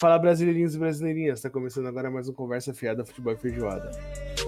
Fala 0.00 0.18
brasileirinhos 0.18 0.74
e 0.74 0.78
brasileirinhas, 0.78 1.42
tá 1.42 1.50
começando 1.50 1.86
agora 1.86 2.10
mais 2.10 2.26
um 2.26 2.32
Conversa 2.32 2.72
Fiada 2.72 3.04
Futebol 3.04 3.34
e 3.34 3.36
Feijoada. 3.36 3.90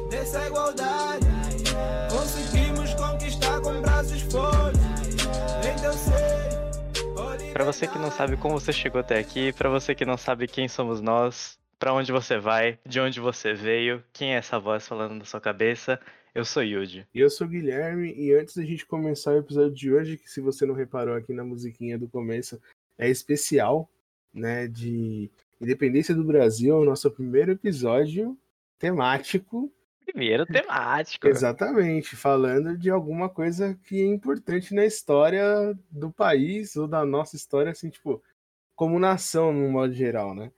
Dessa 0.09 0.47
igualdade, 0.47 1.27
conseguimos 2.11 2.95
conquistar 2.95 3.61
com 3.61 3.79
braços 3.83 4.23
fortes. 4.23 4.81
Então. 5.79 7.53
Pra 7.53 7.65
você 7.67 7.87
que 7.87 7.99
não 7.99 8.11
sabe 8.11 8.39
como 8.39 8.59
você 8.59 8.73
chegou 8.73 9.03
até 9.03 9.19
aqui, 9.19 9.53
pra 9.53 9.69
você 9.69 9.95
que 9.95 10.07
não 10.07 10.17
sabe 10.17 10.49
quem 10.49 10.69
somos 10.69 11.03
nós, 11.03 11.59
pra 11.79 11.93
onde 11.93 12.11
você 12.11 12.39
vai, 12.39 12.79
de 12.87 12.99
onde 12.99 13.21
você 13.21 13.53
veio, 13.53 14.03
quem 14.11 14.33
é 14.35 14.39
essa 14.39 14.59
voz 14.59 14.89
falando 14.89 15.17
na 15.17 15.27
sua 15.27 15.39
cabeça, 15.39 16.01
eu 16.35 16.47
sou 16.47 16.65
Yuji. 16.65 17.07
E 17.15 17.21
eu 17.21 17.29
sou 17.29 17.47
o 17.47 17.51
Guilherme, 17.51 18.11
e 18.17 18.33
antes 18.33 18.57
da 18.57 18.65
gente 18.65 18.87
começar 18.87 19.33
o 19.33 19.39
episódio 19.41 19.75
de 19.75 19.93
hoje, 19.93 20.17
que 20.17 20.31
se 20.31 20.41
você 20.41 20.65
não 20.65 20.75
reparou 20.75 21.15
aqui 21.15 21.35
na 21.35 21.45
musiquinha 21.45 21.99
do 21.99 22.09
começo, 22.09 22.59
é 22.97 23.11
especial, 23.11 23.87
né, 24.33 24.67
de 24.67 25.31
Independência 25.61 26.15
do 26.15 26.25
Brasil, 26.25 26.77
o 26.77 26.85
nosso 26.85 27.11
primeiro 27.11 27.53
episódio 27.53 28.37
temático. 28.79 29.73
Primeiro 30.05 30.45
temático. 30.47 31.29
Exatamente, 31.29 32.17
falando 32.17 32.77
de 32.77 32.91
alguma 32.91 33.29
coisa 33.29 33.79
que 33.85 34.01
é 34.01 34.07
importante 34.07 34.75
na 34.75 34.85
história 34.85 35.45
do 35.91 36.11
país 36.11 36.75
ou 36.77 36.89
da 36.89 37.05
nossa 37.05 37.37
história, 37.37 37.71
assim, 37.71 37.91
tipo, 37.91 38.23
como 38.75 38.99
nação, 38.99 39.53
no 39.53 39.69
modo 39.69 39.93
geral, 39.93 40.35
né? 40.35 40.51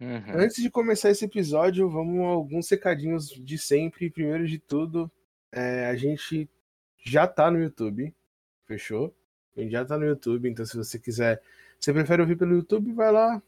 Uhum. 0.00 0.38
Antes 0.40 0.62
de 0.62 0.70
começar 0.70 1.10
esse 1.10 1.24
episódio, 1.24 1.88
vamos 1.88 2.20
a 2.20 2.28
alguns 2.28 2.66
secadinhos 2.66 3.28
de 3.28 3.56
sempre. 3.58 4.10
Primeiro 4.10 4.46
de 4.46 4.58
tudo, 4.58 5.10
é, 5.50 5.86
a 5.86 5.96
gente 5.96 6.48
já 6.98 7.26
tá 7.26 7.50
no 7.50 7.60
YouTube, 7.60 8.14
fechou? 8.66 9.14
A 9.56 9.60
gente 9.60 9.72
já 9.72 9.84
tá 9.84 9.96
no 9.96 10.04
YouTube, 10.04 10.48
então 10.48 10.64
se 10.64 10.76
você 10.76 10.98
quiser, 10.98 11.40
você 11.84 11.92
prefere 11.92 12.22
ouvir 12.22 12.36
pelo 12.36 12.54
YouTube, 12.54 12.92
vai 12.92 13.12
lá, 13.12 13.42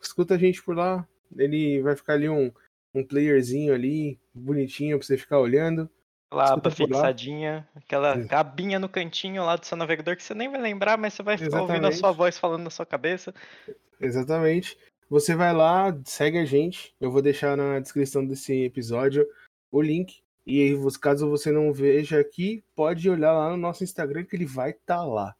escuta 0.00 0.34
a 0.34 0.38
gente 0.38 0.62
por 0.62 0.76
lá. 0.76 1.08
Ele 1.36 1.80
vai 1.80 1.96
ficar 1.96 2.14
ali 2.14 2.28
um, 2.28 2.52
um 2.94 3.02
playerzinho 3.02 3.74
ali, 3.74 4.18
bonitinho 4.34 4.98
pra 4.98 5.06
você 5.06 5.16
ficar 5.16 5.38
olhando. 5.38 5.88
Lá, 6.30 6.44
Escuta 6.44 6.70
por 6.70 6.80
lá. 6.82 6.86
fixadinha, 6.86 7.68
aquela 7.74 8.20
Sim. 8.20 8.28
abinha 8.30 8.78
no 8.78 8.90
cantinho 8.90 9.42
lá 9.42 9.56
do 9.56 9.64
seu 9.64 9.78
navegador 9.78 10.14
que 10.14 10.22
você 10.22 10.34
nem 10.34 10.50
vai 10.50 10.60
lembrar, 10.60 10.98
mas 10.98 11.14
você 11.14 11.22
vai 11.22 11.38
ficar 11.38 11.62
ouvindo 11.62 11.76
a 11.86 11.88
Exatamente. 11.88 11.96
sua 11.96 12.12
voz 12.12 12.38
falando 12.38 12.64
na 12.64 12.70
sua 12.70 12.84
cabeça. 12.84 13.34
Exatamente. 13.98 14.76
Você 15.08 15.34
vai 15.34 15.54
lá, 15.54 15.98
segue 16.04 16.36
a 16.36 16.44
gente. 16.44 16.94
Eu 17.00 17.10
vou 17.10 17.22
deixar 17.22 17.56
na 17.56 17.80
descrição 17.80 18.26
desse 18.26 18.64
episódio 18.64 19.26
o 19.70 19.80
link. 19.80 20.22
E 20.46 20.74
caso 21.00 21.28
você 21.30 21.50
não 21.50 21.72
veja 21.72 22.20
aqui, 22.20 22.62
pode 22.74 23.08
olhar 23.08 23.32
lá 23.32 23.50
no 23.50 23.56
nosso 23.56 23.84
Instagram 23.84 24.24
que 24.24 24.36
ele 24.36 24.46
vai 24.46 24.70
estar 24.70 25.02
lá. 25.04 25.34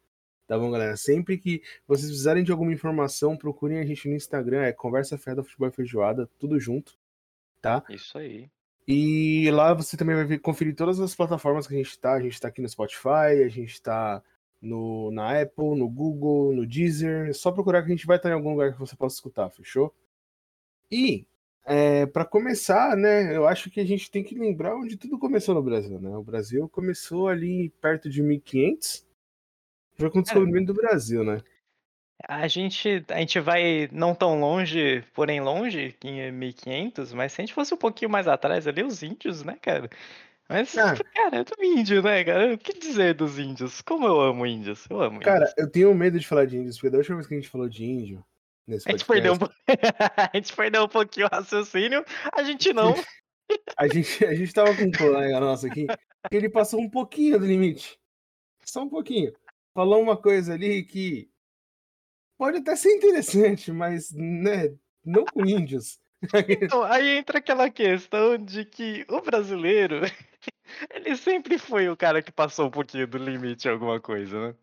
Tá 0.49 0.57
bom, 0.57 0.71
galera? 0.71 0.97
Sempre 0.97 1.37
que 1.37 1.61
vocês 1.87 2.07
precisarem 2.07 2.43
de 2.43 2.51
alguma 2.51 2.73
informação, 2.73 3.37
procurem 3.37 3.77
a 3.77 3.85
gente 3.85 4.09
no 4.09 4.15
Instagram, 4.15 4.63
é 4.63 4.73
Conversa 4.73 5.15
Fiada 5.15 5.43
Futebol 5.43 5.67
e 5.67 5.71
Feijoada, 5.71 6.27
tudo 6.39 6.59
junto, 6.59 6.97
tá? 7.61 7.83
Isso 7.87 8.17
aí. 8.17 8.49
E 8.87 9.47
lá 9.51 9.75
você 9.75 9.95
também 9.95 10.15
vai 10.15 10.39
conferir 10.39 10.75
todas 10.75 10.99
as 10.99 11.13
plataformas 11.13 11.67
que 11.67 11.75
a 11.75 11.77
gente 11.77 11.99
tá. 11.99 12.13
A 12.13 12.19
gente 12.19 12.41
tá 12.41 12.47
aqui 12.47 12.63
no 12.63 12.67
Spotify, 12.67 13.43
a 13.45 13.47
gente 13.47 13.79
tá 13.79 14.23
no, 14.59 15.11
na 15.11 15.39
Apple, 15.39 15.77
no 15.77 15.87
Google, 15.87 16.55
no 16.55 16.65
Deezer. 16.65 17.29
É 17.29 17.33
só 17.33 17.51
procurar 17.51 17.83
que 17.83 17.89
a 17.89 17.95
gente 17.95 18.07
vai 18.07 18.17
estar 18.17 18.31
em 18.31 18.33
algum 18.33 18.49
lugar 18.49 18.73
que 18.73 18.79
você 18.79 18.95
possa 18.95 19.17
escutar, 19.17 19.51
fechou? 19.51 19.93
E, 20.89 21.27
é, 21.63 22.07
para 22.07 22.25
começar, 22.25 22.97
né, 22.97 23.37
eu 23.37 23.47
acho 23.47 23.69
que 23.69 23.79
a 23.79 23.85
gente 23.85 24.09
tem 24.09 24.23
que 24.23 24.33
lembrar 24.33 24.75
onde 24.75 24.97
tudo 24.97 25.19
começou 25.19 25.53
no 25.53 25.61
Brasil, 25.61 26.01
né? 26.01 26.17
O 26.17 26.23
Brasil 26.23 26.67
começou 26.69 27.27
ali 27.27 27.69
perto 27.79 28.09
de 28.09 28.23
1500. 28.23 29.07
Foi 29.99 30.09
com 30.09 30.19
o 30.19 30.23
descobrimento 30.23 30.73
do 30.73 30.81
Brasil, 30.81 31.23
né? 31.23 31.41
A 32.27 32.47
gente, 32.47 33.03
a 33.09 33.17
gente 33.19 33.39
vai 33.39 33.89
não 33.91 34.13
tão 34.13 34.39
longe, 34.39 35.03
porém 35.13 35.39
longe, 35.39 35.95
em 36.03 36.31
1500, 36.31 37.13
mas 37.13 37.31
se 37.31 37.41
a 37.41 37.45
gente 37.45 37.53
fosse 37.53 37.73
um 37.73 37.77
pouquinho 37.77 38.11
mais 38.11 38.27
atrás 38.27 38.67
ali, 38.67 38.83
os 38.83 39.01
índios, 39.03 39.43
né, 39.43 39.57
cara? 39.61 39.89
Mas, 40.49 40.77
Ah. 40.77 40.95
cara, 41.13 41.37
é 41.37 41.43
do 41.43 41.63
índio, 41.63 42.01
né, 42.01 42.23
cara? 42.23 42.53
O 42.53 42.57
que 42.57 42.73
dizer 42.77 43.13
dos 43.13 43.39
índios? 43.39 43.81
Como 43.81 44.05
eu 44.05 44.19
amo 44.19 44.45
índios, 44.45 44.85
eu 44.89 45.01
amo 45.01 45.19
Cara, 45.19 45.41
índios. 45.45 45.53
eu 45.57 45.71
tenho 45.71 45.93
medo 45.93 46.19
de 46.19 46.27
falar 46.27 46.45
de 46.45 46.57
índios, 46.57 46.75
porque 46.77 46.89
da 46.89 46.97
última 46.97 47.15
vez 47.17 47.27
que 47.27 47.35
a 47.35 47.37
gente 47.37 47.49
falou 47.49 47.69
de 47.69 47.85
índio, 47.85 48.25
nesse 48.67 48.87
A 48.89 48.91
gente, 48.91 49.05
podcast, 49.05 49.39
perdeu 49.39 49.47
um... 49.47 49.67
a 50.33 50.37
gente 50.37 50.53
perdeu 50.55 50.83
um 50.83 50.87
pouquinho 50.89 51.27
o 51.27 51.29
raciocínio, 51.31 52.03
a 52.33 52.43
gente 52.43 52.73
não. 52.73 52.93
A 53.75 53.87
gente, 53.87 54.23
a 54.23 54.35
gente 54.35 54.53
tava 54.53 54.75
com 54.75 54.83
um 54.83 54.91
colega 54.91 55.39
nosso 55.39 55.65
aqui 55.65 55.87
que 56.29 56.37
ele 56.37 56.49
passou 56.49 56.79
um 56.79 56.87
pouquinho 56.87 57.39
do 57.39 57.47
limite. 57.47 57.97
Só 58.63 58.83
um 58.83 58.89
pouquinho. 58.89 59.33
Falou 59.79 60.01
uma 60.01 60.17
coisa 60.17 60.55
ali 60.55 60.83
que 60.83 61.29
pode 62.37 62.57
até 62.57 62.75
ser 62.75 62.89
interessante, 62.97 63.71
mas 63.71 64.11
né, 64.11 64.75
não 65.05 65.23
com 65.23 65.45
índios. 65.45 66.01
Então, 66.61 66.83
aí 66.83 67.11
entra 67.17 67.37
aquela 67.37 67.69
questão 67.69 68.37
de 68.37 68.65
que 68.65 69.05
o 69.07 69.21
brasileiro, 69.21 70.01
ele 70.93 71.15
sempre 71.15 71.57
foi 71.57 71.87
o 71.87 71.95
cara 71.95 72.21
que 72.21 72.29
passou 72.29 72.67
um 72.67 72.69
pouquinho 72.69 73.07
do 73.07 73.17
limite 73.17 73.69
em 73.69 73.71
alguma 73.71 74.01
coisa, 74.01 74.49
né? 74.49 74.55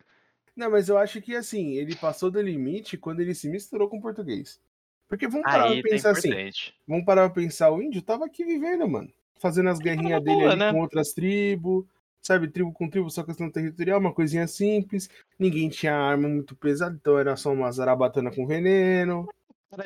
Não, 0.55 0.69
mas 0.69 0.87
eu 0.87 0.99
acho 0.99 1.19
que 1.19 1.35
assim, 1.35 1.71
ele 1.77 1.95
passou 1.95 2.29
do 2.29 2.39
limite 2.39 2.95
quando 2.95 3.19
ele 3.19 3.33
se 3.33 3.49
misturou 3.49 3.89
com 3.89 3.97
o 3.97 4.01
português. 4.01 4.61
Porque 5.09 5.27
vamos 5.27 5.45
parar 5.45 5.69
Aí 5.69 5.81
pra 5.81 5.89
tá 5.89 5.95
pensar 5.95 6.11
assim, 6.11 6.27
importante. 6.27 6.75
vamos 6.87 7.05
parar 7.05 7.27
pra 7.31 7.41
pensar, 7.41 7.71
o 7.71 7.81
índio 7.81 8.03
tava 8.03 8.27
aqui 8.27 8.45
vivendo, 8.45 8.87
mano. 8.87 9.11
Fazendo 9.39 9.71
as 9.71 9.79
guerrinhas 9.79 10.23
dele 10.23 10.41
boa, 10.41 10.51
ali 10.51 10.59
né? 10.59 10.71
com 10.71 10.79
outras 10.79 11.11
tribos, 11.11 11.85
sabe? 12.27 12.49
Tribo 12.49 12.73
com 12.73 12.89
tribo, 12.89 13.09
só 13.09 13.23
questão 13.23 13.49
territorial, 13.49 13.99
uma 13.99 14.13
coisinha 14.13 14.45
simples. 14.47 15.09
Ninguém 15.39 15.69
tinha 15.69 15.95
arma 15.95 16.27
muito 16.27 16.55
pesada, 16.55 16.95
então 16.99 17.17
era 17.17 17.35
só 17.37 17.51
uma 17.53 17.71
zarabatana 17.71 18.29
com 18.29 18.45
veneno. 18.45 19.27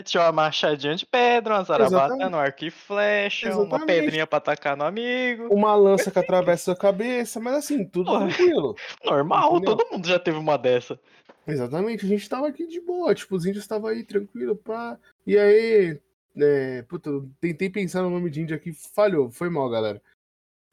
Tinha 0.03 0.23
uma 0.23 0.31
machadinha 0.31 0.95
de 0.95 1.05
pedra, 1.05 1.55
uma 1.55 1.63
zarabatana, 1.63 2.37
um 2.37 2.39
arco 2.39 2.65
e 2.65 2.71
flecha, 2.71 3.47
uma 3.49 3.63
Exatamente. 3.63 3.87
pedrinha 3.87 4.27
pra 4.27 4.37
atacar 4.37 4.77
no 4.77 4.83
amigo. 4.83 5.47
Uma 5.53 5.75
lança 5.75 6.11
que 6.11 6.19
atravessa 6.19 6.71
a 6.71 6.75
cabeça, 6.75 7.39
mas 7.39 7.55
assim, 7.55 7.85
tudo 7.85 8.11
tranquilo. 8.11 8.75
Normal, 9.05 9.57
Entendeu? 9.57 9.75
todo 9.75 9.91
mundo 9.91 10.07
já 10.07 10.19
teve 10.19 10.37
uma 10.37 10.57
dessa. 10.57 10.99
Exatamente, 11.47 12.05
a 12.05 12.09
gente 12.09 12.29
tava 12.29 12.47
aqui 12.47 12.67
de 12.67 12.79
boa, 12.79 13.13
tipo, 13.15 13.35
os 13.35 13.45
índios 13.45 13.63
estavam 13.63 13.89
aí 13.89 14.03
tranquilo, 14.03 14.55
pá. 14.55 14.97
E 15.25 15.37
aí, 15.37 15.99
é, 16.37 16.83
puta, 16.83 17.09
tentei 17.39 17.69
pensar 17.69 18.03
no 18.03 18.11
nome 18.11 18.29
de 18.29 18.41
índio 18.41 18.55
aqui, 18.55 18.71
falhou, 18.71 19.31
foi 19.31 19.49
mal, 19.49 19.67
galera. 19.69 20.01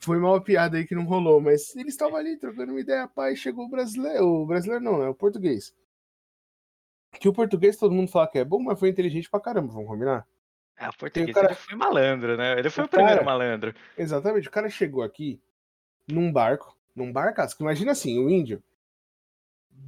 Foi 0.01 0.19
mal 0.19 0.37
a 0.37 0.41
piada 0.41 0.77
aí 0.77 0.87
que 0.87 0.95
não 0.95 1.05
rolou, 1.05 1.41
mas 1.41 1.75
eles 1.75 1.95
estavam 1.95 2.17
ali 2.17 2.37
trocando 2.37 2.73
uma 2.73 2.81
ideia, 2.81 3.11
e 3.33 3.37
chegou 3.37 3.65
o 3.67 3.69
brasileiro, 3.69 4.25
o 4.27 4.47
brasileiro 4.47 4.85
não, 4.85 5.03
é 5.03 5.09
o 5.09 5.15
português. 5.15 5.75
Que 7.21 7.29
o 7.29 7.33
português 7.33 7.77
todo 7.77 7.95
mundo 7.95 8.11
fala 8.11 8.29
que 8.29 8.39
é 8.39 8.45
bom, 8.45 8.61
mas 8.61 8.79
foi 8.79 8.91
inteligente 8.91 9.29
pra 9.29 9.41
caramba, 9.41 9.73
vamos 9.73 9.89
combinar? 9.89 10.27
Ah, 10.77 10.91
o 10.91 10.97
português 10.97 11.35
cara- 11.35 11.49
ele 11.49 11.55
foi 11.57 11.77
malandro, 11.77 12.37
né? 12.37 12.57
Ele 12.59 12.71
foi 12.71 12.85
O 12.85 12.87
o 12.87 12.89
primeiro 12.91 13.15
cara- 13.15 13.25
malandro. 13.25 13.75
Exatamente, 13.97 14.47
o 14.47 14.51
cara 14.53 14.71
chegou 14.71 15.03
aqui 15.03 15.41
num 16.07 16.31
barco, 16.33 16.77
num 16.95 17.13
barcaço, 17.13 17.57
imagina 17.61 17.91
assim, 17.93 18.19
o 18.25 18.31
índio, 18.31 18.63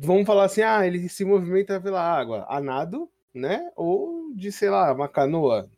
vamos 0.00 0.26
falar 0.26 0.44
assim, 0.46 0.62
ah, 0.62 0.84
ele 0.84 1.08
se 1.08 1.24
movimenta 1.24 1.80
pela 1.80 2.02
água, 2.02 2.44
a 2.48 2.60
nado, 2.60 3.08
né, 3.32 3.70
ou 3.76 4.34
de, 4.34 4.50
sei 4.50 4.70
lá, 4.70 4.92
uma 4.92 5.08
canoa, 5.08 5.70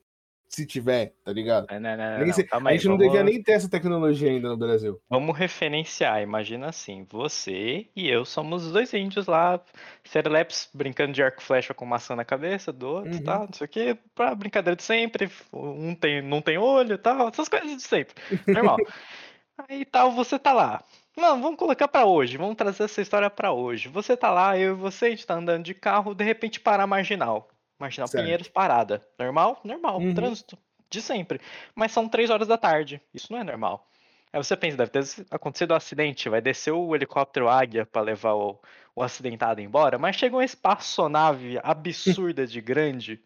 se 0.54 0.66
tiver, 0.66 1.14
tá 1.24 1.32
ligado? 1.32 1.66
Não, 1.70 1.80
não, 1.80 1.96
não, 1.96 2.18
Nem 2.18 2.26
não, 2.26 2.34
sei- 2.34 2.44
calma 2.44 2.68
a 2.68 2.72
aí, 2.72 2.76
gente 2.78 2.88
não 2.88 2.98
vamos- 2.98 3.10
devia 3.12 3.24
nem 3.24 3.42
ter 3.42 3.52
essa 3.52 3.70
tecnologia 3.70 4.30
ainda 4.30 4.48
no 4.50 4.56
Brasil. 4.56 5.00
Vamos 5.08 5.36
referenciar, 5.36 6.20
imagina 6.22 6.68
assim, 6.68 7.06
você 7.10 7.86
e 7.96 8.08
eu 8.08 8.24
somos 8.24 8.66
os 8.66 8.72
dois 8.72 8.92
índios 8.92 9.26
lá, 9.26 9.58
Sereleps 10.04 10.68
brincando 10.74 11.12
de 11.12 11.22
arco 11.22 11.40
e 11.40 11.44
flecha 11.44 11.72
com 11.72 11.86
maçã 11.86 12.14
na 12.14 12.24
cabeça 12.24 12.70
do 12.72 12.86
outro, 12.88 13.12
Uhum. 13.14 13.22
tal, 13.24 13.40
não 13.46 13.52
sei 13.52 13.64
o 13.64 13.68
que, 13.68 13.96
pra 14.14 14.34
brincadeira 14.34 14.76
de 14.76 14.82
sempre, 14.82 15.30
um 15.52 15.94
tem, 15.94 16.20
não 16.20 16.42
tem 16.42 16.58
olho, 16.58 16.98
tal, 16.98 17.28
essas 17.28 17.48
coisas 17.48 17.74
de 17.74 17.82
sempre, 17.82 18.14
normal. 18.46 18.76
Aí 19.68 19.84
tal, 19.84 20.12
você 20.12 20.38
tá 20.38 20.52
lá. 20.52 20.82
Não, 21.16 21.40
vamos 21.40 21.58
colocar 21.58 21.86
pra 21.88 22.04
hoje, 22.06 22.36
vamos 22.38 22.56
trazer 22.56 22.84
essa 22.84 23.00
história 23.02 23.28
pra 23.28 23.52
hoje. 23.52 23.88
Você 23.88 24.16
tá 24.16 24.30
lá, 24.30 24.58
eu 24.58 24.72
e 24.72 24.76
você, 24.76 25.06
a 25.06 25.10
gente 25.10 25.26
tá 25.26 25.34
andando 25.34 25.62
de 25.64 25.74
carro, 25.74 26.14
de 26.14 26.24
repente 26.24 26.58
para 26.58 26.82
a 26.82 26.86
marginal. 26.86 27.48
Marginal 27.82 28.06
Certo. 28.06 28.22
Pinheiros 28.22 28.48
parada. 28.48 29.04
Normal? 29.18 29.60
Normal, 29.64 29.98
Uhum. 29.98 30.14
trânsito, 30.14 30.56
de 30.88 31.02
sempre. 31.02 31.40
Mas 31.74 31.90
são 31.90 32.08
três 32.08 32.30
horas 32.30 32.46
da 32.46 32.56
tarde, 32.56 33.00
isso 33.12 33.32
não 33.32 33.40
é 33.40 33.44
normal. 33.44 33.88
Aí 34.32 34.42
você 34.42 34.56
pensa, 34.56 34.76
deve 34.76 34.90
ter 34.90 35.04
acontecido 35.30 35.72
um 35.72 35.76
acidente, 35.76 36.28
vai 36.28 36.40
descer 36.40 36.70
o 36.70 36.94
helicóptero 36.94 37.48
Águia 37.48 37.84
pra 37.84 38.00
levar 38.00 38.34
o, 38.34 38.58
o 38.94 39.02
acidentado 39.02 39.60
embora, 39.60 39.98
mas 39.98 40.16
chega 40.16 40.36
uma 40.36 40.44
espaçonave 40.44 41.58
absurda 41.62 42.46
de 42.46 42.60
grande 42.60 43.20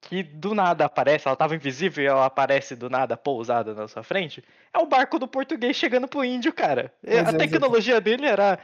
que 0.00 0.22
do 0.22 0.54
nada 0.54 0.84
aparece, 0.84 1.28
ela 1.28 1.36
tava 1.36 1.54
invisível 1.54 2.04
e 2.04 2.06
ela 2.06 2.26
aparece 2.26 2.76
do 2.76 2.90
nada 2.90 3.16
pousada 3.16 3.72
na 3.74 3.88
sua 3.88 4.02
frente. 4.02 4.44
É 4.72 4.78
o 4.78 4.86
barco 4.86 5.18
do 5.18 5.26
português 5.28 5.76
chegando 5.76 6.08
pro 6.08 6.24
índio, 6.24 6.52
cara. 6.52 6.92
É, 7.02 7.22
Mas 7.22 7.34
a 7.34 7.36
é 7.36 7.38
tecnologia 7.38 8.00
dele 8.00 8.26
era 8.26 8.58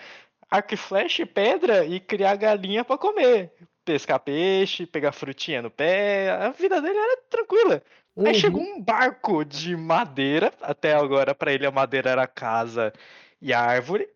arco 0.51 0.75
e 0.75 0.77
flecha 0.77 1.23
e 1.23 1.27
pedra 1.27 1.85
e 1.85 2.01
criar 2.01 2.37
galinha 2.37 2.85
pra 2.85 2.99
comer. 2.99 3.53
Pescar 3.85 4.21
peixe, 4.21 4.87
pegar 4.87 5.13
frutinha 5.13 5.63
no 5.63 5.71
pé. 5.71 6.31
A 6.31 6.51
vida 6.51 6.81
dele 6.81 6.99
era 6.99 7.17
tranquila. 7.29 7.83
Aí 8.25 8.35
Uhum. 8.35 8.35
chegou 8.35 8.63
um 8.63 8.81
barco 8.83 9.45
de 9.45 9.75
madeira, 9.77 10.53
até 10.61 10.95
agora 10.95 11.35
pra 11.35 11.53
ele 11.53 11.67
a 11.67 11.71
madeira 11.71 12.11
era 12.11 12.27
casa 12.27 12.93
e 13.41 13.53
árvore. 13.53 14.09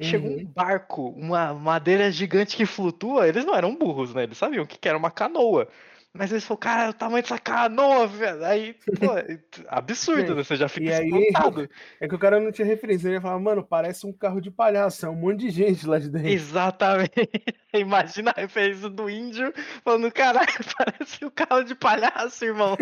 Chegou 0.00 0.30
um 0.30 0.40
Uhum. 0.40 0.52
barco, 0.54 1.08
uma 1.10 1.54
madeira 1.54 2.10
gigante 2.10 2.56
que 2.56 2.66
flutua. 2.66 3.28
Eles 3.28 3.44
não 3.44 3.54
eram 3.54 3.76
burros, 3.76 4.14
né? 4.14 4.24
Eles 4.24 4.38
sabiam 4.38 4.66
que 4.66 4.88
era 4.88 4.98
uma 4.98 5.10
canoa. 5.10 5.68
Mas 6.14 6.30
eles 6.30 6.44
falaram, 6.44 6.60
cara, 6.60 6.90
o 6.90 6.92
tamanho 6.92 7.22
dessa 7.22 7.38
canoa, 7.38 8.06
velho. 8.06 8.44
Aí, 8.44 8.74
pô, 9.00 9.16
é 9.16 9.38
absurdo, 9.66 10.34
né? 10.34 10.44
Você 10.44 10.56
já 10.56 10.68
fica 10.68 10.90
E 10.90 10.92
aí- 10.92 11.08
espantado. 11.08 11.70
É 11.98 12.06
que 12.06 12.14
o 12.14 12.18
cara 12.18 12.38
não 12.38 12.52
tinha 12.52 12.66
referência. 12.66 13.08
Ele 13.08 13.14
ia 13.14 13.20
falar, 13.20 13.38
mano, 13.38 13.64
parece 13.64 14.06
um 14.06 14.12
carro 14.12 14.38
de 14.40 14.50
palhaço. 14.50 15.06
É 15.06 15.08
um 15.08 15.14
monte 15.14 15.40
de 15.40 15.50
gente 15.50 15.86
lá 15.86 15.98
de 15.98 16.10
dentro. 16.10 16.28
Exatamente. 16.28 17.30
Imagina 17.72 18.30
a 18.36 18.40
referência 18.42 18.90
do 18.90 19.08
índio 19.08 19.54
falando, 19.82 20.12
caralho, 20.12 20.46
parece 20.76 21.24
um 21.24 21.30
carro 21.30 21.62
de 21.64 21.74
palhaço, 21.74 22.44
irmão. 22.44 22.76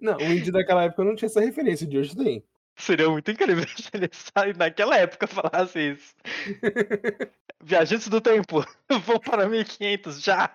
Não, 0.00 0.16
o 0.16 0.22
índio 0.22 0.52
daquela 0.52 0.84
época 0.84 1.04
não 1.04 1.14
tinha 1.14 1.26
essa 1.28 1.40
referência. 1.40 1.86
De 1.86 1.96
hoje 1.98 2.16
tem. 2.16 2.42
Seria 2.76 3.08
muito 3.08 3.30
incrível 3.30 3.64
se 3.68 3.88
ele 3.92 4.08
sa- 4.12 4.46
naquela 4.56 4.96
época 4.96 5.26
falasse 5.26 5.92
isso. 5.92 6.14
Viajantes 7.62 8.08
do 8.08 8.20
tempo, 8.20 8.64
vão 9.04 9.18
para 9.18 9.48
1500 9.48 10.22
já. 10.22 10.50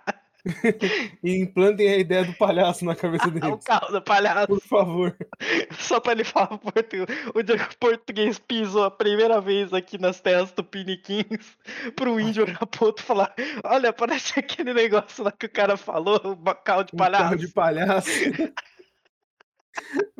E 1.23 1.37
implantem 1.41 1.87
a 1.89 1.97
ideia 1.97 2.25
do 2.25 2.33
palhaço 2.33 2.83
na 2.83 2.95
cabeça 2.95 3.27
o 3.29 3.31
deles. 3.31 3.63
carro 3.63 3.91
do 3.91 4.01
palhaço. 4.01 4.47
Por 4.47 4.59
favor. 4.61 5.15
Só 5.79 5.99
pra 5.99 6.11
ele 6.11 6.23
falar 6.25 6.57
português. 6.57 7.07
O 7.33 7.41
dia 7.41 7.57
que 7.57 7.75
o 7.75 7.77
português 7.77 8.39
pisou 8.39 8.83
a 8.83 8.91
primeira 8.91 9.39
vez 9.39 9.73
aqui 9.73 9.97
nas 9.97 10.19
terras 10.19 10.51
tupiniquins, 10.51 11.57
pro 11.95 12.19
índio 12.19 12.43
olhar 12.43 12.65
pro 12.67 12.87
outro 12.87 13.05
falar: 13.05 13.33
Olha, 13.63 13.93
parece 13.93 14.37
aquele 14.39 14.73
negócio 14.73 15.23
lá 15.23 15.31
que 15.31 15.45
o 15.45 15.49
cara 15.49 15.77
falou, 15.77 16.19
o 16.25 16.55
carro 16.55 16.83
de 16.83 16.93
Um 16.93 16.97
palhaço. 16.97 17.23
carro 17.23 17.37
de 17.37 17.47
palhaço. 17.47 18.09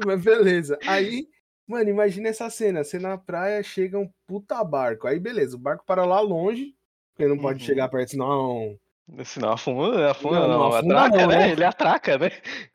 Mas 0.05 0.21
beleza. 0.23 0.77
Aí, 0.87 1.27
mano, 1.67 1.89
imagina 1.89 2.29
essa 2.29 2.49
cena. 2.49 2.83
Você 2.83 2.97
na 2.97 3.17
praia, 3.17 3.61
chega 3.61 3.99
um 3.99 4.09
puta 4.27 4.63
barco. 4.63 5.07
Aí, 5.07 5.19
beleza, 5.19 5.55
o 5.55 5.59
barco 5.59 5.83
para 5.85 6.05
lá 6.05 6.19
longe. 6.21 6.73
Porque 7.15 7.27
não 7.29 7.37
pode 7.37 7.59
Uhum. 7.59 7.65
chegar 7.65 7.89
perto, 7.89 8.09
senão. 8.11 8.77
Senão 9.25 9.51
afunda, 9.51 10.11
afunda 10.11 10.39
Não, 10.39 10.47
não, 10.47 10.57
não 10.59 10.67
afunda 10.67 10.95
atraca, 11.05 11.17
não, 11.21 11.27
né? 11.27 11.37
né? 11.37 11.51
Ele 11.51 11.63
atraca, 11.63 12.17
né? 12.17 12.31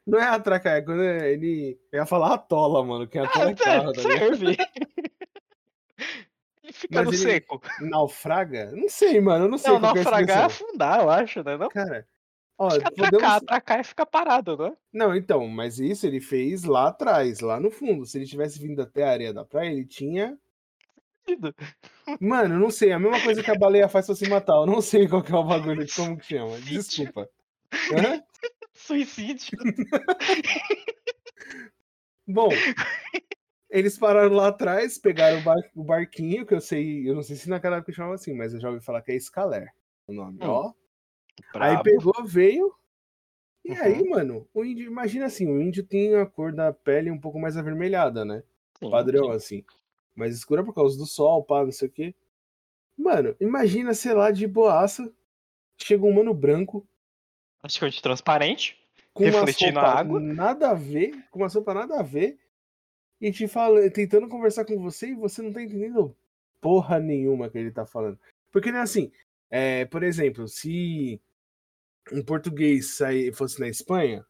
Não 0.06 0.18
é 0.18 0.24
atracar, 0.28 0.76
é 0.76 0.82
quando 0.82 1.02
ele. 1.02 1.80
Eu 1.90 2.00
ia 2.00 2.06
falar 2.06 2.34
atola, 2.34 2.84
mano. 2.84 3.08
Quem 3.08 3.22
atola 3.22 3.50
é 3.50 3.52
Ah, 3.52 3.56
carro, 3.56 3.92
tá 3.92 4.02
ligado? 4.02 4.36
serve. 4.36 4.56
Ele 6.62 6.72
fica 6.72 7.02
Mas 7.02 7.06
no 7.06 7.12
seco. 7.14 7.62
Naufraga? 7.80 8.70
Não 8.72 8.88
sei, 8.88 9.20
mano. 9.20 9.46
Eu 9.46 9.48
não 9.48 9.58
sei 9.58 9.70
Não, 9.70 9.78
é 9.78 9.80
naufragar 9.80 10.38
é 10.38 10.44
afundar, 10.44 11.00
eu 11.00 11.10
acho, 11.10 11.42
né? 11.42 11.56
Não, 11.56 11.68
Cara, 11.68 12.06
ó, 12.58 12.66
atracar, 12.68 12.92
podemos. 12.94 13.24
atracar 13.24 13.78
é 13.80 13.82
ficar 13.82 14.06
parado, 14.06 14.56
né? 14.56 14.76
Não, 14.92 15.14
então, 15.16 15.46
mas 15.48 15.78
isso 15.78 16.06
ele 16.06 16.20
fez 16.20 16.64
lá 16.64 16.88
atrás, 16.88 17.40
lá 17.40 17.58
no 17.58 17.70
fundo. 17.70 18.04
Se 18.04 18.18
ele 18.18 18.26
tivesse 18.26 18.58
vindo 18.58 18.82
até 18.82 19.02
a 19.04 19.10
areia 19.10 19.32
da 19.32 19.44
praia, 19.44 19.70
ele 19.72 19.86
tinha. 19.86 20.38
Mano, 22.20 22.54
eu 22.54 22.58
não 22.60 22.70
sei. 22.70 22.92
A 22.92 22.98
mesma 22.98 23.20
coisa 23.20 23.42
que 23.42 23.50
a 23.50 23.54
baleia 23.54 23.88
faz 23.88 24.06
pra 24.06 24.14
se 24.14 24.28
matar. 24.28 24.54
Eu 24.54 24.66
não 24.66 24.80
sei 24.80 25.06
qual 25.08 25.22
que 25.22 25.32
é 25.32 25.36
o 25.36 25.44
bagulho, 25.44 25.86
como 25.94 26.16
que 26.18 26.26
chama. 26.26 26.58
Desculpa. 26.60 27.28
Hã? 27.92 28.22
Suicídio. 28.74 29.58
Bom, 32.26 32.50
eles 33.70 33.98
pararam 33.98 34.34
lá 34.34 34.48
atrás, 34.48 34.98
pegaram 34.98 35.38
o, 35.38 35.42
bar- 35.42 35.70
o 35.74 35.82
barquinho, 35.84 36.44
que 36.44 36.54
eu 36.54 36.60
sei, 36.60 37.08
eu 37.08 37.14
não 37.14 37.22
sei 37.22 37.36
se 37.36 37.48
naquela 37.48 37.76
época 37.78 37.92
chamava 37.92 38.14
assim, 38.14 38.34
mas 38.34 38.52
eu 38.52 38.60
já 38.60 38.68
ouvi 38.70 38.84
falar 38.84 39.00
que 39.02 39.12
é 39.12 39.18
Scaler 39.18 39.68
o 40.06 40.12
nome, 40.12 40.38
Hum, 40.42 40.48
ó. 40.48 40.72
Aí 41.54 41.60
Brabo. 41.72 41.82
pegou, 41.82 42.24
veio. 42.24 42.74
E 43.64 43.72
Uhum. 43.72 43.78
aí, 43.82 44.08
mano, 44.08 44.48
o 44.54 44.64
índio, 44.64 44.86
imagina 44.86 45.26
assim, 45.26 45.46
o 45.46 45.60
índio 45.60 45.84
tem 45.84 46.14
a 46.16 46.24
cor 46.26 46.52
da 46.54 46.72
pele 46.72 47.10
um 47.10 47.20
pouco 47.20 47.38
mais 47.38 47.56
avermelhada, 47.56 48.24
né? 48.24 48.42
Sim, 48.78 48.90
Padrão, 48.90 49.30
sim. 49.30 49.36
assim. 49.36 49.64
Mais 50.18 50.34
escura 50.34 50.64
por 50.64 50.74
causa 50.74 50.98
do 50.98 51.06
sol, 51.06 51.44
pá, 51.44 51.64
não 51.64 51.70
sei 51.70 51.86
o 51.86 51.92
quê. 51.92 52.14
Mano, 52.96 53.36
imagina, 53.40 53.94
sei 53.94 54.12
lá, 54.12 54.32
de 54.32 54.48
boaça, 54.48 55.12
chega 55.76 56.04
um 56.04 56.12
mano 56.12 56.34
branco, 56.34 56.84
Praticamente 57.60 58.02
transparente. 58.02 58.76
com 59.14 59.22
uma 59.22 59.30
Refletindo 59.30 59.78
a 59.78 59.82
sopa 59.82 59.98
água. 60.00 60.18
nada 60.20 60.70
a 60.70 60.74
ver, 60.74 61.24
com 61.30 61.38
uma 61.38 61.48
sopa 61.48 61.72
nada 61.72 62.00
a 62.00 62.02
ver, 62.02 62.36
e 63.20 63.30
te 63.30 63.46
fala, 63.46 63.88
tentando 63.90 64.28
conversar 64.28 64.64
com 64.64 64.76
você 64.82 65.10
e 65.10 65.14
você 65.14 65.40
não 65.40 65.52
tá 65.52 65.62
entendendo 65.62 66.16
porra 66.60 66.98
nenhuma 66.98 67.48
que 67.48 67.56
ele 67.56 67.70
tá 67.70 67.86
falando. 67.86 68.18
Porque 68.50 68.72
não 68.72 68.80
é 68.80 68.82
assim, 68.82 69.12
é, 69.48 69.84
por 69.84 70.02
exemplo, 70.02 70.48
se 70.48 71.20
um 72.12 72.24
português 72.24 72.96
sair, 72.96 73.32
fosse 73.32 73.60
na 73.60 73.68
Espanha, 73.68 74.26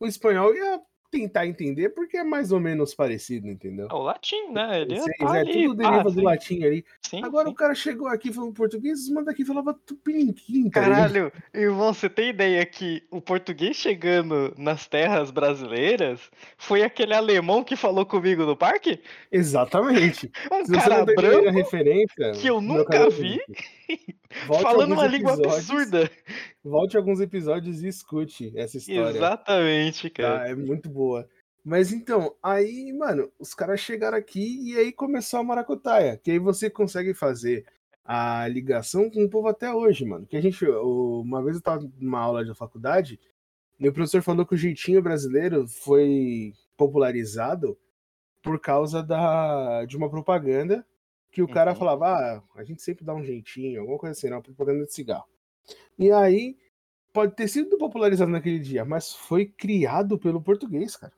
o 0.00 0.06
espanhol 0.06 0.52
ia 0.56 0.80
tentar 1.10 1.46
entender 1.46 1.90
porque 1.90 2.16
é 2.16 2.24
mais 2.24 2.52
ou 2.52 2.60
menos 2.60 2.94
parecido, 2.94 3.48
entendeu? 3.48 3.88
É 3.90 3.94
o 3.94 3.98
latim, 3.98 4.52
né? 4.52 4.82
Ele 4.82 4.96
Vocês, 4.98 5.16
tá 5.18 5.36
é 5.36 5.40
ali, 5.40 5.52
tudo 5.66 5.74
deriva 5.74 6.04
do 6.04 6.10
sim, 6.12 6.22
latim 6.22 6.64
ali. 6.64 6.84
sim, 7.02 7.24
Agora 7.24 7.46
sim. 7.46 7.52
o 7.52 7.54
cara 7.54 7.74
chegou 7.74 8.06
aqui 8.08 8.32
falando 8.32 8.52
português, 8.52 9.00
os 9.00 9.10
mano 9.10 9.26
daqui 9.26 9.44
falava 9.44 9.74
tupiniquim, 9.84 10.70
tá 10.70 10.80
ligado? 10.80 10.94
Caralho, 10.94 11.32
irmão, 11.52 11.92
você 11.92 12.08
tem 12.08 12.30
ideia 12.30 12.64
que 12.64 13.02
o 13.10 13.20
português 13.20 13.76
chegando 13.76 14.54
nas 14.56 14.86
terras 14.86 15.30
brasileiras 15.30 16.30
foi 16.56 16.82
aquele 16.82 17.14
alemão 17.14 17.64
que 17.64 17.76
falou 17.76 18.06
comigo 18.06 18.44
no 18.44 18.56
parque? 18.56 19.00
Exatamente. 19.30 20.30
Um 20.50 20.64
Se 20.64 20.72
cara 20.72 21.06
tá 21.06 21.14
branco 21.14 21.50
referência, 21.50 22.32
que 22.32 22.46
eu 22.48 22.60
nunca 22.60 23.08
vi, 23.08 23.40
volte 24.46 24.62
falando 24.62 24.92
uma 24.92 25.06
língua 25.06 25.32
absurda. 25.34 26.10
Volte 26.62 26.96
alguns 26.96 27.20
episódios 27.20 27.82
e 27.82 27.88
escute 27.88 28.52
essa 28.56 28.76
história. 28.76 29.16
Exatamente, 29.16 30.10
cara. 30.10 30.40
Tá? 30.40 30.48
É 30.48 30.54
muito 30.54 30.88
boa. 30.88 31.28
Mas 31.64 31.92
então, 31.92 32.34
aí, 32.42 32.92
mano, 32.92 33.30
os 33.38 33.54
caras 33.54 33.80
chegaram 33.80 34.16
aqui 34.16 34.70
e 34.70 34.76
aí 34.76 34.92
começou 34.92 35.40
a 35.40 35.44
maracutaia. 35.44 36.16
Que 36.16 36.30
aí 36.30 36.38
você 36.38 36.70
consegue 36.70 37.12
fazer 37.14 37.64
a 38.04 38.48
ligação 38.48 39.10
com 39.10 39.24
o 39.24 39.30
povo 39.30 39.48
até 39.48 39.72
hoje, 39.72 40.04
mano. 40.04 40.26
Que 40.26 40.36
a 40.36 40.40
gente, 40.40 40.64
uma 40.66 41.42
vez 41.42 41.56
eu 41.56 41.62
tava 41.62 41.88
numa 41.98 42.20
aula 42.20 42.44
de 42.44 42.54
faculdade 42.54 43.20
e 43.78 43.88
o 43.88 43.92
professor 43.92 44.22
falou 44.22 44.44
que 44.44 44.54
o 44.54 44.58
jeitinho 44.58 45.02
brasileiro 45.02 45.66
foi 45.66 46.52
popularizado 46.76 47.78
por 48.42 48.58
causa 48.58 49.02
da, 49.02 49.84
de 49.84 49.96
uma 49.96 50.10
propaganda 50.10 50.84
que 51.30 51.42
o 51.42 51.48
cara 51.48 51.70
Uhum. 51.72 51.76
falava, 51.76 52.06
ah, 52.08 52.42
a 52.56 52.64
gente 52.64 52.82
sempre 52.82 53.04
dá 53.04 53.14
um 53.14 53.22
jeitinho, 53.24 53.80
alguma 53.80 53.98
coisa 53.98 54.12
assim, 54.12 54.28
uma 54.28 54.42
propaganda 54.42 54.84
de 54.84 54.92
cigarro. 54.92 55.26
E 55.98 56.10
aí, 56.10 56.56
pode 57.12 57.34
ter 57.36 57.48
sido 57.48 57.76
popularizado 57.78 58.30
naquele 58.30 58.58
dia, 58.58 58.84
mas 58.84 59.12
foi 59.12 59.46
criado 59.46 60.18
pelo 60.18 60.40
português, 60.42 60.96
cara. 60.96 61.12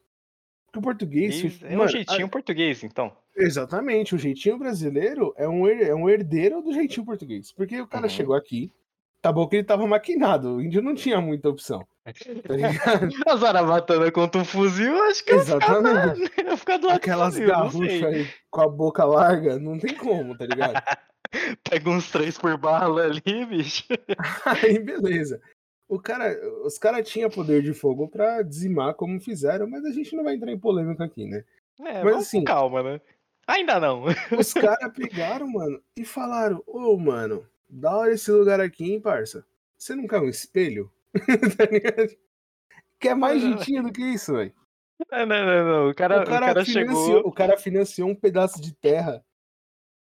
Porque 0.67 0.79
o 0.79 0.83
português. 0.83 1.43
E 1.63 1.67
é 1.67 1.75
um 1.75 1.79
mano, 1.79 1.89
jeitinho 1.91 2.29
português, 2.29 2.83
então. 2.83 3.07
a- 3.07 3.43
exatamente, 3.43 4.15
o 4.15 4.19
jeitinho 4.19 4.59
brasileiro 4.59 5.35
é 5.37 5.49
um, 5.49 5.67
é 5.67 5.95
um 5.95 6.09
herdeiro 6.09 6.63
do 6.63 6.73
jeitinho 6.73 7.05
português. 7.07 7.53
Porque 7.53 7.81
o 7.81 7.87
cara 7.87 8.05
Uhum. 8.05 8.09
chegou 8.11 8.35
aqui, 8.35 8.73
tá 9.23 9.33
bom 9.33 9.47
que 9.47 9.57
ele 9.57 9.65
tava 9.65 9.87
maquinado, 9.87 10.57
o 10.57 10.61
índio 10.63 10.83
não 10.83 10.95
tinha 10.95 11.21
muita 11.21 11.49
opção. 11.49 11.87
Tá 12.05 12.55
ligado? 12.55 13.09
A 13.29 13.37
zarabatana 13.37 14.11
contra 14.11 14.41
um 14.41 14.45
fuzil, 14.45 15.01
acho 15.05 15.25
que 15.25 15.33
Exatamente. 15.33 16.21
ia 16.45 16.57
ficar 16.57 16.77
do 16.79 16.89
lado 16.89 16.97
Aquelas 16.97 17.39
garruchas 17.39 18.03
aí 18.03 18.29
com 18.51 18.61
a 18.61 18.69
boca 18.69 19.05
larga, 19.05 19.59
não 19.59 19.79
tem 19.79 19.95
como, 19.95 20.37
tá 20.37 20.45
ligado? 20.45 20.83
Pega 21.71 21.89
uns 21.89 22.11
três 22.11 22.37
por 22.37 22.59
bala 22.59 23.05
ali, 23.05 23.47
bicho. 23.47 23.85
Aí, 24.45 24.79
beleza. 24.79 25.41
O 25.89 25.99
cara, 25.99 26.37
os 26.65 26.77
caras 26.79 27.09
tinham 27.09 27.31
poder 27.31 27.63
de 27.63 27.73
fogo 27.73 28.09
pra 28.09 28.43
dizimar 28.43 28.95
como 28.95 29.21
fizeram, 29.21 29.67
mas 29.69 29.85
a 29.85 29.91
gente 29.91 30.15
não 30.17 30.25
vai 30.25 30.35
entrar 30.35 30.51
em 30.51 30.59
polêmica 30.59 31.05
aqui, 31.05 31.27
né? 31.27 31.45
É, 31.81 32.03
Mas 32.03 32.17
assim- 32.17 32.45
calma, 32.45 32.83
né? 32.83 33.01
Ainda 33.47 33.79
não. 33.81 34.05
Os 34.39 34.53
caras 34.53 34.93
pegaram, 34.93 35.47
mano, 35.51 35.81
e 35.99 36.05
falaram: 36.05 36.63
Ô, 36.67 36.97
mano, 36.97 37.47
da 37.73 37.97
hora 37.97 38.13
esse 38.13 38.31
lugar 38.31 38.61
aqui, 38.61 38.93
hein, 38.93 39.01
parça? 39.01 39.47
Você 39.79 39.95
não 39.95 40.07
quer 40.07 40.21
um 40.21 40.29
espelho? 40.29 40.93
tá 41.57 41.65
ligado? 41.65 42.17
Quer 43.01 43.17
mais 43.17 43.41
jeitinho 43.41 43.83
do 43.85 43.93
que 43.93 44.03
isso, 44.03 44.35
velho? 44.35 44.55
Não, 45.11 45.27
não, 45.27 45.47
não, 45.47 45.65
não. 45.65 45.91
O 45.91 45.95
cara, 45.95 46.23
O 46.23 46.27
cara, 46.27 46.47
o 46.51 46.55
cara 46.55 46.65
financiou, 46.65 47.07
chegou. 47.17 47.29
o 47.29 47.33
cara 47.33 47.57
financiou 47.57 48.09
um 48.09 48.15
pedaço 48.15 48.61
de 48.61 48.75
terra. 48.75 49.25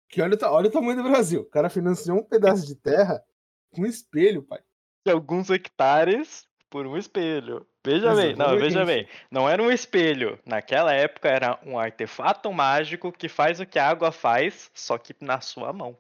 Que 0.09 0.21
olha, 0.23 0.39
olha 0.43 0.69
o 0.69 0.71
tamanho 0.71 1.03
do 1.03 1.09
Brasil. 1.09 1.41
O 1.41 1.47
cara 1.51 1.69
financiou 1.71 2.19
um 2.19 2.23
pedaço 2.23 2.67
de 2.67 2.77
terra 2.77 3.25
com 3.73 3.83
um 3.83 3.87
espelho, 3.87 4.43
pai. 4.43 4.61
de 5.05 5.11
alguns 5.13 5.51
hectares 5.51 6.47
por 6.71 6.87
um 6.87 6.97
espelho. 6.97 7.67
Veja 7.85 8.15
bem, 8.15 8.37
não, 8.37 8.57
veja 8.59 8.85
bem. 8.85 9.09
Não 9.31 9.49
era 9.49 9.63
um 9.63 9.71
espelho. 9.71 10.39
Naquela 10.45 10.93
época 10.93 11.29
era 11.29 11.59
um 11.65 11.79
artefato 11.79 12.53
mágico 12.53 13.11
que 13.11 13.29
faz 13.29 13.59
o 13.59 13.67
que 13.67 13.79
a 13.79 13.89
água 13.89 14.13
faz, 14.13 14.71
só 14.75 14.97
que 14.99 15.15
na 15.21 15.41
sua 15.41 15.73
mão. 15.73 15.99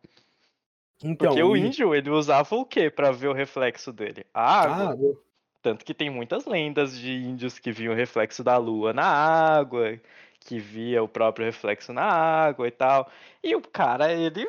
Então, 1.05 1.29
Porque 1.29 1.43
o 1.43 1.57
índio, 1.57 1.95
ele 1.95 2.11
usava 2.11 2.55
o 2.57 2.65
quê 2.65 2.89
pra 2.91 3.11
ver 3.13 3.29
o 3.29 3.33
reflexo 3.33 3.93
dele? 3.93 4.25
A 4.33 4.61
água. 4.63 4.91
Ah, 4.93 4.97
meu- 4.97 5.23
Tanto 5.63 5.85
que 5.85 5.95
tem 5.95 6.11
muitas 6.11 6.45
lendas 6.45 6.99
de 6.99 7.11
índios 7.13 7.59
que 7.59 7.73
viam 7.73 7.93
o 7.95 7.97
reflexo 7.97 8.45
da 8.45 8.57
lua 8.59 8.93
na 8.93 9.05
água, 9.07 9.99
que 10.41 10.59
via 10.59 11.03
o 11.03 11.09
próprio 11.09 11.47
reflexo 11.47 11.91
na 11.93 12.03
água 12.05 12.69
e 12.69 12.71
tal. 12.71 13.11
E 13.43 13.57
o 13.57 13.63
cara, 13.63 14.13
ele 14.13 14.47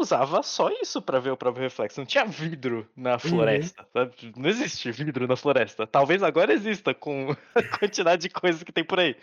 usava 0.00 0.42
só 0.42 0.68
isso 0.82 1.00
pra 1.00 1.20
ver 1.20 1.30
o 1.30 1.36
próprio 1.36 1.62
reflexo. 1.62 2.00
Não 2.00 2.06
tinha 2.06 2.24
vidro 2.24 2.84
na 2.96 3.16
floresta. 3.16 3.86
sabe? 3.92 4.32
Não 4.36 4.48
existe 4.48 4.90
vidro 4.90 5.28
na 5.28 5.36
floresta. 5.36 5.86
Talvez 5.86 6.20
agora 6.24 6.52
exista 6.52 6.92
com 6.92 7.30
a 7.54 7.78
quantidade 7.78 8.22
de 8.22 8.28
coisas 8.30 8.64
que 8.64 8.72
tem 8.72 8.82
por 8.82 8.98
aí. 8.98 9.14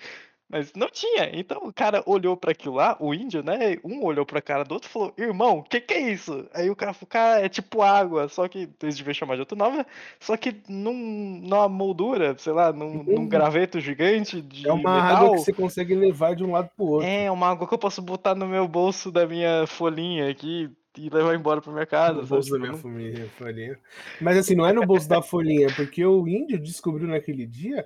Mas 0.49 0.71
não 0.75 0.87
tinha. 0.87 1.31
Então 1.33 1.59
o 1.65 1.73
cara 1.73 2.03
olhou 2.05 2.37
pra 2.37 2.51
aquilo 2.51 2.75
lá, 2.75 2.95
o 2.99 3.13
índio, 3.13 3.41
né? 3.41 3.77
Um 3.83 4.03
olhou 4.03 4.23
pra 4.25 4.41
cara 4.41 4.63
do 4.63 4.73
outro 4.73 4.87
e 4.87 4.91
falou: 4.91 5.13
Irmão, 5.17 5.59
o 5.59 5.63
que, 5.63 5.81
que 5.81 5.93
é 5.93 6.11
isso? 6.11 6.45
Aí 6.53 6.69
o 6.69 6.75
cara 6.75 6.93
falou: 6.93 7.07
Cara, 7.09 7.43
é 7.45 7.49
tipo 7.49 7.81
água, 7.81 8.27
só 8.29 8.47
que 8.47 8.69
eles 8.81 8.95
deviam 8.95 9.13
chamar 9.13 9.33
de 9.35 9.39
outro 9.41 9.57
nome, 9.57 9.77
né? 9.77 9.85
só 10.19 10.37
que 10.37 10.55
num, 10.69 11.39
numa 11.41 11.67
moldura, 11.67 12.35
sei 12.37 12.53
lá, 12.53 12.71
num, 12.71 13.03
num 13.03 13.27
graveto 13.27 13.79
gigante 13.79 14.41
de 14.41 14.67
É 14.67 14.71
uma 14.73 14.95
metal. 15.01 15.17
água 15.25 15.31
que 15.31 15.39
você 15.39 15.53
consegue 15.53 15.95
levar 15.95 16.35
de 16.35 16.43
um 16.43 16.51
lado 16.51 16.69
pro 16.75 16.85
outro. 16.85 17.07
É, 17.07 17.31
uma 17.31 17.49
água 17.49 17.67
que 17.67 17.73
eu 17.73 17.79
posso 17.79 18.01
botar 18.01 18.35
no 18.35 18.47
meu 18.47 18.67
bolso 18.67 19.11
da 19.11 19.25
minha 19.25 19.65
folhinha 19.65 20.29
aqui 20.29 20.69
e 20.95 21.09
levar 21.09 21.33
embora 21.33 21.59
pra 21.61 21.73
minha 21.73 21.85
casa. 21.87 22.21
No 22.21 22.27
bolso 22.27 22.51
da 22.51 22.57
Tipo, 22.57 22.67
minha 22.69 22.77
família, 22.79 23.29
folhinha. 23.39 23.79
Mas 24.21 24.37
assim, 24.37 24.53
não 24.53 24.67
é 24.67 24.71
no 24.73 24.85
bolso 24.85 25.09
da 25.09 25.19
folhinha, 25.21 25.69
porque 25.75 26.05
o 26.05 26.27
índio 26.27 26.59
descobriu 26.59 27.07
naquele 27.07 27.47
dia 27.47 27.83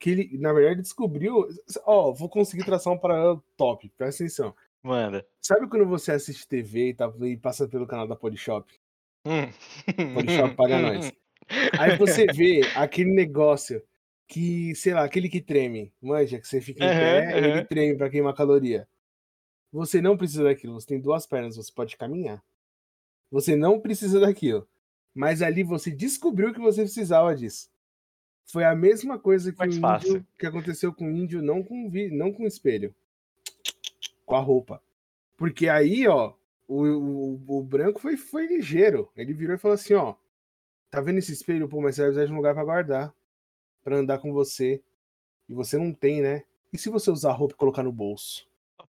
que 0.00 0.10
ele, 0.10 0.38
na 0.38 0.52
verdade, 0.52 0.80
descobriu. 0.80 1.46
Ó, 1.84 2.10
vou 2.12 2.28
conseguir 2.28 2.64
traçar 2.64 2.92
um 2.92 2.98
paralelo 2.98 3.44
top, 3.56 3.92
presta 3.98 4.24
atenção. 4.24 4.56
Manda. 4.82 5.24
Sabe 5.40 5.68
quando 5.68 5.86
você 5.86 6.12
assiste 6.12 6.48
TV 6.48 6.88
e, 6.88 6.94
tá, 6.94 7.12
e 7.20 7.36
passa 7.36 7.68
pelo 7.68 7.86
canal 7.86 8.08
da 8.08 8.16
Polishop? 8.16 8.72
Hum. 9.26 9.52
Polishop 10.14 10.56
paga 10.56 10.80
nós. 10.80 11.12
Aí 11.78 11.98
você 11.98 12.24
vê 12.26 12.62
aquele 12.74 13.12
negócio 13.12 13.82
que, 14.26 14.74
sei 14.74 14.94
lá, 14.94 15.04
aquele 15.04 15.28
que 15.28 15.40
treme, 15.40 15.92
manja, 16.00 16.40
que 16.40 16.48
você 16.48 16.62
fica 16.62 16.82
em 16.82 16.88
Aham, 16.88 16.98
pé 16.98 17.40
e 17.40 17.44
ele 17.44 17.64
treme 17.66 17.98
pra 17.98 18.08
queimar 18.08 18.34
caloria. 18.34 18.88
Você 19.70 20.00
não 20.00 20.16
precisa 20.16 20.44
daquilo, 20.44 20.80
você 20.80 20.86
tem 20.86 21.00
duas 21.00 21.26
pernas, 21.26 21.56
você 21.56 21.70
pode 21.70 21.96
caminhar. 21.96 22.42
Você 23.30 23.54
não 23.54 23.78
precisa 23.78 24.18
daquilo. 24.18 24.66
Mas 25.14 25.42
ali 25.42 25.62
você 25.62 25.90
descobriu 25.90 26.54
que 26.54 26.60
você 26.60 26.82
precisava 26.82 27.34
disso. 27.34 27.68
Foi 28.50 28.64
a 28.64 28.74
mesma 28.74 29.18
coisa 29.18 29.52
que 29.52 29.64
índio, 29.64 30.26
que 30.36 30.46
aconteceu 30.46 30.92
com 30.92 31.06
o 31.06 31.10
índio, 31.10 31.40
não 31.40 31.62
com 31.62 31.88
vi, 31.88 32.10
não 32.10 32.32
com 32.32 32.42
o 32.42 32.46
espelho. 32.46 32.94
Com 34.26 34.34
a 34.34 34.40
roupa. 34.40 34.82
Porque 35.36 35.68
aí, 35.68 36.08
ó, 36.08 36.34
o, 36.66 36.84
o, 36.84 37.58
o 37.58 37.62
branco 37.62 38.00
foi, 38.00 38.16
foi 38.16 38.46
ligeiro. 38.46 39.10
Ele 39.16 39.32
virou 39.32 39.54
e 39.54 39.58
falou 39.58 39.74
assim, 39.74 39.94
ó. 39.94 40.14
Tá 40.90 41.00
vendo 41.00 41.18
esse 41.18 41.32
espelho? 41.32 41.68
Pô, 41.68 41.80
mas 41.80 41.94
você 41.94 42.02
vai 42.02 42.10
precisar 42.10 42.26
de 42.26 42.32
um 42.32 42.36
lugar 42.36 42.54
pra 42.54 42.64
guardar. 42.64 43.14
Pra 43.84 43.96
andar 43.96 44.18
com 44.18 44.32
você. 44.32 44.82
E 45.48 45.54
você 45.54 45.78
não 45.78 45.92
tem, 45.92 46.20
né? 46.20 46.42
E 46.72 46.78
se 46.78 46.88
você 46.88 47.10
usar 47.10 47.30
a 47.30 47.34
roupa 47.34 47.54
e 47.54 47.56
colocar 47.56 47.82
no 47.82 47.92
bolso? 47.92 48.46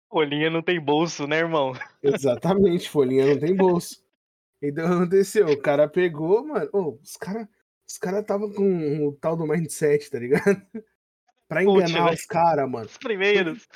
Folhinha 0.09 0.49
não 0.49 0.61
tem 0.61 0.79
bolso, 0.79 1.27
né, 1.27 1.37
irmão? 1.37 1.73
Exatamente, 2.01 2.89
folhinha 2.89 3.27
não 3.27 3.39
tem 3.39 3.55
bolso. 3.55 4.03
Então 4.61 4.85
o 4.85 4.87
que 4.89 4.93
aconteceu? 4.95 5.47
O 5.47 5.61
cara 5.61 5.87
pegou, 5.87 6.45
mano. 6.45 6.69
ô, 6.73 6.97
os 7.01 7.15
caras 7.15 7.47
os 7.89 7.98
cara 7.98 8.22
tava 8.24 8.51
com 8.53 9.08
o 9.08 9.13
tal 9.13 9.36
do 9.36 9.48
mindset, 9.48 10.10
tá 10.12 10.19
ligado? 10.19 10.43
pra 11.48 11.63
enganar 11.63 12.03
velho. 12.05 12.13
os 12.13 12.25
caras, 12.25 12.69
mano. 12.69 12.86
Os 12.86 12.98
primeiros. 12.98 13.67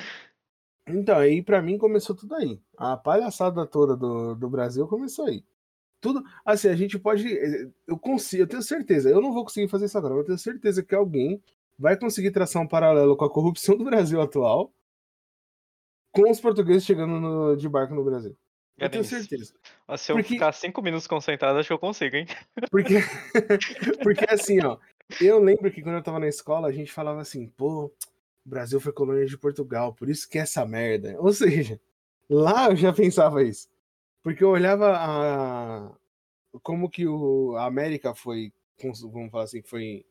Então, 0.87 1.17
aí 1.17 1.41
pra 1.41 1.61
mim 1.61 1.77
começou 1.77 2.15
tudo 2.15 2.35
aí. 2.35 2.61
A 2.77 2.95
palhaçada 2.95 3.65
toda 3.65 3.95
do, 3.95 4.35
do 4.35 4.49
Brasil 4.49 4.87
começou 4.87 5.25
aí. 5.25 5.43
Tudo, 5.99 6.21
assim, 6.45 6.67
a 6.67 6.75
gente 6.75 6.99
pode. 6.99 7.25
Eu 7.87 7.97
consigo, 7.97 8.43
eu 8.43 8.47
tenho 8.47 8.61
certeza, 8.61 9.09
eu 9.09 9.21
não 9.21 9.33
vou 9.33 9.43
conseguir 9.45 9.69
fazer 9.69 9.85
isso 9.85 9.97
agora, 9.97 10.13
mas 10.13 10.21
eu 10.23 10.27
tenho 10.27 10.37
certeza 10.37 10.83
que 10.83 10.93
alguém 10.93 11.41
vai 11.79 11.97
conseguir 11.97 12.31
traçar 12.31 12.61
um 12.61 12.67
paralelo 12.67 13.15
com 13.15 13.23
a 13.25 13.29
corrupção 13.31 13.77
do 13.77 13.85
Brasil 13.85 14.21
atual 14.21 14.71
com 16.11 16.29
os 16.29 16.39
portugueses 16.39 16.83
chegando 16.85 17.19
no- 17.19 17.55
de 17.55 17.67
barco 17.67 17.95
no 17.95 18.03
Brasil. 18.03 18.37
Eu 18.83 18.89
tenho 18.89 19.03
certeza. 19.03 19.53
Ó, 19.87 19.97
Se 19.97 20.11
eu 20.11 20.15
Porque- 20.15 20.29
ficar 20.33 20.51
cinco 20.53 20.81
minutos 20.81 21.07
concentrado, 21.07 21.59
acho 21.59 21.67
que 21.67 21.73
eu 21.73 21.79
consigo, 21.79 22.15
hein? 22.15 22.25
Porque, 22.69 22.95
porque 24.03 24.25
assim, 24.29 24.63
ó, 24.63 24.77
eu 25.21 25.39
lembro 25.39 25.71
que 25.71 25.81
quando 25.81 25.95
eu 25.95 26.03
tava 26.03 26.19
na 26.19 26.27
escola, 26.27 26.67
a 26.67 26.71
gente 26.71 26.91
falava 26.91 27.21
assim, 27.21 27.47
pô, 27.49 27.85
o 27.85 28.49
Brasil 28.49 28.79
foi 28.79 28.91
colônia 28.91 29.25
de 29.25 29.37
Portugal, 29.37 29.93
por 29.93 30.09
isso 30.09 30.27
que 30.29 30.37
é 30.37 30.41
essa 30.41 30.65
merda. 30.65 31.15
Ou 31.19 31.31
seja, 31.33 31.79
lá 32.29 32.69
eu 32.69 32.75
já 32.75 32.91
pensava 32.93 33.43
isso. 33.43 33.67
Porque 34.21 34.43
eu 34.43 34.49
olhava 34.49 34.93
a, 34.95 35.91
como 36.61 36.89
que 36.89 37.07
o, 37.07 37.55
a 37.57 37.65
América 37.65 38.13
foi, 38.15 38.51
vamos 39.11 39.31
falar 39.31 39.43
assim, 39.45 39.61
que 39.61 39.69
foi 39.69 40.05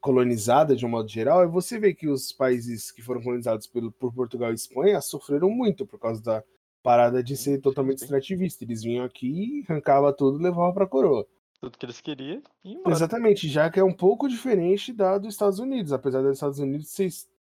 colonizada 0.00 0.74
de 0.74 0.84
um 0.84 0.88
modo 0.88 1.08
geral, 1.08 1.44
e 1.44 1.46
você 1.46 1.78
vê 1.78 1.94
que 1.94 2.08
os 2.08 2.32
países 2.32 2.90
que 2.90 3.00
foram 3.00 3.22
colonizados 3.22 3.68
pelo, 3.68 3.92
por 3.92 4.12
Portugal 4.12 4.50
e 4.50 4.54
Espanha 4.54 5.00
sofreram 5.00 5.48
muito 5.48 5.86
por 5.86 5.98
causa 5.98 6.20
da 6.20 6.42
parada 6.82 7.22
de 7.22 7.36
ser 7.36 7.60
totalmente 7.60 8.02
extrativista. 8.02 8.64
Eles 8.64 8.82
vinham 8.82 9.04
aqui, 9.04 9.64
arrancavam 9.68 10.12
tudo 10.12 10.38
e 10.38 10.42
levavam 10.42 10.74
pra 10.74 10.86
coroa. 10.86 11.26
Tudo 11.60 11.78
que 11.78 11.86
eles 11.86 12.00
queriam 12.00 12.42
e 12.64 12.72
embora. 12.72 12.94
Exatamente, 12.94 13.48
já 13.48 13.70
que 13.70 13.78
é 13.78 13.84
um 13.84 13.92
pouco 13.92 14.28
diferente 14.28 14.92
da 14.92 15.16
dos 15.16 15.34
Estados 15.34 15.60
Unidos, 15.60 15.92
apesar 15.92 16.20
dos 16.20 16.32
Estados 16.32 16.58
Unidos 16.58 16.88
ser. 16.88 17.08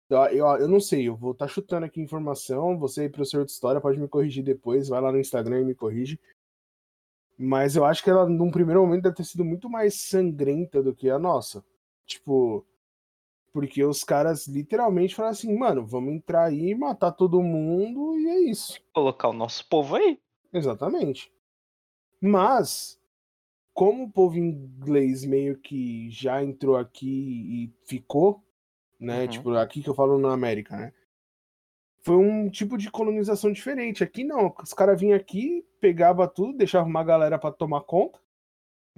Eu, 0.09 0.47
eu 0.57 0.67
não 0.67 0.81
sei, 0.81 1.07
eu 1.07 1.15
vou 1.15 1.33
estar 1.33 1.47
chutando 1.47 1.85
aqui 1.85 2.01
informação. 2.01 2.79
Você, 2.79 3.11
professor 3.11 3.45
de 3.45 3.51
história, 3.51 3.81
pode 3.81 4.01
me 4.01 4.09
corrigir 4.09 4.43
depois. 4.43 4.89
Vai 4.89 5.03
lá 5.03 5.13
no 5.13 5.21
Instagram 5.21 5.61
e 5.61 5.65
me 5.67 5.75
corrige. 5.75 6.19
Mas 7.37 7.77
eu 7.77 7.85
acho 7.85 8.03
que 8.03 8.09
ela, 8.09 8.27
num 8.27 8.51
primeiro 8.51 8.81
momento, 8.81 9.03
deve 9.03 9.17
ter 9.17 9.25
sido 9.25 9.45
muito 9.45 9.69
mais 9.69 10.01
sangrenta 10.01 10.83
do 10.83 10.95
que 10.95 11.11
a 11.11 11.19
nossa. 11.19 11.63
Tipo, 12.07 12.67
porque 13.53 13.85
os 13.85 14.05
caras 14.05 14.47
literalmente 14.47 15.15
falaram 15.15 15.33
assim: 15.33 15.57
mano, 15.57 15.87
vamos 15.87 16.13
entrar 16.15 16.45
aí, 16.45 16.75
matar 16.75 17.13
todo 17.13 17.43
mundo 17.43 18.19
e 18.19 18.29
é 18.29 18.41
isso. 18.51 18.81
Colocar 18.93 19.29
o 19.29 19.33
nosso 19.33 19.67
povo 19.69 19.97
aí. 19.97 20.19
Exatamente. 20.53 21.33
Mas, 22.21 23.01
como 23.73 24.05
o 24.05 24.11
povo 24.11 24.39
inglês 24.39 25.25
meio 25.25 25.59
que 25.59 26.11
já 26.11 26.43
entrou 26.43 26.77
aqui 26.77 27.07
e 27.07 27.73
ficou, 27.87 28.43
né? 28.99 29.23
Uhum. 29.23 29.29
Tipo, 29.29 29.51
aqui 29.55 29.83
que 29.83 29.89
eu 29.89 29.95
falo 29.95 30.19
na 30.19 30.33
América, 30.33 30.77
né? 30.77 30.93
Foi 32.01 32.17
um 32.17 32.49
tipo 32.49 32.79
de 32.79 32.91
colonização 32.91 33.53
diferente. 33.53 34.03
Aqui 34.03 34.25
não. 34.25 34.55
Os 34.63 34.73
caras 34.73 34.99
vinham 34.99 35.17
aqui, 35.17 35.65
pegava 35.81 36.27
tudo, 36.27 36.57
deixava 36.57 36.87
uma 36.87 37.05
galera 37.05 37.39
pra 37.39 37.53
tomar 37.53 37.83
conta, 37.83 38.19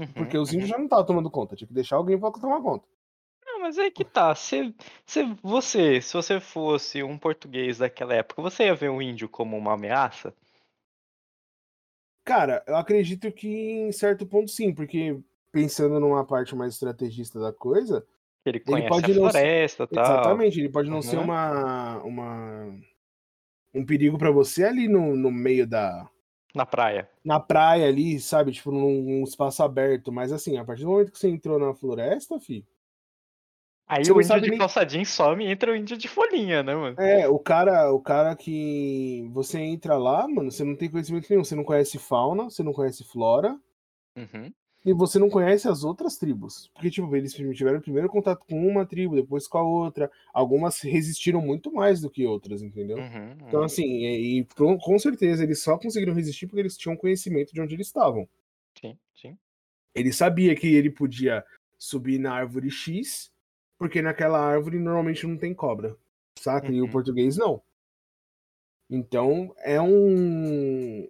Uhum, 0.00 0.06
porque 0.14 0.38
os 0.38 0.48
uhum. 0.48 0.54
índios 0.54 0.70
já 0.70 0.78
não 0.78 0.84
estavam 0.84 1.04
tomando 1.04 1.30
conta, 1.30 1.54
tinha 1.54 1.68
que 1.68 1.74
deixar 1.74 1.96
alguém 1.96 2.18
pra 2.18 2.30
tomar 2.30 2.62
conta. 2.62 2.88
Mas 3.60 3.78
aí 3.78 3.90
que 3.90 4.04
tá. 4.04 4.34
Se, 4.34 4.74
se 5.06 5.22
você, 5.42 6.00
se 6.00 6.14
você 6.14 6.40
fosse 6.40 7.02
um 7.02 7.18
português 7.18 7.78
daquela 7.78 8.14
época, 8.14 8.42
você 8.42 8.64
ia 8.64 8.74
ver 8.74 8.90
o 8.90 9.00
índio 9.02 9.28
como 9.28 9.56
uma 9.56 9.74
ameaça? 9.74 10.34
Cara, 12.24 12.62
eu 12.66 12.76
acredito 12.76 13.30
que 13.32 13.48
em 13.48 13.92
certo 13.92 14.26
ponto 14.26 14.50
sim, 14.50 14.72
porque 14.74 15.18
pensando 15.50 15.98
numa 15.98 16.24
parte 16.24 16.54
mais 16.54 16.74
estrategista 16.74 17.40
da 17.40 17.52
coisa, 17.52 18.06
Ele 18.44 18.60
conhece 18.60 18.88
pode 18.88 19.04
a 19.04 19.08
não 19.08 19.14
ser- 19.30 19.38
floresta 19.38 19.84
e 19.84 19.86
tal. 19.86 20.14
Exatamente, 20.14 20.60
ele 20.60 20.68
pode 20.70 20.90
não 20.90 21.02
ser 21.02 21.16
Uhum. 21.16 21.24
uma, 21.24 22.02
uma 22.04 22.80
um 23.74 23.84
perigo 23.86 24.18
pra 24.18 24.30
você 24.30 24.64
ali 24.64 24.88
no, 24.88 25.16
no 25.16 25.30
meio 25.30 25.66
da 25.66 26.08
Na 26.54 26.64
praia. 26.66 27.08
na 27.24 27.38
praia 27.38 27.86
ali, 27.88 28.18
sabe, 28.18 28.52
tipo 28.52 28.70
num, 28.70 29.02
num 29.02 29.24
espaço 29.24 29.62
aberto, 29.62 30.10
mas 30.12 30.32
assim, 30.32 30.56
a 30.58 30.64
partir 30.64 30.84
do 30.84 30.90
momento 30.90 31.12
que 31.12 31.18
você 31.18 31.28
entrou 31.28 31.58
na 31.58 31.74
floresta, 31.74 32.40
fi, 32.40 32.64
Aí 33.90 34.04
Você 34.04 34.12
o 34.12 34.20
índio 34.20 34.40
de 34.40 34.50
nem- 34.50 34.58
calça 34.58 34.84
jeans 34.84 35.08
some 35.10 35.44
e 35.44 35.50
entra 35.50 35.72
o 35.72 35.76
índio 35.76 35.96
de 35.96 36.06
folhinha, 36.08 36.62
né, 36.62 36.74
mano? 36.74 36.96
é, 36.98 37.28
o 37.28 37.38
cara, 37.38 37.92
o 37.92 38.00
cara 38.00 38.36
que 38.36 39.28
você 39.32 39.58
entra 39.58 39.96
lá, 39.96 40.28
mano, 40.28 40.50
você 40.50 40.62
não 40.64 40.76
tem 40.76 40.88
conhecimento 40.90 41.26
nenhum, 41.28 41.44
você 41.44 41.54
não 41.54 41.64
conhece 41.64 41.98
fauna, 41.98 42.44
você 42.44 42.62
não 42.62 42.72
conhece 42.72 43.04
flora, 43.04 43.58
Uhum. 44.16 44.52
e 44.84 44.92
você 44.92 45.18
não 45.18 45.28
conhece 45.28 45.68
as 45.68 45.84
outras 45.84 46.16
tribos. 46.16 46.70
Porque, 46.74 46.90
tipo, 46.90 47.14
eles 47.14 47.32
tiveram 47.34 47.80
primeiro 47.80 48.08
contato 48.08 48.44
com 48.48 48.66
uma 48.66 48.86
tribo, 48.86 49.14
depois 49.14 49.46
com 49.46 49.58
a 49.58 49.62
outra. 49.62 50.10
Algumas 50.32 50.80
resistiram 50.80 51.40
muito 51.40 51.72
mais 51.72 52.00
do 52.00 52.10
que 52.10 52.26
outras, 52.26 52.62
entendeu? 52.62 52.98
Uhum, 52.98 53.32
Então, 53.46 53.60
uhum. 53.60 53.66
assim, 53.66 53.84
e, 53.84 54.40
e 54.40 54.46
com 54.78 54.98
certeza 54.98 55.42
eles 55.42 55.62
só 55.62 55.76
conseguiram 55.78 56.14
resistir 56.14 56.46
porque 56.46 56.60
eles 56.60 56.76
tinham 56.76 56.96
conhecimento 56.96 57.52
de 57.52 57.60
onde 57.60 57.74
eles 57.74 57.86
estavam. 57.88 58.28
Sim, 58.80 58.96
sim. 59.14 59.36
Ele 59.94 60.12
sabia 60.12 60.54
que 60.54 60.66
ele 60.74 60.90
podia 60.90 61.44
subir 61.78 62.18
na 62.18 62.32
árvore 62.32 62.70
X, 62.70 63.30
porque 63.80 64.02
naquela 64.02 64.38
árvore 64.38 64.78
normalmente 64.78 65.26
não 65.26 65.38
tem 65.38 65.54
cobra, 65.54 65.96
saca? 66.38 66.70
E 66.70 66.82
o 66.82 66.84
Uhum. 66.84 66.90
português 66.90 67.38
não. 67.38 67.62
Então, 68.90 69.54
é 69.60 69.80
um. 69.80 71.08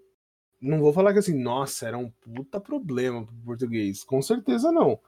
Não 0.60 0.78
vou 0.78 0.92
falar 0.92 1.12
que 1.12 1.18
assim, 1.18 1.36
nossa, 1.36 1.88
era 1.88 1.98
um 1.98 2.08
puta 2.10 2.60
problema 2.60 3.26
pro 3.26 3.34
português. 3.44 4.04
Com 4.04 4.22
certeza 4.22 4.70
não. 4.70 5.00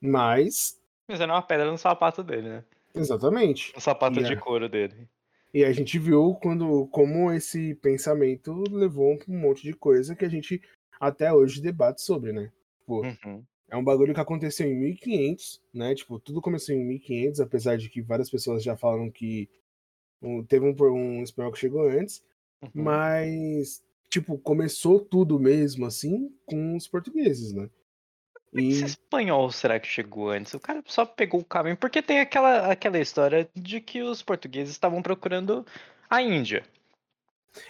Mas, 0.00 0.80
Mas 1.08 1.20
era 1.20 1.32
uma 1.32 1.42
pedra 1.42 1.68
no 1.70 1.78
sapato 1.78 2.22
dele, 2.22 2.48
né? 2.48 2.64
exatamente. 2.94 3.74
No 3.74 3.80
sapato 3.80 4.20
E 4.20 4.22
de 4.22 4.34
a- 4.34 4.40
couro 4.40 4.68
dele. 4.68 5.08
E 5.52 5.64
a 5.64 5.72
gente 5.72 5.98
viu 5.98 6.34
quando, 6.34 6.86
como 6.88 7.32
esse 7.32 7.74
pensamento 7.76 8.52
levou 8.70 9.18
um 9.26 9.38
monte 9.38 9.62
de 9.62 9.72
coisa 9.72 10.14
que 10.14 10.24
a 10.24 10.28
gente 10.28 10.60
até 11.00 11.32
hoje 11.32 11.62
debate 11.62 12.02
sobre, 12.02 12.32
né? 12.32 12.52
Tipo, 12.80 13.02
Uhum. 13.02 13.44
É 13.76 13.78
um 13.78 13.84
bagulho 13.84 14.14
que 14.14 14.20
aconteceu 14.20 14.66
em 14.66 14.74
1500, 14.74 15.60
né? 15.72 15.94
Tipo, 15.94 16.18
tudo 16.18 16.40
começou 16.40 16.74
em 16.74 16.84
1500, 16.84 17.40
apesar 17.40 17.76
de 17.76 17.88
que 17.88 18.00
várias 18.00 18.30
pessoas 18.30 18.62
já 18.62 18.76
falaram 18.76 19.10
que 19.10 19.48
teve 20.48 20.64
um, 20.66 20.74
um 20.92 21.22
espanhol 21.22 21.52
que 21.52 21.58
chegou 21.58 21.88
antes, 21.88 22.22
uhum. 22.62 22.70
mas, 22.74 23.82
tipo, 24.08 24.38
começou 24.38 24.98
tudo 24.98 25.38
mesmo, 25.38 25.84
assim, 25.84 26.34
com 26.46 26.74
os 26.74 26.88
portugueses, 26.88 27.52
né? 27.52 27.68
Esse 28.54 28.82
E 28.82 28.86
espanhol 28.86 29.50
será 29.50 29.78
que 29.78 29.86
chegou 29.86 30.30
antes? 30.30 30.54
O 30.54 30.60
cara 30.60 30.82
só 30.86 31.04
pegou 31.04 31.40
o 31.40 31.44
caminho. 31.44 31.76
Porque 31.76 32.00
tem 32.00 32.20
aquela, 32.20 32.70
aquela 32.70 32.98
história 32.98 33.48
de 33.54 33.80
que 33.80 34.02
os 34.02 34.22
portugueses 34.22 34.72
estavam 34.72 35.02
procurando 35.02 35.66
a 36.08 36.22
Índia. 36.22 36.64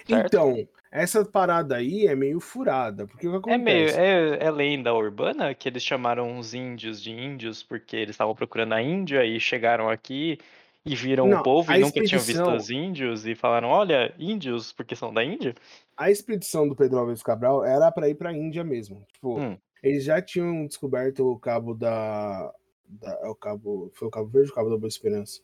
Certo? 0.09 0.33
então, 0.33 0.69
essa 0.91 1.25
parada 1.25 1.77
aí 1.77 2.07
é 2.07 2.15
meio 2.15 2.41
furada, 2.41 3.07
porque 3.07 3.27
o 3.29 3.31
que 3.33 3.37
É 3.47 3.57
meio. 3.59 3.89
acontece? 3.89 3.99
É, 4.01 4.45
é 4.47 4.51
lenda 4.51 4.93
urbana 4.93 5.55
que 5.55 5.69
eles 5.69 5.83
chamaram 5.83 6.39
os 6.39 6.53
índios 6.55 7.01
de 7.03 7.11
índios 7.13 7.63
porque 7.63 7.97
eles 7.97 8.11
estavam 8.15 8.35
procurando 8.35 8.73
a 8.75 8.83
Índia 8.83 9.25
e 9.25 9.39
chegaram 9.39 9.89
aqui 9.89 10.39
e 10.85 10.95
viram 10.97 11.27
o 11.27 11.29
Não, 11.31 11.43
povo 11.43 11.73
a 11.73 11.77
e 11.77 11.81
nunca 11.81 12.03
tinham 12.03 12.23
visto 12.25 12.51
os 12.51 12.71
índios 12.71 13.27
e 13.27 13.35
falaram: 13.35 13.69
olha, 13.69 14.15
índios 14.19 14.73
porque 14.73 14.97
são 14.97 15.13
da 15.15 15.25
Índia? 15.25 15.55
A 15.97 16.11
expedição 16.11 16.69
do 16.69 16.77
Pedro 16.77 16.99
Álvares 16.99 17.23
Cabral 17.23 17.65
era 17.65 17.91
pra 17.91 18.09
ir 18.09 18.15
pra 18.15 18.33
Índia 18.33 18.63
mesmo. 18.65 19.05
Tipo, 19.13 19.39
Hum. 19.41 19.57
eles 19.83 20.05
já 20.05 20.21
tinham 20.21 20.67
descoberto 20.67 21.21
o 21.31 21.39
cabo 21.39 21.75
da, 21.75 22.53
da- 22.87 23.19
é 23.23 23.29
o 23.29 23.35
cabo, 23.35 23.91
foi 23.95 24.09
o 24.09 24.11
Cabo 24.11 24.29
Verde 24.29 24.49
ou 24.51 24.53
o 24.53 24.55
Cabo 24.57 24.71
da 24.71 24.77
Boa 24.77 24.89
Esperança? 24.89 25.41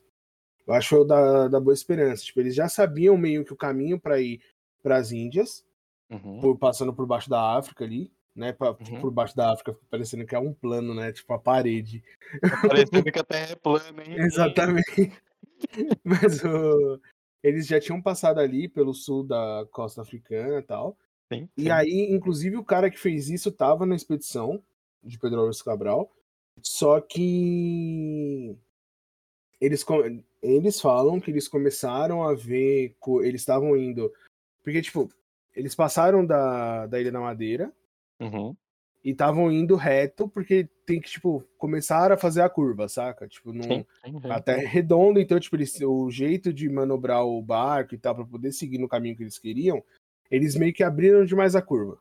Eu 0.65 0.73
acho 0.73 0.89
que 0.89 0.95
foi 0.95 1.03
o 1.03 1.07
da, 1.07 1.47
da 1.47 1.59
Boa 1.59 1.73
Esperança. 1.73 2.23
Tipo, 2.23 2.39
eles 2.39 2.55
já 2.55 2.67
sabiam 2.69 3.17
meio 3.17 3.43
que 3.43 3.53
o 3.53 3.57
caminho 3.57 3.99
pra 3.99 4.19
ir 4.21 4.41
pras 4.81 5.11
Índias, 5.11 5.65
Uhum. 6.09 6.39
por- 6.41 6.57
passando 6.57 6.93
por 6.93 7.05
baixo 7.05 7.29
da 7.29 7.57
África 7.57 7.83
ali, 7.83 8.11
né? 8.35 8.53
Pra- 8.53 8.71
Uhum. 8.71 9.01
Por 9.01 9.11
baixo 9.11 9.35
da 9.35 9.51
África, 9.51 9.77
parecendo 9.89 10.25
que 10.25 10.35
é 10.35 10.39
um 10.39 10.53
plano, 10.53 10.93
né? 10.93 11.11
Tipo 11.11 11.33
a 11.33 11.39
parede. 11.39 12.03
Tá 12.41 12.67
parecendo 12.67 13.11
que 13.11 13.19
a 13.19 13.23
Terra 13.23 13.51
é 13.51 13.55
plana, 13.55 14.03
hein? 14.03 14.15
Exatamente. 14.87 15.11
Mas 16.03 16.43
o- 16.43 16.99
eles 17.41 17.65
já 17.67 17.79
tinham 17.79 18.01
passado 18.01 18.39
ali 18.39 18.67
pelo 18.69 18.93
sul 18.93 19.23
da 19.23 19.65
costa 19.71 20.01
africana 20.01 20.59
e 20.59 20.63
tal. 20.63 20.97
Sim, 21.31 21.49
E 21.57 21.63
sim. 21.63 21.69
aí, 21.69 22.07
inclusive, 22.11 22.55
o 22.57 22.63
cara 22.65 22.89
que 22.91 22.99
fez 22.99 23.29
isso 23.29 23.51
tava 23.51 23.85
na 23.85 23.95
expedição 23.95 24.61
de 25.03 25.17
Pedro 25.19 25.39
Álvares 25.39 25.61
Cabral. 25.61 26.11
Só 26.61 27.01
que 27.01 28.55
eles, 29.59 29.83
eles 30.43 30.79
falam 30.79 31.19
que 31.19 31.31
eles 31.31 31.47
começaram 31.47 32.21
a 32.23 32.33
ver. 32.35 32.95
Eles 33.21 33.41
estavam 33.41 33.75
indo. 33.77 34.11
Porque, 34.63 34.81
tipo, 34.81 35.09
eles 35.55 35.73
passaram 35.73 36.25
da, 36.25 36.85
da 36.85 36.99
Ilha 36.99 37.11
da 37.11 37.19
Madeira 37.19 37.71
Uhum. 38.19 38.55
e 39.03 39.11
estavam 39.11 39.51
indo 39.51 39.75
reto, 39.75 40.27
porque 40.29 40.69
tem 40.85 40.99
que, 41.01 41.09
tipo, 41.09 41.43
começar 41.57 42.11
a 42.11 42.17
fazer 42.17 42.41
a 42.41 42.49
curva, 42.49 42.87
saca? 42.87 43.27
Tipo, 43.27 43.51
não. 43.53 43.85
A 44.31 44.39
terra 44.41 44.61
é 44.61 44.65
redonda, 44.65 45.19
então, 45.19 45.39
tipo, 45.39 45.55
eles, 45.55 45.79
o 45.81 46.09
jeito 46.11 46.53
de 46.53 46.69
manobrar 46.69 47.25
o 47.25 47.41
barco 47.41 47.95
e 47.95 47.97
tal, 47.97 48.15
pra 48.15 48.25
poder 48.25 48.51
seguir 48.51 48.77
no 48.77 48.87
caminho 48.87 49.15
que 49.15 49.23
eles 49.23 49.37
queriam, 49.39 49.83
eles 50.29 50.55
meio 50.55 50.73
que 50.73 50.83
abriram 50.83 51.25
demais 51.25 51.55
a 51.55 51.61
curva. 51.61 51.97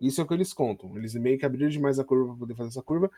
Isso 0.00 0.20
é 0.20 0.24
o 0.24 0.26
que 0.26 0.34
eles 0.34 0.52
contam. 0.52 0.96
Eles 0.96 1.14
meio 1.14 1.38
que 1.38 1.44
abriram 1.44 1.68
demais 1.68 1.98
a 1.98 2.04
curva 2.04 2.28
pra 2.28 2.36
poder 2.36 2.54
fazer 2.54 2.68
essa 2.70 2.82
curva. 2.82 3.10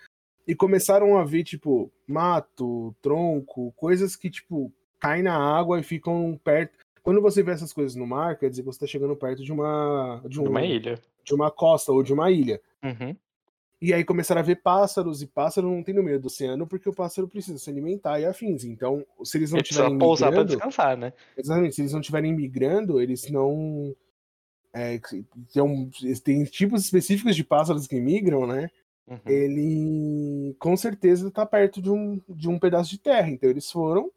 E 0.46 0.54
começaram 0.54 1.16
a 1.18 1.24
ver, 1.24 1.44
tipo, 1.44 1.90
mato, 2.06 2.94
tronco, 3.00 3.72
coisas 3.76 4.16
que, 4.16 4.28
tipo, 4.30 4.72
caem 4.98 5.22
na 5.22 5.34
água 5.36 5.78
e 5.78 5.82
ficam 5.82 6.38
perto. 6.42 6.78
Quando 7.02 7.20
você 7.22 7.42
vê 7.42 7.52
essas 7.52 7.72
coisas 7.72 7.94
no 7.94 8.06
mar, 8.06 8.36
quer 8.38 8.50
dizer 8.50 8.62
que 8.62 8.66
você 8.66 8.80
tá 8.80 8.86
chegando 8.86 9.16
perto 9.16 9.42
de 9.44 9.52
uma. 9.52 10.20
De, 10.26 10.40
um, 10.40 10.44
De 10.44 10.48
uma 10.48 10.64
ilha. 10.64 11.00
de 11.24 11.34
uma 11.34 11.50
costa 11.50 11.92
ou 11.92 12.02
de 12.02 12.12
uma 12.12 12.30
ilha. 12.30 12.60
Uhum. 12.82 13.14
E 13.82 13.94
aí 13.94 14.04
começaram 14.04 14.40
a 14.40 14.44
ver 14.44 14.56
pássaros, 14.56 15.22
e 15.22 15.26
pássaro 15.26 15.70
não 15.70 15.82
tem 15.82 15.94
no 15.94 16.02
meio 16.02 16.20
do 16.20 16.26
oceano, 16.26 16.66
porque 16.66 16.86
o 16.88 16.92
pássaro 16.92 17.26
precisa 17.26 17.58
se 17.58 17.70
alimentar 17.70 18.20
e 18.20 18.26
afins. 18.26 18.62
Então, 18.64 19.06
se 19.24 19.38
eles 19.38 19.50
não 19.50 19.56
Ele 19.58 19.62
precisa 19.62 19.80
estiverem 19.84 19.98
pousar 19.98 20.26
migrando, 20.30 20.48
descansar, 20.50 20.96
né? 20.98 21.14
exatamente, 21.36 21.74
se 21.76 21.80
eles 21.80 21.92
não 21.92 22.00
estiverem 22.00 22.34
migrando, 22.34 23.00
eles 23.00 23.30
não. 23.30 23.94
É, 24.72 25.00
tem, 25.52 25.62
um- 25.62 25.90
tem 26.22 26.44
tipos 26.44 26.84
específicos 26.84 27.34
de 27.34 27.42
pássaros 27.42 27.86
que 27.86 27.98
migram, 27.98 28.46
né? 28.46 28.70
Uhum. 29.10 29.18
Ele 29.26 30.56
com 30.60 30.76
certeza 30.76 31.30
tá 31.32 31.44
perto 31.44 31.82
de 31.82 31.90
um, 31.90 32.22
de 32.28 32.48
um 32.48 32.60
pedaço 32.60 32.90
de 32.90 32.98
terra. 32.98 33.28
Então 33.28 33.50
eles 33.50 33.68
foram. 33.70 34.10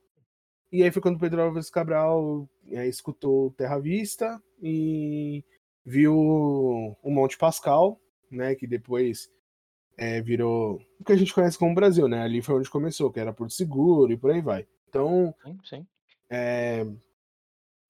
E 0.72 0.84
aí 0.84 0.92
foi 0.92 1.02
quando 1.02 1.20
Pedro 1.20 1.42
Álvares 1.42 1.70
Cabral 1.70 2.48
é, 2.70 2.88
escutou 2.88 3.52
Terra 3.52 3.80
Vista 3.80 4.42
e 4.62 5.44
viu 5.84 6.16
o 6.16 7.12
Monte 7.12 7.38
Pascal, 7.38 8.00
né? 8.30 8.56
Que 8.56 8.68
depois 8.68 9.32
é, 9.98 10.22
virou 10.22 10.80
o 11.00 11.04
que 11.04 11.12
a 11.12 11.16
gente 11.16 11.34
conhece 11.34 11.58
como 11.58 11.76
Brasil, 11.76 12.08
né? 12.08 12.22
Ali 12.22 12.42
foi 12.42 12.56
onde 12.56 12.70
começou, 12.70 13.12
que 13.12 13.20
era 13.20 13.34
Porto 13.34 13.54
Seguro 13.54 14.12
e 14.12 14.18
por 14.18 14.32
aí 14.32 14.42
vai. 14.42 14.68
Então, 14.90 15.34
Sim, 15.44 15.60
sim. 15.64 15.88
é, 16.29 16.86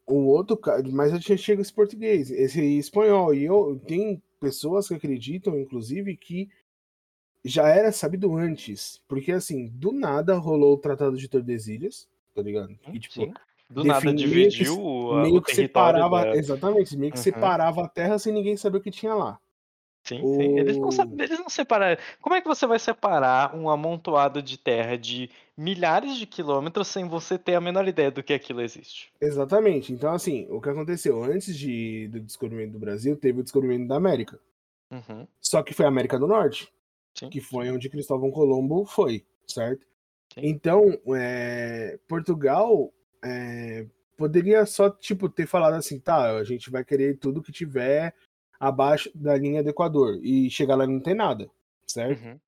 o 0.07 0.25
outro, 0.27 0.59
mas 0.91 1.11
já 1.11 1.37
chega 1.37 1.61
esse 1.61 1.73
português, 1.73 2.31
esse 2.31 2.61
espanhol. 2.77 3.33
E 3.33 3.43
eu 3.43 3.79
tem 3.85 4.21
pessoas 4.39 4.87
que 4.87 4.93
acreditam, 4.93 5.57
inclusive, 5.59 6.15
que 6.15 6.49
já 7.43 7.67
era 7.67 7.91
sabido 7.91 8.35
antes, 8.35 9.01
porque 9.07 9.31
assim, 9.31 9.67
do 9.67 9.91
nada 9.91 10.35
rolou 10.35 10.73
o 10.75 10.77
Tratado 10.77 11.17
de 11.17 11.27
Tordesilhas, 11.27 12.07
tá 12.33 12.41
ligado? 12.41 12.75
E, 12.91 12.99
tipo, 12.99 13.13
sim. 13.15 13.33
Do 13.69 13.83
nada 13.83 14.01
que- 14.01 14.13
dividiu 14.13 14.79
o, 14.79 15.15
meio 15.21 15.37
o 15.37 15.41
que 15.41 15.55
separava, 15.55 16.21
da... 16.25 16.35
exatamente, 16.35 16.95
meio 16.95 17.11
que 17.11 17.17
Uhum. 17.17 17.23
separava 17.23 17.83
a 17.85 17.87
terra 17.89 18.19
sem 18.19 18.31
ninguém 18.31 18.55
saber 18.55 18.77
o 18.77 18.81
que 18.81 18.91
tinha 18.91 19.13
lá. 19.15 19.39
Sim, 20.03 20.19
sim. 20.19 20.59
Eles 20.59 20.77
não, 20.77 20.89
O- 20.89 21.21
eles 21.21 21.39
não 21.39 21.49
separaram. 21.49 21.99
Como 22.21 22.35
é 22.35 22.41
que 22.41 22.47
você 22.47 22.67
vai 22.67 22.77
separar 22.77 23.55
um 23.55 23.69
amontoado 23.69 24.41
de 24.43 24.57
terra 24.57 24.97
de 24.97 25.29
milhares 25.57 26.17
de 26.17 26.25
quilômetros 26.27 26.89
sem 26.89 27.07
você 27.07 27.37
ter 27.37 27.55
a 27.55 27.61
menor 27.61 27.87
ideia 27.87 28.11
do 28.11 28.21
que 28.21 28.33
aquilo 28.33 28.61
existe? 28.61 29.11
Exatamente. 29.19 29.93
Então, 29.93 30.13
assim, 30.13 30.45
o 30.49 30.59
que 30.61 30.69
aconteceu 30.69 31.23
antes 31.23 31.57
de, 31.57 32.09
do 32.09 32.19
descobrimento 32.19 32.73
do 32.73 32.79
Brasil, 32.79 33.15
teve 33.15 33.39
o 33.39 33.43
descobrimento 33.43 33.87
da 33.87 33.95
América. 33.95 34.37
Uhum. 34.91 35.25
Só 35.41 35.63
que 35.63 35.73
foi 35.73 35.85
a 35.85 35.87
América 35.87 36.19
do 36.19 36.27
Norte. 36.27 36.71
Sim. 37.13 37.29
que 37.29 37.39
foi 37.39 37.71
onde 37.71 37.89
Cristóvão 37.89 38.31
Colombo 38.31 38.85
foi, 38.85 39.25
certo? 39.47 39.85
Sim. 40.33 40.41
Então, 40.43 40.99
é, 41.15 41.99
Portugal 42.07 42.91
é, 43.23 43.85
poderia 44.17 44.65
só 44.65 44.89
tipo 44.89 45.29
ter 45.29 45.47
falado 45.47 45.75
assim, 45.75 45.99
tá, 45.99 46.37
a 46.37 46.43
gente 46.43 46.69
vai 46.69 46.83
querer 46.83 47.17
tudo 47.17 47.41
que 47.41 47.51
tiver 47.51 48.15
abaixo 48.59 49.11
da 49.13 49.37
linha 49.37 49.61
do 49.61 49.69
Equador 49.69 50.19
e 50.23 50.49
chegar 50.49 50.75
lá 50.75 50.85
e 50.85 50.87
não 50.87 50.99
tem 50.99 51.13
nada, 51.13 51.49
certo? 51.85 52.23
Uhum. 52.23 52.39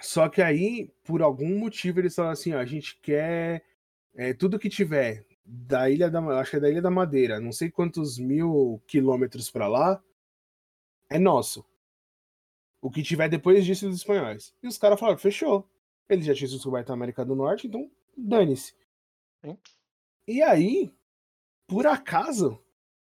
Só 0.00 0.28
que 0.28 0.42
aí, 0.42 0.90
por 1.04 1.22
algum 1.22 1.58
motivo, 1.58 2.00
eles 2.00 2.14
falaram 2.14 2.32
assim, 2.32 2.52
ó, 2.52 2.58
a 2.58 2.66
gente 2.66 2.98
quer 3.00 3.64
é, 4.14 4.32
tudo 4.34 4.58
que 4.58 4.68
tiver 4.68 5.26
da 5.44 5.88
ilha 5.88 6.10
da, 6.10 6.20
acho 6.38 6.50
que 6.50 6.56
é 6.56 6.60
da 6.60 6.70
ilha 6.70 6.82
da 6.82 6.90
Madeira, 6.90 7.40
não 7.40 7.52
sei 7.52 7.70
quantos 7.70 8.18
mil 8.18 8.82
quilômetros 8.86 9.50
para 9.50 9.68
lá, 9.68 10.02
é 11.08 11.18
nosso. 11.18 11.64
O 12.86 12.90
que 12.90 13.02
tiver 13.02 13.28
depois 13.28 13.66
disso 13.66 13.88
dos 13.88 13.96
espanhóis. 13.96 14.54
E 14.62 14.68
os 14.68 14.78
caras 14.78 15.00
falaram, 15.00 15.18
fechou. 15.18 15.68
Eles 16.08 16.24
já 16.24 16.32
tinham 16.32 16.52
descoberto 16.52 16.90
a 16.90 16.92
América 16.92 17.24
do 17.24 17.34
Norte, 17.34 17.66
então 17.66 17.90
dane-se. 18.16 18.74
E 20.24 20.40
aí, 20.40 20.94
por 21.66 21.84
acaso, 21.84 22.62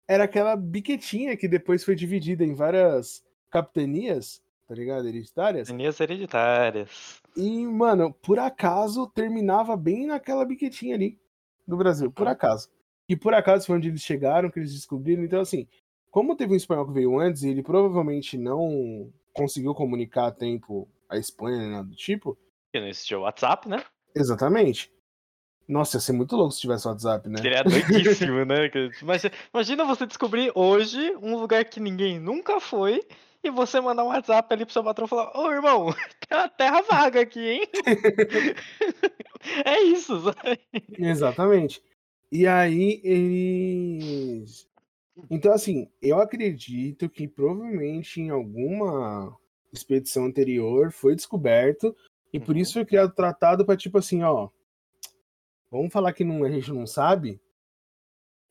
era 0.05 0.25
aquela 0.25 0.57
biquetinha 0.57 1.37
que 1.37 1.47
depois 1.47 1.85
foi 1.85 1.95
dividida 1.95 2.43
em 2.43 2.53
várias 2.53 3.23
capitanias, 3.49 4.41
tá 4.67 4.75
ligado? 4.75 5.07
Hereditárias. 5.07 5.69
Etnias 5.69 5.97
hereditárias. 5.97 7.21
E, 7.37 7.65
mano, 7.65 8.13
por 8.13 8.37
acaso 8.37 9.07
terminava 9.07 9.77
bem 9.77 10.07
naquela 10.07 10.43
biquetinha 10.43 10.95
ali 10.95 11.17
do 11.65 11.77
Brasil, 11.77 12.11
por 12.11 12.27
acaso. 12.27 12.69
E 13.07 13.15
por 13.15 13.33
acaso 13.33 13.65
foi 13.65 13.77
onde 13.77 13.87
eles 13.87 14.01
chegaram, 14.01 14.51
que 14.51 14.59
eles 14.59 14.73
descobriram. 14.73 15.23
Então, 15.23 15.39
assim, 15.39 15.69
como 16.11 16.35
teve 16.35 16.51
um 16.51 16.57
espanhol 16.57 16.85
que 16.85 16.93
veio 16.93 17.17
antes 17.17 17.43
e 17.43 17.49
ele 17.49 17.63
provavelmente 17.63 18.37
não 18.37 19.09
conseguiu 19.39 19.73
comunicar 19.73 20.28
a 20.28 20.32
tempo 20.32 20.88
a 21.10 21.17
Espanha, 21.17 21.58
nem 21.58 21.71
nada 21.71 21.88
do 21.88 21.95
tipo. 21.95 22.36
Porque 22.65 22.80
não 22.82 22.88
existia 22.88 23.17
o 23.17 23.21
WhatsApp, 23.23 23.67
né? 23.67 23.84
Exatamente. 24.15 24.91
Nossa, 25.67 25.97
ia 25.97 26.02
ser 26.02 26.13
muito 26.13 26.36
louco 26.36 26.52
se 26.52 26.62
tivesse 26.62 26.88
WhatsApp, 26.88 27.30
né? 27.30 27.38
Seria 27.41 27.63
doidíssimo, 27.63 28.43
né? 28.45 28.69
Que- 28.69 28.89
Mas 29.04 29.23
imagina 29.54 29.86
você 29.86 30.06
descobrir 30.06 30.52
hoje 30.56 31.15
um 31.21 31.36
lugar 31.38 31.63
que 31.65 31.80
ninguém 31.80 32.19
nunca 32.19 32.60
foi 32.60 33.02
e 33.43 33.49
você 33.52 33.80
mandar 33.80 34.04
um 34.04 34.08
WhatsApp 34.08 34.52
ali 34.54 34.65
pro 34.65 34.73
seu 34.73 34.84
patrão 34.84 35.06
e 35.06 35.10
falar: 35.10 35.32
Ô 35.38 35.52
irmão, 35.52 35.93
tem 36.28 36.38
uma 36.38 36.49
terra 36.49 36.82
vaga 36.82 37.21
aqui, 37.21 37.39
hein? 37.39 37.67
é 39.65 39.82
isso, 39.84 40.19
sabe? 40.21 40.60
Exatamente. 40.97 41.82
E 42.32 42.45
aí 42.47 42.99
eles. 43.04 44.67
Então, 45.29 45.51
assim, 45.51 45.89
eu 46.01 46.19
acredito 46.19 47.10
que 47.10 47.27
provavelmente 47.27 48.21
em 48.21 48.29
alguma 48.29 49.38
expedição 49.71 50.25
anterior 50.25 50.91
foi 50.91 51.15
descoberto 51.15 51.95
e 52.34 52.39
por 52.39 52.55
Uhum. 52.55 52.62
isso 52.62 52.73
foi 52.73 52.86
criado 52.86 53.10
o 53.10 53.15
tratado 53.15 53.65
para 53.65 53.77
tipo 53.77 53.97
assim, 53.97 54.23
ó. 54.23 54.49
Vamos 55.71 55.91
falar 55.93 56.13
que 56.13 56.23
não, 56.23 56.43
a 56.43 56.49
gente 56.49 56.71
não 56.71 56.86
sabe. 56.86 57.39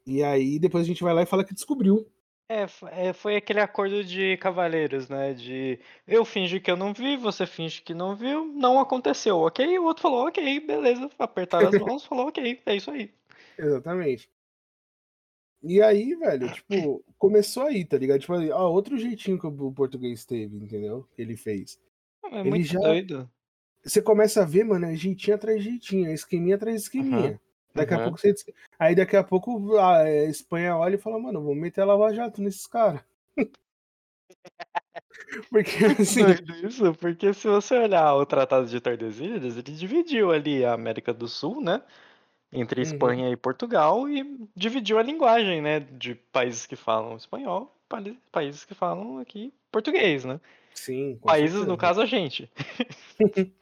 E 0.06 0.22
aí 0.22 0.58
depois 0.58 0.84
a 0.84 0.86
gente 0.86 1.02
vai 1.02 1.12
lá 1.12 1.22
e 1.22 1.26
fala 1.26 1.44
que 1.44 1.54
descobriu. 1.54 2.10
É, 2.50 2.66
é, 2.92 3.12
foi 3.12 3.36
aquele 3.36 3.60
acordo 3.60 4.02
de 4.02 4.38
cavaleiros, 4.38 5.06
né? 5.08 5.34
De 5.34 5.78
eu 6.06 6.24
finjo 6.24 6.58
que 6.60 6.70
eu 6.70 6.76
não 6.78 6.94
vi, 6.94 7.14
você 7.16 7.46
finge 7.46 7.82
que 7.82 7.92
não 7.92 8.16
viu, 8.16 8.46
não 8.46 8.80
aconteceu, 8.80 9.36
ok? 9.36 9.78
O 9.78 9.84
outro 9.84 10.02
falou, 10.02 10.26
ok, 10.26 10.60
beleza. 10.60 11.10
Apertaram 11.18 11.68
as 11.68 11.76
mãos, 11.78 12.06
falou, 12.06 12.28
ok, 12.28 12.62
é 12.64 12.76
isso 12.76 12.90
aí. 12.90 13.12
Exatamente. 13.58 14.30
E 15.62 15.82
aí, 15.82 16.14
velho, 16.14 16.52
tipo, 16.52 17.04
começou 17.18 17.64
aí, 17.64 17.84
tá 17.84 17.98
ligado? 17.98 18.20
Tipo, 18.20 18.34
ó, 18.52 18.70
outro 18.70 18.96
jeitinho 18.96 19.38
que 19.38 19.46
o 19.46 19.72
português 19.72 20.24
teve, 20.24 20.56
entendeu? 20.56 21.06
Que 21.14 21.22
ele 21.22 21.36
fez. 21.36 21.80
É 22.24 22.40
Ele 22.40 22.50
muito 22.50 22.66
já- 22.66 22.78
doido. 22.78 23.30
Você 23.84 24.02
começa 24.02 24.42
a 24.42 24.44
ver, 24.44 24.64
mano, 24.64 24.86
é 24.86 24.94
jeitinho 24.94 25.36
atrás 25.36 25.62
de 25.62 25.70
jeitinho, 25.70 26.08
é 26.08 26.12
esqueminha 26.12 26.56
atrás 26.56 26.76
de 26.76 26.82
esqueminha. 26.82 27.40
Daqui 27.74 27.94
a 27.94 27.98
uhum. 27.98 28.04
pouco 28.04 28.18
você. 28.18 28.34
Aí 28.78 28.94
daqui 28.94 29.16
a 29.16 29.24
pouco 29.24 29.78
a 29.78 30.10
Espanha 30.24 30.76
olha 30.76 30.96
e 30.96 30.98
fala, 30.98 31.18
mano, 31.18 31.42
vamos 31.42 31.58
meter 31.58 31.82
a 31.82 31.84
Lava 31.84 32.12
Jato 32.12 32.42
nesses 32.42 32.66
caras. 32.66 33.00
Porque 35.50 35.70
assim. 36.00 36.22
Isso, 36.64 36.94
porque 36.94 37.32
se 37.32 37.46
você 37.48 37.76
olhar 37.76 38.14
o 38.14 38.26
Tratado 38.26 38.66
de 38.66 38.80
Tordesilhas, 38.80 39.56
ele 39.56 39.72
dividiu 39.72 40.30
ali 40.32 40.64
a 40.64 40.72
América 40.72 41.12
do 41.12 41.28
Sul, 41.28 41.60
né? 41.60 41.82
Entre 42.52 42.80
Uhum. 42.80 42.86
Espanha 42.86 43.30
e 43.30 43.36
Portugal 43.36 44.08
e 44.08 44.24
dividiu 44.56 44.98
a 44.98 45.02
linguagem, 45.02 45.60
né? 45.60 45.80
De 45.80 46.14
países 46.14 46.66
que 46.66 46.76
falam 46.76 47.16
espanhol, 47.16 47.76
pali- 47.88 48.18
países 48.32 48.64
que 48.64 48.74
falam 48.74 49.18
aqui 49.18 49.52
português, 49.70 50.24
né? 50.24 50.40
Sim, 50.74 51.18
Países, 51.24 51.50
certeza. 51.52 51.70
no 51.70 51.76
caso, 51.76 52.00
a 52.00 52.06
gente. 52.06 52.48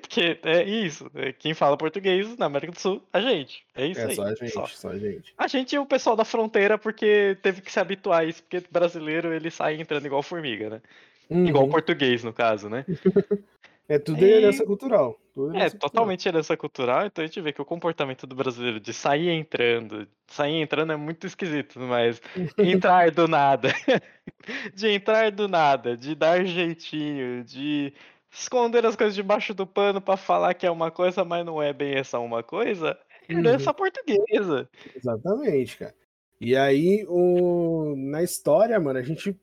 Porque 0.00 0.38
é 0.42 0.64
isso, 0.64 1.08
é 1.14 1.32
quem 1.32 1.54
fala 1.54 1.76
português 1.76 2.36
na 2.36 2.46
América 2.46 2.72
do 2.72 2.80
Sul, 2.80 3.02
a 3.12 3.20
gente. 3.20 3.64
É 3.74 3.86
isso 3.86 4.00
É 4.00 4.06
aí. 4.06 4.14
só 4.16 4.24
a 4.24 4.34
gente, 4.34 4.50
só. 4.52 4.66
só 4.66 4.88
a 4.90 4.98
gente. 4.98 5.32
A 5.38 5.46
gente 5.46 5.74
e 5.74 5.78
o 5.78 5.86
pessoal 5.86 6.16
da 6.16 6.24
fronteira, 6.24 6.76
porque 6.76 7.36
teve 7.40 7.60
que 7.60 7.70
se 7.70 7.78
habituar 7.78 8.20
a 8.20 8.24
isso, 8.24 8.42
porque 8.42 8.64
brasileiro 8.70 9.32
ele 9.32 9.50
sai 9.50 9.80
entrando 9.80 10.04
igual 10.04 10.22
formiga, 10.22 10.68
né? 10.70 10.82
Igual 11.30 11.64
Uhum. 11.64 11.70
português, 11.70 12.24
no 12.24 12.32
cacaso, 12.32 12.68
né? 12.68 12.84
É 13.90 13.98
tudo 13.98 14.24
E- 14.24 14.30
herança 14.30 14.64
cultural. 14.64 15.20
tudo 15.34 15.52
É, 15.52 15.56
herança 15.58 15.70
cultural. 15.72 15.90
totalmente 15.90 16.28
herança 16.28 16.56
cultural, 16.56 17.06
então 17.06 17.24
a 17.24 17.26
gente 17.26 17.40
vê 17.40 17.52
que 17.52 17.60
o 17.60 17.64
comportamento 17.64 18.24
do 18.24 18.36
brasileiro 18.36 18.78
de 18.78 18.92
sair 18.94 19.30
entrando, 19.30 20.06
sair 20.28 20.62
entrando 20.62 20.92
é 20.92 20.96
muito 20.96 21.26
esquisito, 21.26 21.80
mas 21.80 22.20
entrar 22.56 23.10
do 23.10 23.26
nada, 23.26 23.68
de 24.74 24.88
entrar 24.88 25.32
do 25.32 25.48
nada, 25.48 25.96
de 25.96 26.14
dar 26.14 26.44
jeitinho, 26.44 27.42
de 27.42 27.92
esconder 28.30 28.86
as 28.86 28.94
coisas 28.94 29.12
debaixo 29.16 29.52
do 29.52 29.66
pano 29.66 30.00
pra 30.00 30.16
falar 30.16 30.54
que 30.54 30.64
é 30.64 30.70
uma 30.70 30.90
coisa, 30.92 31.24
mas 31.24 31.44
não 31.44 31.60
é 31.60 31.72
bem 31.72 31.94
essa 31.94 32.20
uma 32.20 32.44
coisa, 32.44 32.96
é 33.28 33.34
Uhum. 33.34 33.40
herança 33.40 33.74
portuguesa. 33.74 34.68
Exatamente, 34.94 35.76
cara. 35.78 35.94
E 36.40 36.56
aí, 36.56 37.04
o... 37.08 37.94
na 37.96 38.22
história, 38.22 38.78
mano, 38.78 39.00
a 39.00 39.02
gente 39.02 39.36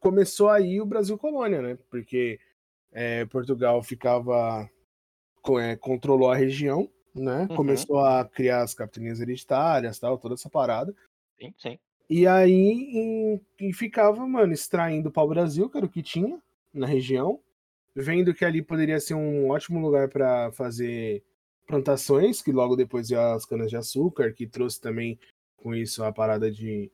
começou 0.00 0.48
aí 0.50 0.80
o 0.80 0.86
Brasil 0.86 1.16
colônia, 1.16 1.62
né? 1.62 1.78
Porque 1.88 2.38
é, 2.92 3.24
Portugal 3.26 3.82
ficava. 3.82 4.68
é, 5.60 5.76
controlou 5.76 6.30
a 6.30 6.36
região, 6.36 6.88
né? 7.14 7.46
Uhum. 7.50 7.56
Começou 7.56 8.00
a 8.04 8.24
criar 8.24 8.62
as 8.62 8.74
capitanias 8.74 9.20
hereditárias, 9.20 9.98
tal, 9.98 10.18
toda 10.18 10.34
essa 10.34 10.48
parada. 10.48 10.94
Sim, 11.38 11.54
sim. 11.58 11.78
E 12.08 12.26
aí 12.26 13.40
e 13.58 13.72
ficava, 13.72 14.26
mano, 14.26 14.52
extraindo 14.52 15.10
pau 15.10 15.28
Brasil, 15.28 15.70
que 15.70 15.76
era 15.78 15.86
o 15.86 15.88
que 15.88 16.02
tinha 16.02 16.38
na 16.72 16.86
região, 16.86 17.40
vendo 17.94 18.34
que 18.34 18.44
ali 18.44 18.62
poderia 18.62 19.00
ser 19.00 19.14
um 19.14 19.48
ótimo 19.48 19.80
lugar 19.80 20.08
para 20.08 20.52
fazer 20.52 21.22
plantações, 21.66 22.42
que 22.42 22.52
logo 22.52 22.76
depois 22.76 23.10
ia 23.10 23.32
as 23.32 23.46
canas 23.46 23.70
de 23.70 23.76
açúcar, 23.76 24.32
que 24.32 24.46
trouxe 24.46 24.80
também 24.80 25.18
com 25.56 25.74
isso 25.74 26.04
a 26.04 26.12
parada 26.12 26.50
de 26.50 26.90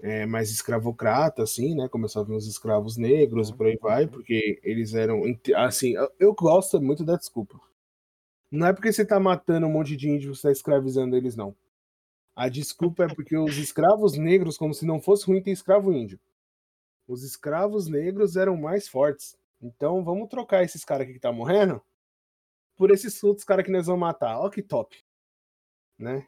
é, 0.00 0.26
mais 0.26 0.50
escravocrata, 0.50 1.42
assim, 1.42 1.74
né? 1.74 1.88
Começou 1.88 2.22
a 2.22 2.24
vir 2.24 2.34
os 2.34 2.46
escravos 2.46 2.96
negros 2.96 3.48
e 3.50 3.54
por 3.54 3.66
aí 3.66 3.76
vai, 3.80 4.06
porque 4.06 4.60
eles 4.62 4.94
eram. 4.94 5.22
Assim, 5.56 5.94
eu- 5.94 6.10
eu 6.18 6.34
gosto 6.34 6.80
muito 6.80 7.04
da 7.04 7.16
desculpa. 7.16 7.58
Não 8.50 8.66
é 8.68 8.72
porque 8.72 8.92
você 8.92 9.04
tá 9.04 9.18
matando 9.18 9.66
um 9.66 9.72
monte 9.72 9.96
de 9.96 10.08
índios, 10.08 10.38
você 10.38 10.48
tá 10.48 10.52
escravizando 10.52 11.16
eles, 11.16 11.34
não. 11.36 11.54
A 12.34 12.48
desculpa 12.48 13.04
é 13.04 13.14
porque 13.14 13.36
os 13.36 13.56
escravos 13.58 14.16
negros, 14.18 14.58
como 14.58 14.74
se 14.74 14.84
não 14.86 15.00
fosse 15.00 15.26
ruim 15.26 15.42
ter 15.42 15.52
escravo 15.52 15.92
índio. 15.92 16.20
Os 17.08 17.22
escravos 17.22 17.88
negros 17.88 18.36
eram 18.36 18.56
mais 18.56 18.86
fortes. 18.88 19.36
Então 19.60 20.04
vamos 20.04 20.28
trocar 20.28 20.62
esses 20.62 20.84
caras 20.84 21.04
aqui 21.04 21.14
que 21.14 21.20
tá 21.20 21.32
morrendo 21.32 21.80
por 22.76 22.90
esses 22.90 23.22
outros 23.24 23.44
caras 23.44 23.64
que 23.64 23.70
nós 23.72 23.86
vamos 23.86 24.00
matar. 24.00 24.38
Ó 24.38 24.50
que 24.50 24.62
top. 24.62 25.02
Né? 25.98 26.26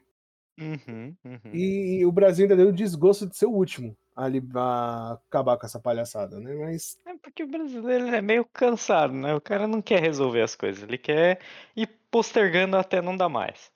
Uhum, 0.59 1.17
uhum. 1.25 1.75
E, 1.99 2.05
o 2.05 2.11
Brasil 2.11 2.43
ainda 2.45 2.55
deu 2.55 2.69
o 2.69 2.73
desgosto 2.73 3.27
de 3.27 3.35
ser 3.35 3.45
o 3.47 3.51
último 3.51 3.97
a, 4.15 4.27
li- 4.27 4.41
a 4.55 5.13
acabar 5.13 5.57
com 5.57 5.65
essa 5.65 5.79
palhaçada, 5.79 6.39
né? 6.39 6.53
Mas 6.55 6.99
É 7.05 7.17
porque 7.17 7.43
o 7.43 7.47
brasileiro 7.47 8.07
é 8.07 8.21
meio 8.21 8.45
cansado, 8.45 9.13
né? 9.13 9.35
O 9.35 9.41
cara 9.41 9.67
não 9.67 9.81
quer 9.81 9.99
resolver 10.01 10.41
as 10.41 10.55
coisas, 10.55 10.81
ele 10.83 10.97
quer 10.97 11.41
ir 11.75 11.87
postergando 12.09 12.77
até 12.77 13.01
não 13.01 13.17
dar 13.17 13.27
mais. 13.27 13.69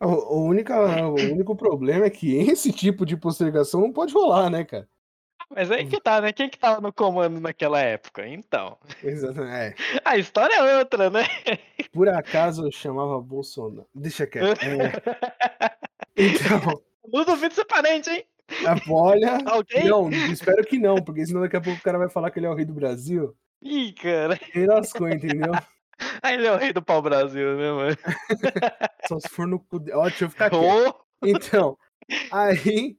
o, 0.00 0.06
o 0.06 0.44
única, 0.46 1.08
o 1.08 1.32
único 1.32 1.56
problema 1.56 2.06
é 2.06 2.10
que 2.10 2.34
esse 2.50 2.72
tipo 2.72 3.04
de 3.06 3.16
postergação 3.16 3.80
não 3.80 3.92
pode 3.92 4.12
rolar, 4.14 4.50
né, 4.50 4.64
cara? 4.64 4.88
Mas 5.50 5.70
aí 5.70 5.84
que 5.84 6.00
tá, 6.00 6.20
né? 6.20 6.32
Quem 6.32 6.48
que 6.48 6.58
tava 6.58 6.80
no 6.80 6.92
comando 6.92 7.40
naquela 7.40 7.80
época? 7.80 8.26
Então, 8.26 8.78
É, 9.02 9.78
a 10.04 10.16
história 10.16 10.54
é 10.54 10.78
outra, 10.78 11.10
né? 11.10 11.22
por 11.92 12.08
acaso 12.08 12.66
eu 12.66 12.72
chamava 12.72 13.20
Bolsonaro. 13.20 13.88
Deixa 13.94 14.26
quieto. 14.26 14.56
É, 14.64 15.00
então, 16.20 16.82
Não 17.12 17.24
duvido 17.24 17.54
ser 17.54 17.64
parente, 17.64 18.10
hein? 18.10 18.24
olha. 18.88 19.38
Alguém? 19.46 19.84
Não, 19.88 20.10
espero 20.10 20.64
que 20.64 20.78
não, 20.78 20.96
porque 20.96 21.24
senão 21.24 21.40
daqui 21.40 21.56
a 21.56 21.60
pouco 21.60 21.78
o 21.78 21.82
cara 21.82 21.98
vai 21.98 22.08
falar 22.08 22.30
que 22.30 22.38
ele 22.38 22.46
é 22.46 22.50
o 22.50 22.54
rei 22.54 22.64
do 22.64 22.74
Brasil. 22.74 23.34
Ih, 23.62 23.92
cara. 23.92 24.38
E 24.54 24.66
lascou, 24.66 25.08
entendeu? 25.08 25.52
Aí 26.22 26.34
ele 26.34 26.46
é 26.46 26.52
o 26.52 26.56
rei 26.56 26.72
do 26.72 26.82
pau-brasil, 26.82 27.56
né, 27.56 27.72
mano? 27.72 27.96
Só 29.06 29.20
se 29.20 29.28
for 29.28 29.46
no 29.46 29.60
cu. 29.60 29.78
de- 29.78 29.92
Ó, 29.92 30.02
deixa 30.04 30.24
eu 30.24 30.30
ficar 30.30 30.50
quieto. 30.50 30.88
Ô, 30.88 30.94
Então, 31.22 31.76
aí, 32.32 32.96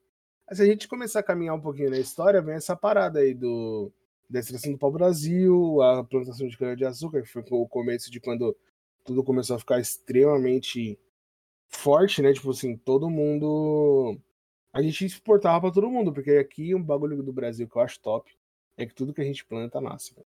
se 0.51 0.61
a 0.61 0.65
gente 0.65 0.87
começar 0.87 1.19
a 1.19 1.23
caminhar 1.23 1.55
um 1.55 1.61
pouquinho 1.61 1.89
na 1.89 1.97
história, 1.97 2.41
vem 2.41 2.55
essa 2.55 2.75
parada 2.75 3.19
aí 3.19 3.33
do 3.33 3.91
da 4.29 4.39
extração 4.39 4.71
do 4.71 4.77
pau-brasil, 4.77 5.81
a 5.81 6.05
plantação 6.05 6.47
de 6.47 6.57
cana-de-açúcar, 6.57 7.21
que 7.21 7.27
foi 7.27 7.43
o 7.51 7.67
começo 7.67 8.09
de 8.09 8.21
quando 8.21 8.55
tudo 9.03 9.21
começou 9.25 9.57
a 9.57 9.59
ficar 9.59 9.77
extremamente 9.79 10.97
forte, 11.71 12.21
né? 12.21 12.33
Tipo 12.33 12.51
assim, 12.51 12.77
todo 12.77 13.09
mundo. 13.09 14.17
A 14.73 14.81
gente 14.81 15.05
exportava 15.05 15.61
pra 15.61 15.71
todo 15.71 15.89
mundo, 15.89 16.13
porque 16.13 16.31
aqui 16.31 16.73
um 16.73 16.81
bagulho 16.81 17.21
do 17.21 17.33
Brasil 17.33 17.67
que 17.67 17.75
eu 17.75 17.81
acho 17.81 17.99
top 17.99 18.31
é 18.77 18.85
que 18.85 18.93
tudo 18.93 19.13
que 19.13 19.21
a 19.21 19.25
gente 19.25 19.45
planta 19.45 19.81
nasce. 19.81 20.13
velho. 20.13 20.25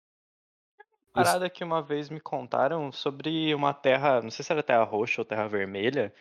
parada 1.13 1.49
que 1.49 1.63
uma 1.63 1.81
vez 1.81 2.09
me 2.09 2.19
contaram 2.19 2.91
sobre 2.91 3.55
uma 3.55 3.73
terra, 3.73 4.21
não 4.21 4.29
sei 4.29 4.43
se 4.45 4.51
era 4.51 4.61
terra 4.61 4.83
roxa 4.83 5.21
ou 5.21 5.25
terra 5.25 5.47
vermelha, 5.47 6.13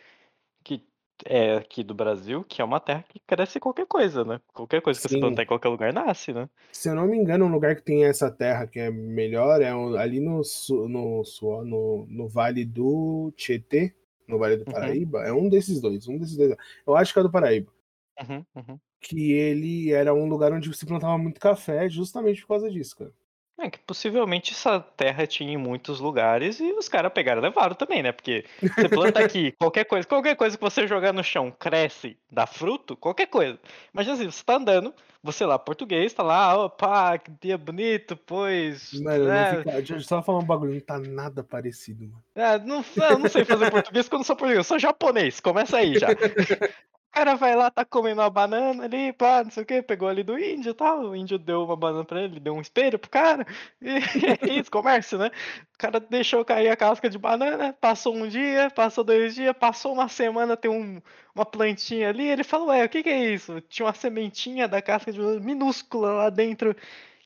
que 0.64 0.82
é 1.24 1.56
aqui 1.56 1.84
do 1.84 1.94
Brasil, 1.94 2.44
que 2.44 2.62
é 2.62 2.64
uma 2.64 2.80
terra 2.80 3.04
que 3.08 3.20
cresce 3.20 3.60
qualquer 3.60 3.87
coisa, 3.87 4.24
né? 4.24 4.40
Qualquer 4.52 4.82
coisa 4.82 5.00
que 5.00 5.08
você 5.08 5.14
Sim. 5.14 5.20
plantar 5.20 5.42
em 5.44 5.46
qualquer 5.46 5.68
lugar 5.68 5.92
nasce, 5.92 6.32
né? 6.32 6.48
Se 6.72 6.88
eu 6.88 6.94
não 6.94 7.06
me 7.06 7.16
engano, 7.16 7.44
um 7.44 7.52
lugar 7.52 7.76
que 7.76 7.82
tem 7.82 8.04
essa 8.04 8.30
terra 8.30 8.66
que 8.66 8.78
é 8.80 8.90
melhor 8.90 9.62
é 9.62 9.70
ali 9.98 10.20
no, 10.20 10.42
no, 10.88 11.24
sul- 11.24 11.64
no, 11.64 12.06
no 12.08 12.28
Vale 12.28 12.64
do 12.64 13.32
Tietê, 13.37 13.94
no 14.26 14.38
Vale 14.38 14.56
do 14.56 14.64
Uhum. 14.66 14.72
Paraíba. 14.72 15.22
É 15.22 15.32
um 15.32 15.48
desses 15.48 15.80
dois, 15.80 16.06
um 16.08 16.18
desses 16.18 16.37
dois. 16.37 16.54
Eu 16.87 16.96
acho 16.96 17.12
que 17.12 17.18
é 17.18 17.22
do 17.22 17.30
Paraíba. 17.30 17.72
Uhum, 18.20 18.44
uhum. 18.54 18.78
Que 19.00 19.32
ele 19.32 19.92
era 19.92 20.14
um 20.14 20.26
lugar 20.26 20.52
onde 20.52 20.72
se 20.74 20.87
plantava 20.87 21.18
muito 21.18 21.40
café, 21.40 21.88
justamente 21.88 22.40
por 22.42 22.48
causa 22.48 22.70
disso, 22.70 22.96
cara. 22.96 23.12
É 23.59 23.71
que 23.71 23.79
possivelmente 23.79 24.53
essa 24.53 24.81
terra 24.81 25.27
tinha 25.27 25.53
em 25.53 25.57
muitos 25.57 26.01
lugares 26.01 26.59
e 26.59 26.73
os 26.73 26.88
caras 26.88 27.12
pegaram 27.12 27.40
e 27.40 27.45
levaram 27.45 27.75
também, 27.75 28.03
né? 28.03 28.11
Porque 28.11 28.45
você 28.61 28.88
planta 28.88 29.21
aqui, 29.21 29.53
qualquer 29.59 29.85
coisa, 29.85 30.07
qualquer 30.09 30.35
coisa 30.35 30.57
que 30.57 30.62
você 30.62 30.88
jogar 30.88 31.12
no 31.12 31.23
chão 31.23 31.53
cresce, 31.53 32.19
dá 32.31 32.47
fruto, 32.47 32.97
qualquer 32.97 33.27
coisa. 33.27 33.59
Imagina 33.93 34.14
assim, 34.17 34.31
você 34.31 34.43
tá 34.45 34.57
andando, 34.57 34.93
você 35.23 35.47
lá, 35.47 35.57
português, 35.57 36.12
tá 36.12 36.25
lá, 36.25 36.64
opa, 36.64 37.17
que 37.17 37.31
dia 37.40 37.57
bonito, 37.57 38.17
pois. 38.17 38.93
Mano, 39.01 39.31
é, 39.31 39.53
não 39.53 39.73
fica... 39.73 39.95
eu 39.95 40.01
só 40.01 40.21
falar 40.21 40.40
um 40.40 40.45
bagulho, 40.45 40.75
não 40.75 40.81
tá 40.81 40.99
nada 40.99 41.45
parecido, 41.45 42.09
mano. 42.09 42.25
é, 42.35 42.59
não, 42.59 42.85
eu 43.09 43.19
não 43.21 43.29
sei 43.29 43.45
fazer 43.45 43.71
português 43.71 44.11
não 44.11 44.25
sou 44.25 44.35
português, 44.35 44.59
eu 44.59 44.64
sou 44.64 44.79
japonês, 44.81 45.38
começa 45.38 45.77
aí 45.77 45.97
já. 45.97 46.09
Cara 47.14 47.37
vai 47.37 47.55
lá, 47.55 47.70
tá 47.70 47.85
comendo 47.85 48.20
uma 48.20 48.29
banana 48.29 48.85
ali, 48.85 49.12
pá, 49.12 49.44
não 49.44 49.50
sei 49.50 49.62
o 49.62 49.66
que, 49.66 49.81
pegou 49.83 50.09
ali 50.09 50.24
do 50.24 50.37
índio 50.37 50.70
e 50.70 50.74
tal. 50.74 51.00
O 51.11 51.14
índio 51.16 51.38
deu 51.38 51.62
uma 51.64 51.77
banana 51.77 52.05
pra 52.05 52.20
ele, 52.20 52.40
deu 52.40 52.53
um 52.55 52.61
espelho 52.61 52.98
pro 52.98 53.09
cara. 53.09 53.46
E 53.81 53.88
é 54.50 54.59
isso, 54.59 54.68
comércio, 54.68 55.16
né? 55.16 55.31
O 55.74 55.79
cara 55.79 56.00
deixou 56.00 56.44
cair 56.44 56.68
a 56.70 56.77
casca 56.77 57.09
de 57.09 57.16
banana, 57.16 57.72
passou 57.81 58.16
um 58.16 58.27
dia, 58.27 58.68
passou 58.70 59.05
dois 59.05 59.37
dias, 59.37 59.55
passou 59.57 59.92
uma 59.92 60.09
semana, 60.09 60.57
tem 60.57 60.68
um, 60.70 61.00
uma 61.33 61.46
plantinha 61.46 62.09
ali. 62.09 62.27
Ele 62.27 62.42
falou: 62.42 62.68
Ué, 62.68 62.85
o 62.85 62.88
que, 62.88 63.03
que 63.05 63.09
é 63.11 63.33
isso? 63.33 63.61
Tinha 63.62 63.87
uma 63.87 63.94
sementinha 63.94 64.66
da 64.66 64.83
casca 64.83 65.12
de 65.12 65.18
banana 65.18 65.40
minúscula 65.40 66.12
lá 66.14 66.31
dentro 66.31 66.74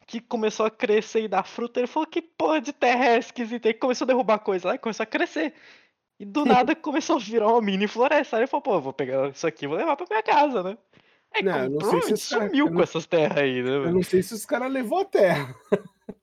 que 0.07 0.21
começou 0.21 0.67
a 0.67 0.71
crescer 0.71 1.23
e 1.25 1.29
dar 1.29 1.45
fruta. 1.45 1.81
Ele 1.81 1.87
falou: 1.87 2.07
Que 2.07 2.21
porra 2.23 2.61
de 2.61 2.73
terra 2.75 3.07
é 3.07 3.19
esquisita? 3.19 3.69
Aí 3.69 3.75
começou 3.75 4.05
a 4.05 4.09
derrubar 4.09 4.39
coisa 4.41 4.69
lá 4.69 4.75
e 4.75 4.79
começou 4.79 5.05
a 5.05 5.07
crescer. 5.07 5.55
E 6.21 6.25
do 6.25 6.45
nada 6.45 6.75
começou 6.75 7.17
a 7.17 7.21
virar 7.21 7.49
uma 7.49 7.63
mini 7.63 7.87
floresta. 7.87 8.37
Aí 8.37 8.41
ele 8.43 8.47
falou, 8.49 8.63
pô, 8.63 8.75
eu 8.75 8.81
vou 8.81 8.93
pegar 8.93 9.29
isso 9.29 9.47
aqui 9.47 9.65
e 9.65 9.69
vou 9.69 9.77
levar 9.77 9.97
pra 9.97 10.07
minha 10.11 10.23
casa, 10.23 10.63
né? 10.63 10.77
Aí 11.35 11.43
Não, 11.43 11.59
eu 11.65 11.71
não 11.71 11.91
sei 11.91 12.17
se 12.17 12.31
cara- 12.35 12.47
sumiu 12.47 12.65
eu 12.65 12.69
com 12.69 12.75
não- 12.75 12.83
essas 12.83 13.07
terras 13.07 13.39
aí, 13.39 13.63
né? 13.63 13.71
Eu 13.71 13.93
não 13.93 14.03
sei 14.03 14.23
se 14.23 14.35
os 14.35 14.45
caras 14.47 14.73
levou 14.73 15.01
a 15.01 15.05
terra. 15.05 15.55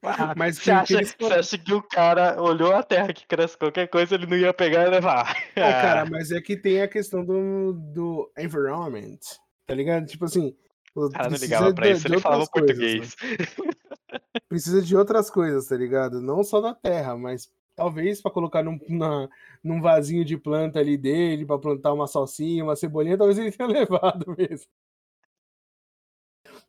Ah, 0.03 0.33
mas 0.35 0.57
você, 0.57 0.71
acha, 0.71 0.93
eles 0.95 1.15
você 1.17 1.33
acha 1.33 1.57
que 1.57 1.73
o 1.73 1.81
cara 1.81 2.41
olhou 2.41 2.73
a 2.75 2.81
terra 2.83 3.13
que 3.13 3.25
cresce 3.27 3.57
qualquer 3.57 3.87
coisa, 3.87 4.15
ele 4.15 4.25
não 4.25 4.35
ia 4.35 4.53
pegar 4.53 4.85
e 4.85 4.89
levar? 4.89 5.37
É, 5.55 5.61
cara, 5.81 6.05
mas 6.05 6.31
é 6.31 6.41
que 6.41 6.57
tem 6.57 6.81
a 6.81 6.87
questão 6.87 7.23
do, 7.23 7.73
do 7.73 8.31
environment, 8.37 9.19
tá 9.65 9.73
ligado? 9.75 10.05
Tipo 10.07 10.25
assim. 10.25 10.55
O 10.95 11.09
cara 11.09 11.29
não 11.29 11.37
ligava 11.37 11.73
pra 11.73 11.85
de- 11.85 11.91
isso, 11.91 12.07
de 12.07 12.13
ele 12.13 12.21
falava 12.21 12.47
coisas, 12.47 12.75
português. 12.77 13.15
né? 13.21 14.19
precisa 14.49 14.81
de 14.81 14.95
outras 14.95 15.29
coisas, 15.29 15.67
tá 15.67 15.75
ligado? 15.75 16.21
Não 16.21 16.43
só 16.43 16.61
da 16.61 16.73
terra, 16.73 17.15
mas 17.17 17.49
talvez 17.75 18.21
pra 18.21 18.31
colocar 18.31 18.63
num, 18.63 18.79
na- 18.89 19.27
num 19.63 19.81
vasinho 19.81 20.23
de 20.25 20.37
planta 20.37 20.79
ali 20.79 20.97
dele, 20.97 21.45
pra 21.45 21.57
plantar 21.59 21.93
uma 21.93 22.07
salsinha, 22.07 22.63
uma 22.63 22.75
cebolinha, 22.75 23.17
talvez 23.17 23.37
ele 23.37 23.51
tenha 23.53 23.67
levado 23.69 24.35
mesmo. 24.37 24.67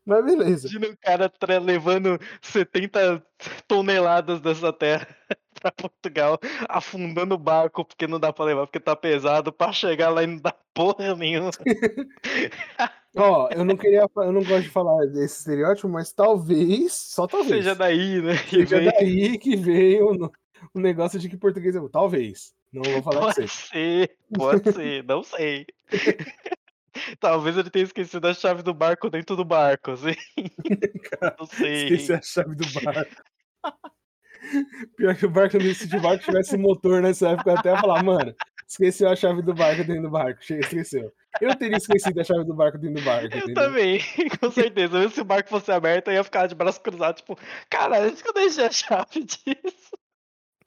Mas 0.04 0.24
beleza. 0.24 0.68
Imagina 0.68 0.92
o 0.92 0.96
cara 0.98 1.30
levando 1.60 2.18
70 2.40 3.22
toneladas 3.66 4.40
dessa 4.40 4.72
terra 4.72 5.06
pra 5.60 5.72
Portugal, 5.72 6.38
afundando 6.68 7.34
o 7.34 7.38
barco 7.38 7.84
porque 7.84 8.06
não 8.06 8.18
dá 8.20 8.32
pra 8.32 8.44
levar, 8.44 8.66
porque 8.66 8.78
tá 8.80 8.94
pesado, 8.94 9.52
pra 9.52 9.72
chegar 9.72 10.10
lá 10.10 10.22
e 10.22 10.26
não 10.26 10.36
dá 10.38 10.54
porra 10.72 11.14
nenhuma. 11.16 11.50
Ó, 13.16 13.48
eu 13.50 13.64
não 13.64 13.76
queria, 13.76 14.06
eu 14.16 14.32
não 14.32 14.42
gosto 14.44 14.62
de 14.64 14.68
falar 14.68 15.06
desse 15.06 15.38
estereótipo, 15.38 15.88
mas 15.88 16.12
talvez, 16.12 16.92
só 16.92 17.26
talvez, 17.26 17.64
Seja 17.64 17.74
daí, 17.74 18.20
né? 18.20 18.36
que 18.36 18.66
seja 18.66 18.78
vem. 18.78 18.90
daí 18.92 19.38
que 19.38 19.56
veio 19.56 20.30
o 20.74 20.80
negócio 20.80 21.18
de 21.18 21.28
que 21.28 21.36
português 21.36 21.74
é 21.76 21.80
bom. 21.80 21.88
Talvez. 21.88 22.54
Não 22.72 22.82
vou 22.82 23.02
falar 23.02 23.20
pra 23.20 23.34
Pode 23.34 23.48
você. 23.48 23.68
ser, 23.68 24.16
pode 24.34 24.72
ser, 24.72 25.04
não 25.04 25.22
sei. 25.22 25.66
Talvez 27.20 27.56
ele 27.56 27.70
tenha 27.70 27.84
esquecido 27.84 28.26
a 28.26 28.34
chave 28.34 28.62
do 28.62 28.74
barco 28.74 29.10
dentro 29.10 29.36
do 29.36 29.44
barco, 29.44 29.92
assim. 29.92 30.14
Não 31.38 31.46
sei. 31.46 31.84
Esqueci 31.84 32.12
a 32.12 32.22
chave 32.22 32.54
do 32.54 32.66
barco. 32.80 33.22
Pior 34.96 35.14
que 35.16 35.26
o 35.26 35.30
barco, 35.30 35.60
se 35.74 35.96
o 35.96 36.00
barco 36.00 36.24
tivesse 36.24 36.56
motor 36.56 37.02
nessa 37.02 37.30
época, 37.30 37.50
eu 37.50 37.58
até 37.58 37.70
ia 37.70 37.80
falar, 37.80 38.02
mano, 38.02 38.34
esqueceu 38.66 39.08
a 39.08 39.16
chave 39.16 39.42
do 39.42 39.54
barco 39.54 39.84
dentro 39.84 40.02
do 40.02 40.10
barco. 40.10 40.40
Esqueceu. 40.40 41.12
Eu 41.40 41.54
teria 41.54 41.76
esquecido 41.76 42.20
a 42.20 42.24
chave 42.24 42.44
do 42.44 42.54
barco 42.54 42.78
dentro 42.78 43.02
do 43.02 43.04
barco. 43.04 43.34
Eu 43.34 43.38
entendeu? 43.38 43.54
também, 43.54 44.00
com 44.40 44.50
certeza. 44.50 44.98
Mesmo 44.98 45.12
se 45.12 45.20
o 45.20 45.24
barco 45.24 45.50
fosse 45.50 45.70
aberto, 45.72 46.08
eu 46.08 46.14
ia 46.14 46.24
ficar 46.24 46.46
de 46.46 46.54
braço 46.54 46.80
cruzado, 46.80 47.16
tipo, 47.16 47.36
cara, 47.68 48.06
acho 48.06 48.22
que 48.22 48.28
eu 48.28 48.34
deixei 48.34 48.64
a 48.64 48.70
chave 48.70 49.24
disso. 49.24 49.98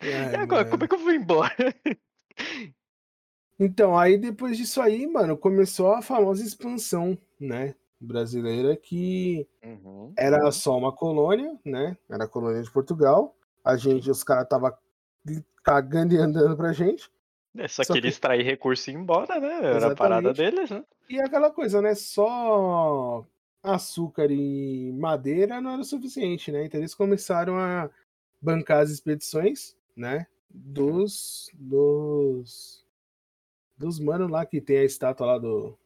Ai, 0.02 0.34
E 0.34 0.36
agora, 0.36 0.64
mano. 0.64 0.70
como 0.72 0.84
é 0.84 0.88
que 0.88 0.96
eu 0.96 1.00
vou 1.00 1.12
embora? 1.14 1.56
Então, 3.60 3.98
aí 3.98 4.18
depois 4.18 4.58
disso 4.58 4.82
aí, 4.82 5.06
mano, 5.06 5.38
começou 5.38 5.92
a 5.92 6.02
famosa 6.02 6.42
expansão, 6.44 7.18
né, 7.38 7.76
brasileira, 8.00 8.76
que 8.78 9.46
Uhum. 9.62 10.14
era 10.18 10.50
só 10.52 10.78
uma 10.78 10.96
colônia, 10.96 11.60
né, 11.66 11.98
era 12.10 12.24
a 12.24 12.28
colônia 12.28 12.64
de 12.64 12.72
Portugal, 12.72 13.36
a 13.64 13.76
gente, 13.76 14.10
os 14.10 14.24
caras 14.24 14.48
tava 14.48 14.80
cagando 15.62 16.14
e 16.14 16.18
andando 16.18 16.56
pra 16.56 16.72
gente, 16.72 17.12
É 17.58 17.68
só 17.68 17.84
Só 17.84 17.94
queria 17.94 18.10
que- 18.10 18.14
extrair 18.16 18.44
recurso 18.44 18.90
e 18.90 18.94
ir 18.94 18.96
embora, 18.98 19.38
né? 19.40 19.56
Era 19.56 19.88
a 19.88 19.96
parada 19.96 20.30
Exatamente. 20.30 20.38
deles, 20.38 20.70
né? 20.70 20.86
e 21.10 21.20
aquela 21.20 21.52
coisa, 21.52 21.82
né, 21.82 21.96
só 21.96 23.26
açúcar 23.62 24.32
e 24.32 24.94
madeira 24.94 25.60
não 25.60 25.72
era 25.72 25.82
o 25.82 25.84
suficiente, 25.84 26.50
né, 26.50 26.64
então 26.64 26.80
eles 26.80 26.96
começaram 26.96 27.58
a 27.60 27.90
bancar 28.42 28.84
as 28.84 28.90
expedições, 28.92 29.76
né, 30.00 30.26
dos, 30.50 31.52
dos, 31.54 32.86
dos 33.78 34.00
manos 34.00 34.32
lá 34.32 34.46
que 34.46 34.62
tem 34.62 34.78
a 34.78 34.84
estátua 34.84 35.28
lá 35.28 35.38
do, 35.38 35.78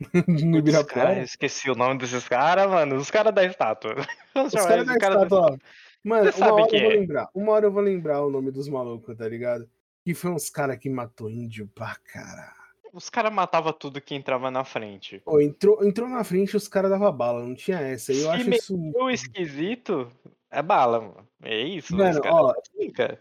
no 0.14 0.24
cara, 0.24 0.58
Ibirapuera. 0.58 1.22
esqueci 1.22 1.70
o 1.70 1.74
nome 1.74 1.98
desses 1.98 2.26
caras, 2.26 2.68
mano. 2.68 2.96
Os 2.96 3.10
caras 3.10 3.34
da 3.34 3.44
estátua. 3.44 3.94
Os 4.34 4.52
caras 4.52 4.86
da 4.86 4.96
cara 4.96 5.22
estátua. 5.24 5.58
Mano, 6.04 6.32
Você 6.32 6.40
uma 6.40 6.52
hora 6.52 6.76
eu 6.76 6.80
vou 6.80 6.92
é. 6.92 6.94
lembrar. 6.96 7.28
Uma 7.34 7.52
hora 7.52 7.66
eu 7.66 7.72
vou 7.72 7.82
lembrar 7.82 8.24
o 8.24 8.30
nome 8.30 8.50
dos 8.50 8.68
malucos, 8.68 9.16
tá 9.16 9.28
ligado? 9.28 9.68
Que 10.04 10.14
foi 10.14 10.30
uns 10.30 10.48
caras 10.48 10.78
que 10.78 10.88
matou 10.88 11.28
índio 11.28 11.68
pra 11.74 11.96
caralho. 11.96 12.56
Os 12.92 13.10
caras 13.10 13.32
matavam 13.32 13.72
tudo 13.72 14.00
que 14.00 14.14
entrava 14.14 14.50
na 14.50 14.64
frente. 14.64 15.20
Pô, 15.24 15.40
entrou, 15.40 15.84
entrou 15.84 16.08
na 16.08 16.24
frente 16.24 16.56
os 16.56 16.68
caras 16.68 16.90
davam 16.90 17.12
bala, 17.12 17.44
não 17.44 17.54
tinha 17.54 17.78
essa. 17.78 18.12
Eu 18.12 18.20
Se 18.20 18.28
acho 18.28 18.50
isso. 18.50 18.92
O 18.94 19.10
esquisito 19.10 20.10
é 20.50 20.62
bala, 20.62 21.00
mano. 21.00 21.28
É 21.42 21.60
isso, 21.60 21.94
Mano, 21.94 22.20
caras 22.22 22.34
ó, 22.34 22.54
cara. 22.94 23.20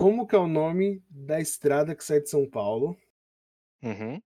Como 0.00 0.26
que 0.26 0.34
é 0.34 0.38
o 0.38 0.46
nome 0.46 1.04
da 1.10 1.38
estrada 1.40 1.94
que 1.94 2.02
sai 2.02 2.20
de 2.20 2.30
São 2.30 2.48
Paulo? 2.48 2.96
Uhum. 3.82 4.18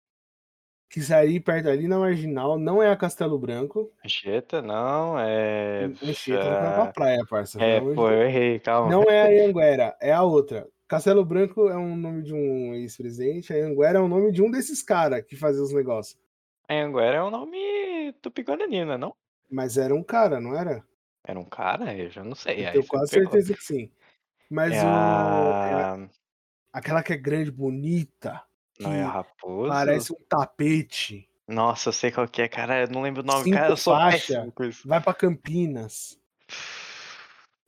Que 0.89 1.01
sai 1.01 1.41
perto 1.41 1.69
ali 1.69 1.89
na 1.89 1.99
marginal, 1.99 2.57
não 2.57 2.81
é 2.81 2.93
a 2.93 2.97
Castelo 2.97 3.37
Branco. 3.37 3.93
Anchieta, 4.05 4.63
não, 4.63 5.19
é. 5.19 5.87
Anchieta 6.01 6.45
tá 6.45 6.61
falando 6.61 6.75
pra 6.75 6.93
praia, 6.93 7.27
parça. 7.29 7.61
É, 7.61 7.81
pô, 7.81 8.09
eu 8.09 8.23
errei, 8.23 8.61
calma. 8.61 8.89
Não 8.89 9.03
é 9.03 9.23
a 9.23 9.49
Anguera, 9.49 9.97
é 10.01 10.13
a 10.13 10.23
outra. 10.23 10.65
Castelo 10.87 11.25
Branco 11.25 11.69
é 11.69 11.77
um 11.77 11.97
nome 11.97 12.23
de 12.23 12.33
um 12.33 12.73
ex-presidente, 12.75 13.53
a 13.53 13.57
Anguera 13.57 13.99
é 13.99 14.01
o 14.01 14.07
nome 14.07 14.31
de 14.31 14.43
um 14.43 14.53
desses 14.53 14.81
caras 14.81 15.25
que 15.27 15.35
fazia 15.35 15.61
os 15.61 15.73
negócios. 15.73 16.17
Anguera 16.71 17.17
é 17.17 17.23
o 17.23 17.33
nome 17.33 18.13
tupi-guarani, 18.23 18.85
né, 18.85 18.97
não? 18.97 19.13
Mas 19.51 19.77
era 19.77 19.93
um 19.93 20.05
cara, 20.05 20.41
não 20.41 20.57
era? 20.57 20.85
Era 21.27 21.41
um 21.41 21.45
cara? 21.45 21.97
Eu 21.97 22.11
já 22.11 22.23
não 22.23 22.37
sei. 22.37 22.65
Eu 22.65 22.73
tenho 22.73 22.87
quase 22.87 23.11
certeza 23.11 23.55
que 23.55 23.65
sim. 23.65 23.91
Mas 24.51 24.73
É 24.75 24.83
o. 24.83 24.87
é 24.87 24.89
a... 24.89 26.09
aquela 26.73 27.03
que 27.03 27.13
é 27.13 27.17
grande, 27.17 27.51
bonita, 27.51 28.43
Não 28.79 28.93
é 28.93 29.03
a 29.03 29.07
que 29.07 29.13
Raposo? 29.13 29.69
parece 29.69 30.13
um 30.13 30.17
tapete, 30.29 31.29
Nossa, 31.49 31.89
eu 31.89 31.93
sei 31.93 32.11
qual 32.11 32.27
que 32.29 32.43
é, 32.43 32.49
cara. 32.49 32.83
Eu 32.83 32.89
não 32.89 33.03
lembro 33.03 33.23
o 33.23 33.27
nome. 33.27 33.45
Cinco 33.45 33.57
Cara, 33.57 33.69
eu 33.71 33.77
sou 33.77 33.95
faixa. 33.95 34.47
vai 34.85 35.01
pra 35.01 35.13
Campinas. 35.15 36.19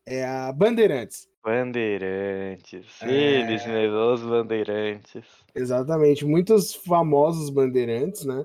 É 0.04 0.24
a 0.24 0.52
Bandeirantes. 0.52 1.28
Bandeirantes. 1.44 3.02
É. 3.02 3.08
Eles 3.10 3.66
mesmo, 3.66 3.96
os 3.96 4.22
bandeirantes. 4.22 5.24
Exatamente. 5.54 6.24
Muitos 6.24 6.74
famosos 6.74 7.50
bandeirantes, 7.50 8.24
né? 8.24 8.44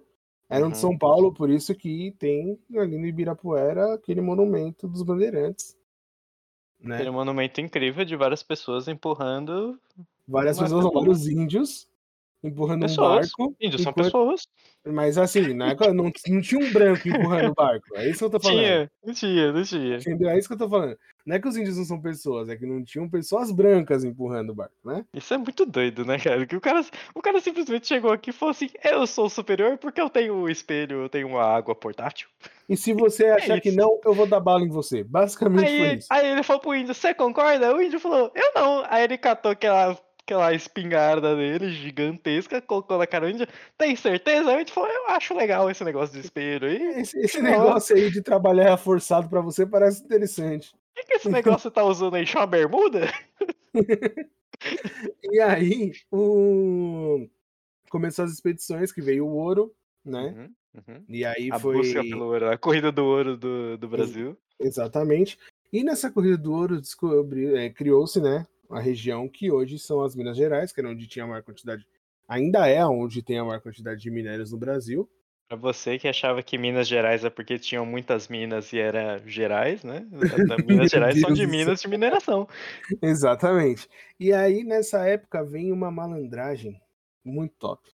Eram 0.50 0.68
de 0.70 0.76
Uhum. 0.76 0.82
São 0.82 0.98
Paulo, 0.98 1.34
por 1.34 1.50
isso 1.50 1.74
que 1.74 2.14
tem 2.20 2.60
ali 2.78 2.98
no 2.98 3.06
Ibirapuera 3.06 3.94
aquele 3.94 4.22
monumento 4.22 4.88
dos 4.88 5.02
bandeirantes. 5.02 5.78
Né? 6.82 6.96
Aquele 6.96 7.12
monumento 7.12 7.62
incrível 7.62 8.04
de 8.04 8.16
várias 8.16 8.42
pessoas 8.42 8.88
empurrando 8.88 9.80
Várias 10.28 10.58
pessoas, 10.58 10.86
pessoa. 10.86 11.02
vários 11.02 11.28
índios 11.28 11.88
empurrando 12.44 12.82
pessoas. 12.82 13.32
um 13.38 13.46
barco. 13.46 13.56
Índios 13.62 13.82
são 13.84 13.94
pessoas. 13.94 14.48
Mas 14.84 15.18
assim, 15.18 15.54
na 15.54 15.70
época 15.72 15.94
não, 15.94 16.12
não 16.28 16.42
tinha 16.42 16.60
um 16.60 16.72
branco 16.74 17.08
empurrando 17.08 17.52
o 17.52 17.54
barco. 17.54 17.86
É 17.96 18.10
isso 18.10 18.20
que 18.20 18.26
eu 18.26 18.30
tô 18.32 18.40
falando. 18.42 18.58
Tinha, 18.60 18.92
não 19.04 19.14
tinha, 19.14 19.52
não 19.52 19.64
tinha. 19.64 19.98
Entendeu? 19.98 20.30
É 20.30 20.40
isso 20.40 20.48
que 20.48 20.54
eu 20.54 20.58
tô 20.58 20.70
falando. 20.70 20.98
Não 21.24 21.36
é 21.36 21.40
que 21.40 21.48
os 21.48 21.56
índios 21.56 21.78
não 21.78 21.86
são 21.86 22.02
pessoas, 22.02 22.50
é 22.50 22.56
que 22.56 22.66
não 22.66 22.84
tinham 22.84 23.08
pessoas 23.08 23.52
brancas 23.52 24.04
empurrando 24.04 24.50
o 24.50 24.56
barco, 24.56 24.74
né? 24.84 25.06
Isso 25.14 25.32
é 25.34 25.38
muito 25.38 25.68
doido, 25.68 26.04
né, 26.04 26.18
cara? 26.18 26.48
Que 26.48 26.56
o 26.56 26.62
cara, 26.62 26.84
o 27.14 27.22
cara 27.22 27.40
simplesmente 27.40 27.88
chegou 27.88 28.12
aqui 28.12 28.32
e 28.32 28.34
falou 28.34 28.52
assim: 28.52 28.70
Eu 28.84 29.06
sou 29.06 29.30
superior 29.30 29.78
porque 29.78 30.02
eu 30.02 30.10
tenho 30.10 30.34
o 30.34 30.50
espelho, 30.50 31.04
eu 31.04 31.10
tenho 31.10 31.28
uma 31.28 31.44
água 31.44 31.76
portátil. 31.76 32.28
E 32.72 32.78
se 32.78 32.94
você 32.94 33.26
achar 33.26 33.60
que 33.60 33.70
não, 33.70 34.00
eu 34.06 34.14
vou 34.14 34.26
dar 34.26 34.40
bala 34.40 34.64
em 34.64 34.70
você. 34.70 35.04
Basicamente 35.04 35.68
foi 35.68 35.90
Aí, 35.90 35.98
isso. 35.98 36.08
aí 36.10 36.32
ele 36.32 36.42
falou 36.42 36.62
pro 36.62 36.74
índio: 36.74 36.96
Você 36.96 37.14
concorda? 37.14 37.76
O 37.76 37.82
índio 37.82 38.00
falou: 38.00 38.32
Eu 38.34 38.54
não. 38.56 38.86
Aí 38.88 39.04
ele 39.04 39.18
catou 39.18 39.52
aquela, 39.52 40.00
aquela 40.24 40.54
espingarda 40.54 41.36
dele, 41.36 41.70
gigantesca, 41.70 42.62
colocou 42.62 42.98
na 42.98 43.06
cara 43.06 43.26
do 43.26 43.32
índio: 43.34 43.48
Tem 43.78 43.94
certeza? 43.98 44.56
O 44.56 44.58
índio 44.58 44.74
falou: 44.74 44.90
Eu 44.90 45.10
acho 45.10 45.36
legal 45.36 45.70
esse 45.70 45.84
negócio 45.84 46.14
de 46.14 46.26
espelho 46.26 46.66
aí. 46.66 47.02
Esse, 47.02 47.20
esse 47.20 47.42
negócio 47.42 47.94
aí 47.94 48.10
de 48.10 48.22
trabalhar 48.22 48.78
forçado 48.78 49.28
pra 49.28 49.42
você 49.42 49.66
parece 49.66 50.02
interessante. 50.06 50.70
O 50.70 50.96
que, 50.96 51.04
que 51.04 51.14
esse 51.16 51.30
negócio 51.30 51.64
você 51.64 51.72
tá 51.72 51.84
usando 51.84 52.16
aí? 52.16 52.26
Chama 52.26 52.48
bermuda? 52.48 53.12
E 55.24 55.40
aí, 55.40 55.92
o... 56.12 57.28
começou 57.90 58.24
as 58.26 58.32
expedições, 58.32 58.92
que 58.92 59.02
veio 59.02 59.26
o 59.26 59.34
ouro, 59.34 59.74
né? 60.04 60.52
Uhum, 60.76 60.84
uhum. 60.88 61.04
E 61.08 61.26
aí 61.26 61.50
A 61.52 61.60
foi. 61.60 61.78
busca 61.78 62.02
pelo 62.02 62.26
ouro, 62.26 62.50
a 62.50 62.58
corrida 62.58 62.92
do 62.92 63.06
ouro 63.06 63.38
do, 63.38 63.78
do 63.78 63.88
Brasil. 63.88 64.38
Exatamente. 64.60 65.38
E 65.72 65.84
nessa 65.84 66.12
corrida 66.12 66.38
do 66.38 66.52
ouro 66.52 66.82
descobri, 66.82 67.56
é, 67.56 67.70
criou-se, 67.70 68.20
né, 68.20 68.46
a 68.70 68.80
região 68.80 69.28
que 69.28 69.52
hoje 69.52 69.80
são 69.80 70.02
as 70.02 70.16
Minas 70.16 70.38
Gerais, 70.38 70.72
que 70.72 70.80
era 70.80 70.90
onde 70.90 71.08
tinha 71.08 71.26
a 71.26 71.28
maior 71.28 71.44
quantidade, 71.44 71.86
ainda 72.28 72.68
é 72.68 72.86
onde 72.86 73.22
tem 73.22 73.38
a 73.38 73.46
maior 73.46 73.62
quantidade 73.62 74.02
de 74.02 74.12
minérios 74.12 74.52
no 74.52 74.58
Brasil. 74.58 75.10
Pra 75.48 75.58
você 75.58 76.00
que 76.00 76.08
achava 76.08 76.42
que 76.42 76.58
Minas 76.58 76.88
Gerais 76.88 77.26
é 77.26 77.30
porque 77.30 77.60
tinham 77.60 77.86
muitas 77.86 78.30
minas 78.30 78.72
e 78.72 78.80
era 78.80 79.22
Gerais, 79.26 79.84
né? 79.84 80.08
Minas 80.66 80.90
Gerais 80.92 81.20
são 81.20 81.34
de 81.34 81.46
minas 81.46 81.82
de 81.82 81.90
mineração. 81.90 82.48
Exatamente. 83.02 83.90
E 84.18 84.32
aí 84.32 84.64
nessa 84.64 85.06
época 85.06 85.44
vem 85.44 85.74
uma 85.74 85.92
malandragem 85.92 86.82
muito 87.24 87.54
top. 87.60 87.92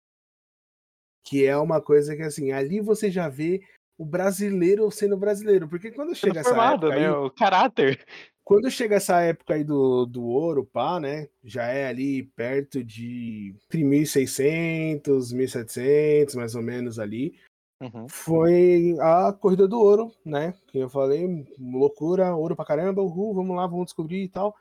Que 1.24 1.46
é 1.46 1.56
uma 1.56 1.80
coisa 1.80 2.16
que 2.16 2.22
assim, 2.22 2.52
ali 2.52 2.80
você 2.80 3.10
já 3.10 3.28
vê 3.28 3.62
o 3.96 4.04
brasileiro 4.04 4.90
sendo 4.90 5.16
brasileiro, 5.16 5.68
porque 5.68 5.90
quando 5.90 6.14
chega 6.14 6.40
essa 6.40 6.50
Transformado, 6.50 6.86
época 6.86 7.00
né? 7.00 7.06
aí, 7.06 7.12
O 7.12 7.30
caráter. 7.30 8.04
Quando 8.44 8.68
chega 8.70 8.96
essa 8.96 9.20
época 9.20 9.54
aí 9.54 9.62
do, 9.62 10.04
do 10.04 10.24
ouro, 10.24 10.64
pá, 10.64 10.98
né? 10.98 11.28
Já 11.44 11.66
é 11.68 11.86
ali 11.86 12.24
perto 12.24 12.82
de 12.82 13.54
entre 13.66 13.84
1600, 13.84 15.32
1700, 15.32 16.34
mais 16.34 16.54
ou 16.56 16.62
menos 16.62 16.98
ali. 16.98 17.38
Uhum. 17.80 18.08
Foi 18.08 18.96
a 19.00 19.32
corrida 19.32 19.68
do 19.68 19.78
ouro, 19.78 20.12
né? 20.24 20.54
Que 20.66 20.78
eu 20.78 20.88
falei, 20.88 21.46
loucura, 21.58 22.34
ouro 22.34 22.56
pra 22.56 22.64
caramba, 22.64 23.00
uhul, 23.02 23.34
vamos 23.34 23.56
lá, 23.56 23.66
vamos 23.66 23.86
descobrir 23.86 24.24
e 24.24 24.28
tal. 24.28 24.54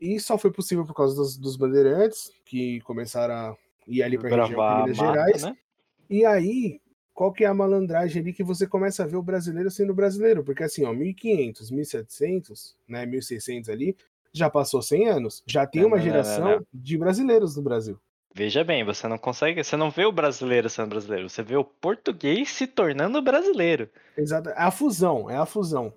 E 0.00 0.18
só 0.20 0.38
foi 0.38 0.52
possível 0.52 0.86
por 0.86 0.94
causa 0.94 1.14
dos, 1.14 1.36
dos 1.36 1.56
bandeirantes, 1.56 2.32
que 2.44 2.80
começaram 2.82 3.34
a 3.34 3.56
ir 3.86 4.02
ali 4.02 4.18
pra 4.18 4.28
região 4.30 4.48
Gravar 4.48 4.72
a 4.72 4.82
Minas 4.82 4.96
mata, 4.98 5.12
Gerais. 5.12 5.42
né? 5.42 5.56
E 6.10 6.26
aí 6.26 6.80
qual 7.20 7.30
que 7.30 7.44
é 7.44 7.46
a 7.46 7.52
malandragem 7.52 8.22
ali 8.22 8.32
que 8.32 8.42
você 8.42 8.66
começa 8.66 9.04
a 9.04 9.06
ver 9.06 9.16
o 9.16 9.22
brasileiro 9.22 9.70
sendo 9.70 9.92
brasileiro? 9.92 10.42
Porque 10.42 10.62
assim, 10.62 10.86
ó, 10.86 10.92
1500, 10.94 11.70
1700, 11.70 12.76
né, 12.88 13.04
1600 13.04 13.68
ali, 13.68 13.94
já 14.32 14.48
passou 14.48 14.80
100 14.80 15.08
anos. 15.08 15.42
Já 15.46 15.66
tem 15.66 15.84
uma 15.84 15.98
não, 15.98 16.02
geração 16.02 16.44
não, 16.44 16.56
não. 16.56 16.66
de 16.72 16.96
brasileiros 16.96 17.56
no 17.56 17.62
Brasil. 17.62 18.00
Veja 18.34 18.64
bem, 18.64 18.84
você 18.84 19.06
não 19.06 19.18
consegue, 19.18 19.62
você 19.62 19.76
não 19.76 19.90
vê 19.90 20.06
o 20.06 20.12
brasileiro 20.12 20.70
sendo 20.70 20.88
brasileiro, 20.88 21.28
você 21.28 21.42
vê 21.42 21.56
o 21.56 21.64
português 21.64 22.48
se 22.48 22.66
tornando 22.66 23.20
brasileiro. 23.20 23.90
Exato. 24.16 24.48
É 24.48 24.62
a 24.62 24.70
fusão, 24.70 25.28
é 25.28 25.36
a 25.36 25.44
fusão. 25.44 25.92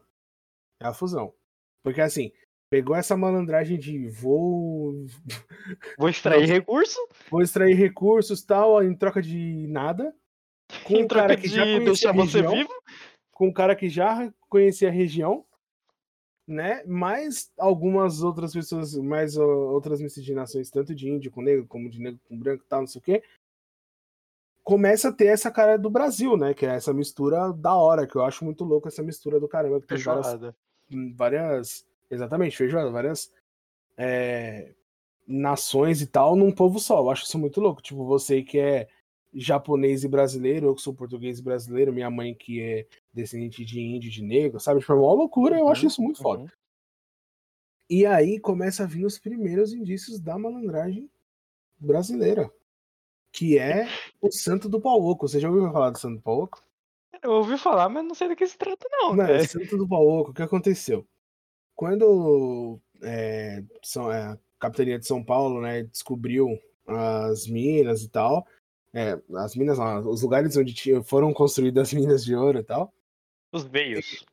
É 0.81 0.87
a 0.87 0.93
fusão. 0.93 1.33
Porque 1.81 2.01
assim, 2.01 2.33
pegou 2.73 2.95
essa 2.95 3.15
malandragem 3.15 3.77
de 3.77 4.09
vou, 4.09 5.05
Vou 5.95 6.09
extrair 6.09 6.47
recurso, 6.47 6.97
vou 7.29 7.43
extrair 7.43 7.75
recursos 7.75 8.41
tal, 8.41 8.83
em 8.83 8.95
troca 8.95 9.21
de 9.21 9.67
nada. 9.67 10.11
Com 10.83 10.95
em 10.95 11.03
um 11.03 11.07
cara 11.07 11.37
que 11.37 11.47
já 11.47 11.63
de 11.63 11.73
conhecia 11.73 11.81
a 11.81 11.85
deixar 11.85 12.11
você 12.13 12.41
região, 12.41 12.55
vivo. 12.55 12.73
com 13.31 13.47
um 13.49 13.53
cara 13.53 13.75
que 13.75 13.87
já 13.87 14.33
conhecia 14.49 14.89
a 14.89 14.91
região, 14.91 15.45
né? 16.47 16.83
Mais 16.85 17.53
algumas 17.59 18.23
outras 18.23 18.53
pessoas, 18.53 18.95
mais 18.95 19.37
outras 19.37 20.01
miscigenações, 20.01 20.71
tanto 20.71 20.95
de 20.95 21.07
índio 21.07 21.29
com 21.29 21.43
negro, 21.43 21.67
como 21.67 21.87
de 21.87 21.99
negro 21.99 22.19
com 22.27 22.39
branco 22.39 22.63
e 22.65 22.67
tal, 22.67 22.79
não 22.79 22.87
sei 22.87 22.99
o 22.99 23.03
quê. 23.03 23.23
Começa 24.63 25.09
a 25.09 25.13
ter 25.13 25.27
essa 25.27 25.51
cara 25.51 25.77
do 25.77 25.91
Brasil, 25.91 26.35
né? 26.35 26.55
Que 26.55 26.65
é 26.65 26.69
essa 26.69 26.91
mistura 26.91 27.53
da 27.53 27.75
hora, 27.75 28.07
que 28.07 28.15
eu 28.15 28.23
acho 28.23 28.43
muito 28.43 28.63
louco 28.63 28.87
essa 28.87 29.03
mistura 29.03 29.39
do 29.39 29.47
caramba, 29.47 29.79
que 29.79 29.85
tem 29.85 29.99
várias 29.99 30.25
Feijoada. 30.25 30.55
várias. 30.89 31.92
Exatamente, 32.13 32.57
feijoada, 32.57 32.89
várias 32.89 33.31
é, 33.97 34.73
nações 35.27 36.01
e 36.01 36.07
tal 36.07 36.35
num 36.35 36.51
povo 36.51 36.79
só. 36.79 36.99
Eu 36.99 37.09
acho 37.09 37.23
isso 37.23 37.39
muito 37.39 37.59
louco. 37.59 37.81
Tipo, 37.81 38.05
você 38.05 38.41
que 38.43 38.59
é 38.59 38.87
japonês 39.33 40.03
e 40.03 40.07
brasileiro, 40.07 40.67
eu 40.67 40.75
que 40.75 40.81
sou 40.81 40.93
português 40.93 41.39
e 41.39 41.43
brasileiro, 41.43 41.93
minha 41.93 42.09
mãe 42.09 42.35
que 42.35 42.61
é 42.61 42.87
descendente 43.11 43.65
de 43.65 43.81
índio 43.81 44.07
e 44.07 44.11
de 44.11 44.21
negro, 44.21 44.59
sabe? 44.59 44.79
Tipo, 44.79 44.93
é 44.93 44.95
uma 44.95 45.13
loucura, 45.13 45.57
eu 45.57 45.67
acho 45.69 45.81
Uhum, 45.81 45.87
isso 45.87 46.01
muito 46.01 46.21
foda. 46.21 46.43
uhum. 46.43 46.49
E 47.89 48.05
aí 48.05 48.39
começa 48.39 48.83
a 48.83 48.87
vir 48.87 49.05
os 49.05 49.19
primeiros 49.19 49.73
indícios 49.73 50.19
da 50.19 50.37
malandragem 50.37 51.09
brasileira, 51.77 52.51
que 53.31 53.57
é 53.59 53.87
o 54.21 54.31
Santo 54.31 54.69
do 54.69 54.79
Pau 54.79 55.03
Oco. 55.03 55.27
Você 55.27 55.39
já 55.39 55.49
ouviu 55.49 55.71
falar 55.71 55.89
do 55.89 55.99
Santo 55.99 56.15
do 56.15 56.21
Pau 56.21 56.43
Oco? 56.43 56.63
Eu 57.21 57.31
ouvi 57.31 57.57
falar, 57.57 57.89
mas 57.89 58.03
não 58.03 58.13
sei 58.13 58.27
do 58.27 58.35
que 58.35 58.45
se 58.45 58.57
trata, 58.57 58.85
não. 58.91 59.15
Não, 59.15 59.25
cara. 59.25 59.47
Santo 59.47 59.77
do 59.77 59.87
Pauoco, 59.87 60.31
o 60.31 60.33
que 60.33 60.41
aconteceu? 60.41 61.07
Quando 61.87 62.79
é, 63.01 63.61
São- 63.83 64.09
é, 64.09 64.21
a 64.31 64.37
capitania 64.57 64.97
de 64.97 65.05
São 65.05 65.21
Paulo 65.21 65.59
né, 65.59 65.83
descobriu 65.83 66.47
as 66.87 67.45
minas 67.45 68.03
e 68.03 68.09
tal, 68.09 68.47
é, 68.93 69.21
as 69.35 69.53
minas, 69.53 69.77
não, 69.77 69.99
os 70.09 70.21
lugares 70.21 70.55
onde 70.55 70.73
tinha- 70.73 71.03
foram 71.03 71.33
construídas 71.33 71.89
as 71.89 71.93
minas 71.93 72.23
de 72.23 72.33
ouro 72.33 72.59
e 72.59 72.63
tal, 72.63 72.93
Os 73.51 73.65
veios. 73.65 74.25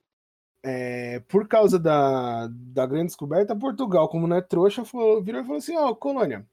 é, 0.62 1.18
por 1.26 1.48
causa 1.48 1.76
da, 1.76 2.46
da 2.46 2.86
grande 2.86 3.06
descoberta, 3.06 3.56
Portugal, 3.56 4.08
como 4.08 4.28
não 4.28 4.36
é 4.36 4.40
trouxa, 4.42 4.84
falou- 4.84 5.20
virou 5.20 5.40
e 5.40 5.44
falou 5.44 5.58
assim: 5.58 5.76
Ó, 5.76 5.92
colônia, 5.92 6.46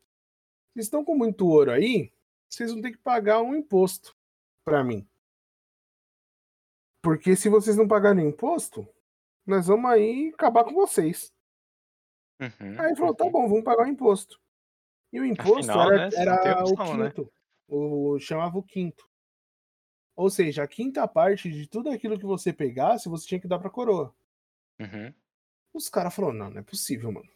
vocês 0.74 0.88
estão 0.88 1.06
com 1.06 1.16
muito 1.16 1.46
ouro 1.48 1.70
aí, 1.70 2.12
vocês 2.50 2.72
vão 2.72 2.82
ter 2.82 2.90
que 2.94 2.98
pagar 2.98 3.44
um 3.44 3.54
imposto 3.56 4.16
pra 4.66 4.84
mim. 4.84 5.08
Porque 7.04 7.36
se 7.36 7.50
vocês 7.50 7.78
não 7.78 7.88
pagarem 7.88 8.28
imposto, 8.28 8.88
nós 9.48 9.68
vamos 9.68 9.90
aí 9.90 10.32
acabar 10.34 10.64
com 10.64 10.74
vocês. 10.74 11.34
Uhum, 12.40 12.80
Aí 12.80 12.88
ele 12.88 12.96
falou: 12.96 13.16
tá 13.16 13.26
uhum. 13.26 13.32
bom, 13.32 13.48
vamos 13.48 13.64
pagar 13.64 13.86
o 13.86 13.90
imposto. 13.90 14.40
E 15.12 15.20
o 15.20 15.26
imposto 15.26 15.72
Afinal, 15.72 15.92
era, 15.92 16.10
né, 16.10 16.16
era 16.16 16.64
o 16.64 16.70
opção, 16.72 16.98
né? 16.98 17.10
quinto. 17.10 17.34
O, 17.68 18.20
chamava 18.20 18.58
o 18.58 18.64
quinto. 18.64 19.08
Ou 20.16 20.30
seja, 20.30 20.64
a 20.64 20.68
quinta 20.68 21.08
parte 21.08 21.50
de 21.50 21.68
tudo 21.68 21.90
aquilo 21.90 22.18
que 22.18 22.26
você 22.26 22.52
pegasse, 22.52 23.10
você 23.10 23.28
tinha 23.28 23.40
que 23.40 23.48
dar 23.48 23.60
pra 23.60 23.70
coroa. 23.70 24.14
Uhum. 24.80 25.14
Os 25.74 25.90
caras 25.90 26.14
falaram, 26.14 26.36
não, 26.38 26.50
não 26.50 26.60
é 26.60 26.64
possível, 26.64 27.12
mano. 27.12 27.30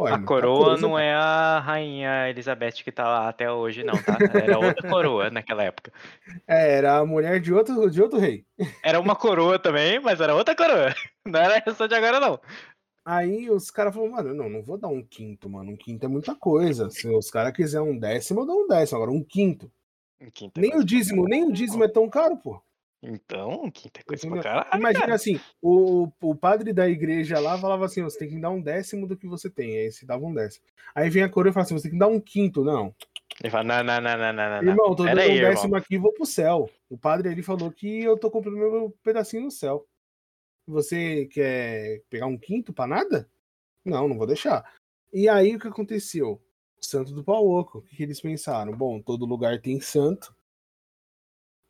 Olha, 0.00 0.14
A 0.14 0.22
coroa 0.22 0.66
coisa, 0.66 0.80
não 0.82 0.96
é 0.96 1.12
a 1.12 1.58
rainha 1.58 2.30
Elizabeth 2.30 2.84
que 2.84 2.92
tá 2.92 3.02
lá 3.02 3.28
até 3.28 3.50
hoje, 3.50 3.82
não, 3.82 4.00
tá? 4.00 4.16
Era 4.32 4.56
outra 4.56 4.86
coroa 4.88 5.28
naquela 5.28 5.64
época. 5.64 5.92
É, 6.46 6.76
era 6.76 6.98
a 6.98 7.04
mulher 7.04 7.40
de 7.40 7.52
outro, 7.52 7.90
de 7.90 8.00
outro 8.00 8.16
rei. 8.16 8.46
Era 8.80 9.00
uma 9.00 9.16
coroa 9.16 9.58
também, 9.58 9.98
mas 9.98 10.20
era 10.20 10.36
outra 10.36 10.54
coroa. 10.54 10.94
Não 11.26 11.40
era 11.40 11.60
essa 11.66 11.88
de 11.88 11.96
agora, 11.96 12.20
não. 12.20 12.40
Aí 13.04 13.50
os 13.50 13.72
caras 13.72 13.92
falaram, 13.92 14.12
mano, 14.12 14.34
não, 14.34 14.48
não 14.48 14.62
vou 14.62 14.78
dar 14.78 14.88
um 14.88 15.02
quinto, 15.02 15.48
mano. 15.48 15.72
Um 15.72 15.76
quinto 15.76 16.06
é 16.06 16.08
muita 16.08 16.34
coisa. 16.34 16.88
Se 16.90 17.08
os 17.08 17.30
caras 17.30 17.52
quiserem 17.52 17.88
um 17.88 17.98
décimo, 17.98 18.40
eu 18.40 18.46
dou 18.46 18.64
um 18.64 18.68
décimo. 18.68 18.96
Agora, 18.98 19.10
um 19.10 19.24
quinto. 19.24 19.70
Quinta 20.32 20.60
Nem 20.60 20.70
coisa 20.70 20.84
o 20.84 20.86
pra 20.86 20.96
dízimo, 20.96 21.24
nem 21.24 21.44
o 21.44 21.52
dízimo 21.52 21.84
é 21.84 21.88
tão 21.88 22.08
caro, 22.08 22.36
pô. 22.36 22.62
Então, 23.02 23.70
quinta 23.70 24.02
coisa 24.04 24.26
Entendeu? 24.26 24.42
pra 24.42 24.52
caralho. 24.64 24.80
Imagina 24.80 25.00
cara. 25.00 25.14
assim, 25.14 25.40
o, 25.62 26.08
o 26.20 26.34
padre 26.34 26.72
da 26.72 26.88
igreja 26.88 27.38
lá 27.38 27.56
falava 27.56 27.84
assim, 27.84 28.02
você 28.02 28.18
tem 28.18 28.28
que 28.28 28.40
dar 28.40 28.50
um 28.50 28.60
décimo 28.60 29.06
do 29.06 29.16
que 29.16 29.26
você 29.26 29.48
tem. 29.48 29.76
Aí 29.78 29.92
você 29.92 30.04
dava 30.04 30.24
um 30.26 30.34
décimo. 30.34 30.64
Aí 30.94 31.08
vem 31.08 31.22
a 31.22 31.28
coroa 31.28 31.50
e 31.50 31.54
fala 31.54 31.64
assim, 31.64 31.74
você 31.74 31.84
tem 31.84 31.92
que 31.92 31.98
dar 31.98 32.08
um 32.08 32.20
quinto. 32.20 32.64
Não. 32.64 32.94
Ele 33.40 33.50
fala, 33.50 33.64
não, 33.64 33.84
não, 33.84 34.00
não, 34.00 34.18
não, 34.18 34.32
não, 34.32 34.62
não. 34.62 34.70
Irmão, 34.70 34.96
tô 34.96 35.04
dando 35.04 35.16
Pera 35.16 35.28
um 35.28 35.32
aí, 35.32 35.40
décimo 35.40 35.66
irmão. 35.66 35.78
aqui 35.78 35.94
e 35.94 35.98
vou 35.98 36.12
pro 36.12 36.26
céu. 36.26 36.68
O 36.90 36.98
padre 36.98 37.28
ali 37.28 37.42
falou 37.42 37.70
que 37.70 38.02
eu 38.02 38.18
tô 38.18 38.30
comprando 38.30 38.56
meu 38.58 38.90
pedacinho 39.02 39.44
no 39.44 39.50
céu. 39.50 39.86
Você 40.66 41.26
quer 41.26 42.02
pegar 42.10 42.26
um 42.26 42.36
quinto 42.36 42.72
pra 42.72 42.86
nada? 42.86 43.28
Não, 43.84 44.08
não 44.08 44.18
vou 44.18 44.26
deixar. 44.26 44.64
E 45.12 45.28
aí 45.28 45.54
o 45.54 45.58
que 45.58 45.68
aconteceu? 45.68 46.42
Santo 46.80 47.12
do 47.14 47.24
pau 47.24 47.46
oco. 47.48 47.78
O 47.78 47.82
que, 47.82 47.96
que 47.96 48.02
eles 48.02 48.20
pensaram? 48.20 48.76
Bom, 48.76 49.00
todo 49.00 49.24
lugar 49.24 49.60
tem 49.60 49.80
santo. 49.80 50.34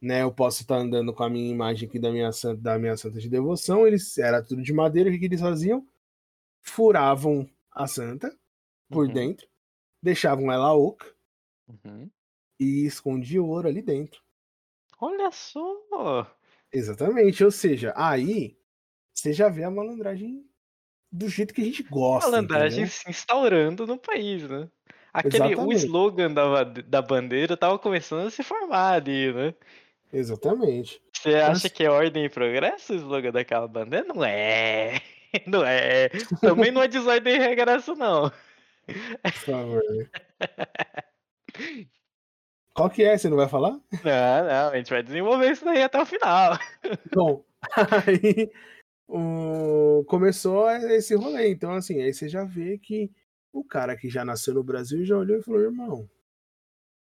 Né, 0.01 0.23
eu 0.23 0.33
posso 0.33 0.63
estar 0.63 0.77
andando 0.77 1.13
com 1.13 1.25
a 1.25 1.31
minha 1.31 1.51
imagem 1.51 1.89
aqui 1.89 1.99
da 1.99 2.11
minha 2.13 2.31
santa, 2.31 2.61
da 2.63 2.79
minha 2.79 2.97
santa 2.97 3.19
de 3.19 3.29
devoção. 3.29 3.87
Eles 3.87 4.17
era 4.19 4.43
tudo 4.43 4.63
de 4.63 4.73
madeira. 4.73 5.09
O 5.11 5.13
que, 5.13 5.19
que 5.19 5.25
eles 5.27 5.41
faziam? 5.41 5.87
Furavam 6.63 7.49
a 7.73 7.87
santa 7.87 8.37
por 8.91 9.09
Uhum. 9.09 9.13
dentro, 9.15 9.49
deixavam 10.03 10.53
ela 10.53 10.75
oca 10.77 11.15
Uhum. 11.69 12.11
e 12.61 12.85
escondiam 12.87 13.45
o 13.45 13.49
ouro 13.49 13.67
ali 13.69 13.83
dentro. 13.83 14.23
Olha 15.01 15.31
só. 15.33 16.25
Exatamente, 16.73 17.43
ou 17.45 17.51
seja, 17.51 17.93
aí 17.97 18.57
você 19.15 19.33
já 19.33 19.49
vê 19.49 19.65
a 19.65 19.71
malandragem 19.71 20.45
do 21.13 21.29
jeito 21.29 21.55
que 21.55 21.63
a 21.63 21.65
gente 21.65 21.83
gosta. 21.85 22.31
Malandragem 22.31 22.85
entendeu? 22.85 22.87
se 22.87 23.09
instaurando 23.11 23.87
no 23.87 23.99
país, 23.99 24.49
né? 24.49 24.69
Aquele, 25.13 25.55
o 25.57 25.73
slogan 25.73 26.33
da, 26.33 26.65
da 26.65 27.03
bandeira 27.03 27.57
tava 27.57 27.79
começando 27.79 28.27
a 28.27 28.31
se 28.31 28.43
formar 28.43 28.95
ali, 28.95 29.33
né? 29.33 29.55
Exatamente. 30.13 31.01
Você 31.13 31.35
acha 31.35 31.65
Mas- 31.65 31.73
que 31.73 31.85
é 31.85 31.91
ordem 31.91 32.25
e 32.25 32.29
progresso 32.29 32.93
o 32.93 32.97
slogan 32.97 33.33
daquela 33.33 33.69
bandeira? 33.69 34.07
Não 34.07 34.25
é. 34.25 35.01
Não 35.47 35.63
é. 35.65 36.09
Também 36.41 36.71
não 36.71 36.83
é 36.83 36.89
desordem 36.89 37.35
e 37.37 37.39
regresso, 37.39 37.95
não. 37.95 38.31
Por 39.23 39.33
favor. 39.33 39.83
Qual 42.75 42.89
que 42.89 43.03
é? 43.03 43.19
Você 43.19 43.29
não 43.29 43.37
vai 43.37 43.47
falar? 43.49 43.73
Não, 43.73 44.45
não, 44.49 44.71
a 44.71 44.77
gente 44.77 44.89
vai 44.89 45.03
desenvolver 45.03 45.51
isso 45.51 45.65
daí 45.65 45.83
até 45.83 46.01
o 46.01 46.07
final. 46.07 46.57
Bom, 47.13 47.45
aí 48.07 48.51
o... 49.07 50.05
começou 50.09 50.71
esse 50.71 51.15
rolê. 51.15 51.51
Então, 51.51 51.73
assim, 51.73 52.01
aí 52.01 52.15
você 52.15 52.27
já 52.29 52.45
vê 52.45 52.79
que 52.79 53.11
o 53.53 53.63
cara 53.65 53.97
que 53.97 54.09
já 54.09 54.25
nasceu 54.25 54.55
no 54.55 54.63
Brasil 54.63 55.05
já 55.05 55.17
olhou 55.19 55.39
e 55.39 55.43
falou: 55.43 55.61
irmão, 55.61 56.09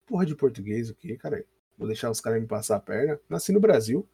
porra 0.06 0.26
de 0.26 0.36
português 0.36 0.90
o 0.90 0.94
quê, 0.94 1.16
cara? 1.16 1.44
Vou 1.76 1.86
deixar 1.86 2.10
os 2.10 2.20
caras 2.20 2.40
me 2.40 2.46
passar 2.46 2.76
a 2.76 2.80
perna. 2.80 3.20
Nasci 3.28 3.52
no 3.52 3.60
Brasil. 3.60 4.08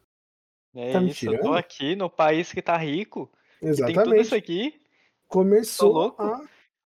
É 0.73 0.91
Tá 0.93 1.01
me 1.01 1.11
isso, 1.11 1.25
eu 1.31 1.41
tô 1.41 1.53
aqui 1.53 1.95
no 1.95 2.09
país 2.09 2.51
que 2.51 2.61
tá 2.61 2.77
rico, 2.77 3.27
que 3.59 3.65
tem 3.65 3.75
tudo 3.75 3.89
Exatamente. 3.89 4.21
isso 4.21 4.35
aqui. 4.35 4.81
começou 5.27 6.15
a 6.17 6.41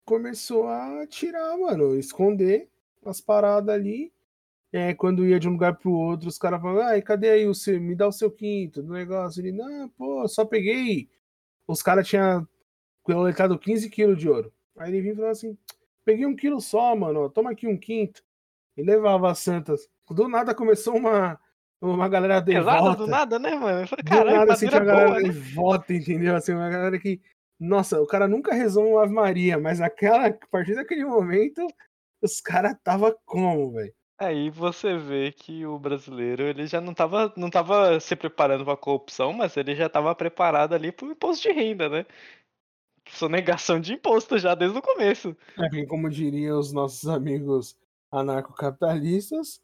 começou 0.06 0.68
a 0.68 1.06
tirar, 1.08 1.58
mano, 1.58 1.96
esconder 1.98 2.70
as 3.06 3.22
paradas 3.22 3.74
ali. 3.74 4.12
É, 4.74 4.94
quando 4.94 5.26
ia 5.26 5.40
de 5.40 5.50
um 5.50 5.54
lugar 5.54 5.78
pro 5.78 5.92
outro, 5.92 6.30
os 6.30 6.38
caras 6.38 6.62
falavam, 6.62 6.82
ai, 6.82 7.02
cadê 7.02 7.30
aí 7.30 7.48
o 7.48 7.54
seu, 7.54 7.80
me 7.80 7.94
dá 7.94 8.08
o 8.08 8.12
seu 8.12 8.32
quinto 8.32 8.82
do 8.82 8.94
negócio. 8.94 9.42
Ele, 9.42 9.52
não, 9.52 9.90
pô, 9.90 10.26
só 10.28 10.46
peguei. 10.46 11.10
Os 11.68 11.82
caras 11.82 12.08
tinham 12.08 12.48
coletado 13.04 13.60
15 13.60 13.90
quilos 13.90 14.18
de 14.18 14.30
ouro. 14.30 14.54
Aí 14.78 14.90
ele 14.90 15.02
vinha 15.02 15.14
e 15.14 15.16
falava 15.16 15.32
assim, 15.34 15.58
peguei 16.06 16.26
um 16.26 16.36
quilo 16.36 16.62
só, 16.62 16.96
mano, 16.96 17.30
toma 17.30 17.52
aqui 17.52 17.68
um 17.68 17.78
quinto. 17.78 18.24
E 18.78 18.84
levava 18.84 19.30
as 19.30 19.40
santas. 19.40 19.90
Do 20.14 20.28
nada 20.28 20.54
começou 20.54 20.96
uma, 20.96 21.40
uma 21.82 22.08
galera 22.10 22.42
Pesado 22.42 22.78
devota. 22.82 22.96
do 22.98 23.08
nada, 23.08 23.40
né, 23.40 23.56
mano? 23.56 23.82
Eu 23.82 23.88
falei, 23.88 24.04
Do 24.04 24.10
caralho, 24.10 24.38
nada 24.38 24.54
assim, 24.54 24.68
tinha 24.68 24.82
uma 24.82 24.92
boa, 24.92 25.04
galera 25.06 25.22
né? 25.22 25.30
que 25.30 25.40
vota, 25.40 25.94
entendeu? 25.94 26.36
Assim, 26.36 26.54
uma 26.54 26.70
galera 26.70 27.00
que. 27.00 27.22
Nossa, 27.60 28.02
o 28.02 28.08
cara 28.08 28.28
nunca 28.28 28.56
rezou 28.56 28.86
um 28.86 28.98
Ave 28.98 29.14
Maria, 29.14 29.60
mas 29.60 29.80
aquela, 29.82 30.28
a 30.28 30.34
partir 30.50 30.74
daquele 30.74 31.06
momento, 31.06 31.66
os 32.22 32.42
caras 32.42 32.76
tava 32.84 33.16
como, 33.26 33.72
velho? 33.74 33.94
Aí 34.20 34.52
você 34.52 34.98
vê 34.98 35.32
que 35.32 35.66
o 35.66 35.80
brasileiro 35.80 36.44
ele 36.44 36.68
já 36.68 36.80
não 36.80 36.94
tava, 36.94 37.34
não 37.36 37.50
tava 37.50 38.00
se 38.00 38.16
preparando 38.16 38.64
pra 38.64 38.78
corrupção, 38.78 39.34
mas 39.34 39.58
ele 39.58 39.76
já 39.76 39.90
tava 39.90 40.14
preparado 40.14 40.74
ali 40.74 40.92
pro 40.92 41.12
imposto 41.12 41.42
de 41.42 41.52
renda, 41.52 41.90
né? 41.90 42.06
Sonegação 43.10 43.80
de 43.80 43.94
imposto 43.94 44.38
já 44.38 44.54
desde 44.54 44.78
o 44.78 44.82
começo. 44.82 45.36
É, 45.58 45.86
como 45.88 46.08
diriam 46.08 46.60
os 46.60 46.72
nossos 46.72 47.10
amigos 47.10 47.76
anarcocapitalistas, 48.12 49.60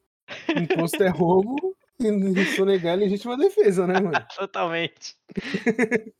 imposto 0.55 1.01
é 1.03 1.09
roubo, 1.09 1.75
E 1.99 2.45
sonegar 2.55 2.93
é 2.93 2.97
legítima 2.97 3.37
defesa, 3.37 3.87
né, 3.87 3.99
mano? 3.99 4.11
Totalmente. 4.37 5.15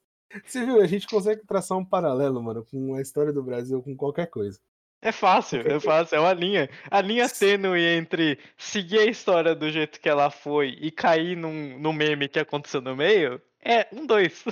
Você 0.46 0.66
viu? 0.66 0.82
A 0.82 0.88
gente 0.88 1.08
consegue 1.08 1.46
traçar 1.46 1.78
um 1.78 1.86
paralelo, 1.86 2.42
mano, 2.44 2.66
com 2.66 2.96
a 2.96 3.02
história 3.02 3.32
do 3.32 3.44
Brasil, 3.44 3.82
com 3.82 3.96
qualquer 3.96 4.28
coisa. 4.28 4.60
É 5.02 5.12
fácil, 5.12 5.62
é 5.62 5.80
fácil, 5.80 6.16
é 6.16 6.20
uma 6.20 6.34
linha. 6.34 6.70
A 6.90 7.02
linha 7.02 7.30
tênue 7.30 7.80
entre 7.80 8.40
seguir 8.58 9.00
a 9.00 9.06
história 9.06 9.54
do 9.54 9.70
jeito 9.70 10.02
que 10.02 10.10
ela 10.10 10.30
foi 10.32 10.70
e 10.82 10.92
cair 10.92 11.38
num, 11.38 11.78
num 11.80 11.94
meme 11.94 12.28
que 12.28 12.40
aconteceu 12.40 12.82
no 12.82 12.96
meio 12.96 13.40
é 13.64 13.88
um 13.94 14.06
dois. 14.06 14.44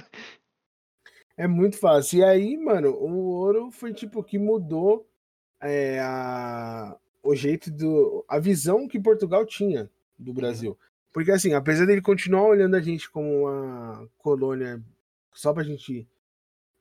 É 1.38 1.48
muito 1.48 1.78
fácil. 1.78 2.20
E 2.20 2.24
aí, 2.24 2.58
mano, 2.58 2.92
o 2.92 3.34
ouro 3.34 3.72
foi 3.72 3.94
tipo 3.94 4.24
que 4.24 4.38
mudou 4.38 5.10
é, 5.62 6.00
a, 6.00 6.96
o 7.26 7.36
jeito 7.36 7.72
do. 7.72 8.24
a 8.28 8.40
visão 8.40 8.88
que 8.88 9.00
Portugal 9.00 9.46
tinha 9.46 9.90
do 10.18 10.34
Brasil. 10.34 10.78
Porque 11.12 11.32
assim, 11.32 11.54
apesar 11.54 11.86
dele 11.86 12.02
continuar 12.02 12.44
olhando 12.44 12.76
a 12.76 12.82
gente 12.82 13.10
como 13.10 13.48
uma 13.48 14.08
colônia 14.18 14.82
só 15.34 15.54
pra 15.54 15.64
gente. 15.64 16.08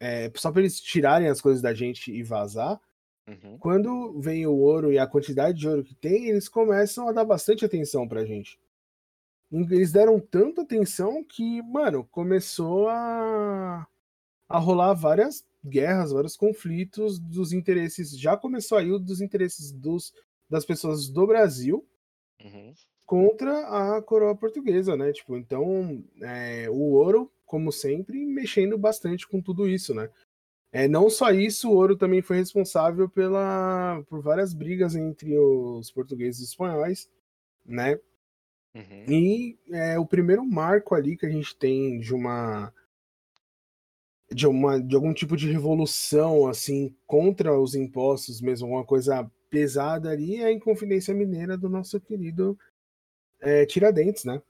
É, 0.01 0.31
só 0.35 0.51
pra 0.53 0.61
eles 0.61 0.81
tirarem 0.81 1.29
as 1.29 1.41
coisas 1.41 1.63
da 1.63 1.73
gente 1.73 2.13
e 2.13 2.23
vazar, 2.23 2.81
Uhum. 3.27 3.57
quando 3.59 4.21
vem 4.21 4.47
o 4.47 4.53
ouro 4.53 4.93
e 4.93 4.99
a 4.99 5.07
quantidade 5.07 5.59
de 5.59 5.67
ouro 5.67 5.83
que 5.83 5.95
tem, 5.95 6.29
eles 6.29 6.47
começam 6.47 7.09
a 7.09 7.13
dar 7.13 7.25
bastante 7.25 7.65
atenção 7.65 8.07
pra 8.07 8.25
gente. 8.25 8.59
Eles 9.51 9.93
deram 9.93 10.19
tanta 10.21 10.63
atenção 10.63 11.25
que, 11.25 11.63
mano, 11.63 12.05
começou 12.11 12.89
a, 12.89 13.87
a 14.49 14.59
rolar 14.59 14.93
várias 14.95 15.45
guerras, 15.65 16.11
vários 16.13 16.37
conflitos 16.37 17.19
dos 17.19 17.53
interesses. 17.53 18.19
Já 18.19 18.37
começou 18.37 18.77
aí 18.77 18.91
o 18.91 18.99
dos 18.99 19.21
interesses 19.23 19.71
dos, 19.73 20.13
das 20.49 20.65
pessoas 20.65 21.09
do 21.09 21.27
Brasil 21.27 21.87
Uhum. 22.43 22.75
contra 23.07 23.97
a 23.97 24.03
coroa 24.03 24.37
portuguesa, 24.37 24.97
né? 24.97 25.13
Tipo, 25.13 25.37
então 25.37 26.05
é, 26.23 26.69
o 26.71 26.93
ouro, 26.93 27.31
como 27.47 27.71
sempre, 27.73 28.25
mexendo 28.27 28.77
bastante 28.77 29.27
com 29.27 29.41
tudo 29.41 29.69
isso, 29.69 29.95
né? 29.95 30.11
É, 30.73 30.89
não 30.89 31.09
só 31.09 31.31
isso, 31.31 31.71
o 31.71 31.75
ouro 31.75 31.97
também 31.97 32.21
foi 32.21 32.37
responsável 32.39 33.09
pela, 33.09 34.03
por 34.09 34.21
várias 34.21 34.53
brigas 34.53 34.97
entre 34.97 35.39
os 35.39 35.91
portugueses 35.93 36.41
e 36.41 36.45
espanhóis, 36.45 37.09
né? 37.65 37.99
Uhum. 38.75 39.05
E 39.09 39.59
é 39.71 39.99
o 39.99 40.05
primeiro 40.07 40.45
marco 40.45 40.95
ali 40.97 41.17
que 41.17 41.27
a 41.27 41.31
gente 41.31 41.57
tem 41.57 42.01
de 42.01 42.13
uma 42.13 42.73
de 44.33 44.49
uma 44.49 44.81
de 44.81 44.97
algum 44.97 45.15
tipo 45.15 45.37
de 45.37 45.51
revolução 45.51 46.49
assim 46.49 46.93
contra 47.07 47.57
os 47.59 47.77
impostos 47.77 48.41
mesmo, 48.41 48.67
alguma 48.67 48.85
coisa 48.85 49.31
pesada 49.55 50.11
ali 50.11 50.41
é 50.41 50.47
a 50.47 50.53
Inconfidência 50.53 51.15
Mineira 51.15 51.57
do 51.57 51.69
nosso 51.69 52.01
querido 52.01 52.59
é, 53.41 53.65
Tiradentes, 53.65 54.25
né? 54.25 54.43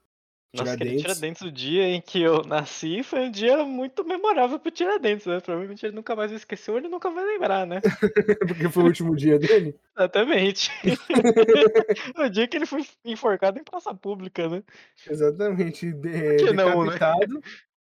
Nossa, 0.55 0.77
Tiradentes. 0.77 1.03
Tiradentes, 1.03 1.43
o 1.43 1.53
dia 1.53 1.89
em 1.89 2.01
que 2.01 2.23
eu 2.23 2.43
nasci 2.45 3.03
foi 3.03 3.27
um 3.27 3.31
dia 3.31 3.65
muito 3.65 4.03
memorável 4.03 4.59
pro 4.59 4.71
Tiradentes, 4.71 5.27
né? 5.27 5.41
Provavelmente 5.41 5.85
ele 5.85 5.95
nunca 5.95 6.17
mais 6.17 6.31
ou 6.69 6.79
ele 6.79 6.89
nunca 6.89 7.11
vai 7.11 7.25
lembrar, 7.25 7.67
né? 7.67 7.83
Porque 8.49 8.71
foi 8.71 8.83
o 8.85 8.87
último 8.87 9.15
dia 9.15 9.39
dele. 9.39 9.77
Exatamente. 9.95 10.71
o 12.17 12.29
dia 12.31 12.49
que 12.49 12.57
ele 12.57 12.67
foi 12.67 12.87
enforcado 13.05 13.59
em 13.59 13.65
praça 13.65 13.95
pública, 13.95 14.49
né? 14.49 14.63
Exatamente. 15.07 15.93
De, 15.93 16.37
que 16.37 16.53
não, 16.53 16.85
né? 16.85 16.97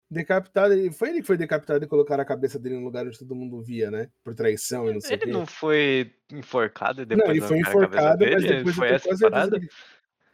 Decapitado. 0.09 0.73
Ele- 0.73 0.91
Foi 0.91 1.09
ele 1.09 1.21
que 1.21 1.27
foi 1.27 1.37
decapitado 1.37 1.83
e 1.83 1.87
colocaram 1.87 2.21
a 2.23 2.25
cabeça 2.25 2.57
dele 2.59 2.75
no 2.77 2.85
lugar 2.85 3.05
onde 3.05 3.17
todo 3.17 3.35
mundo 3.35 3.61
via, 3.61 3.89
né? 3.91 4.09
Por 4.23 4.33
traição 4.35 4.89
e 4.89 4.93
não 4.93 5.01
sei 5.01 5.11
o 5.11 5.19
Ele 5.19 5.25
quê. 5.25 5.31
não 5.31 5.45
foi 5.45 6.13
enforcado 6.31 7.01
e 7.01 7.05
depois 7.05 7.27
Não, 7.27 7.31
ele 7.35 7.41
foi 7.41 7.59
enforcado, 7.59 8.25
mas 8.25 8.43
dele? 8.43 8.55
depois 8.55 8.75
foi 8.75 8.89
essa 8.89 9.15
parada? 9.29 9.59
que 9.59 9.67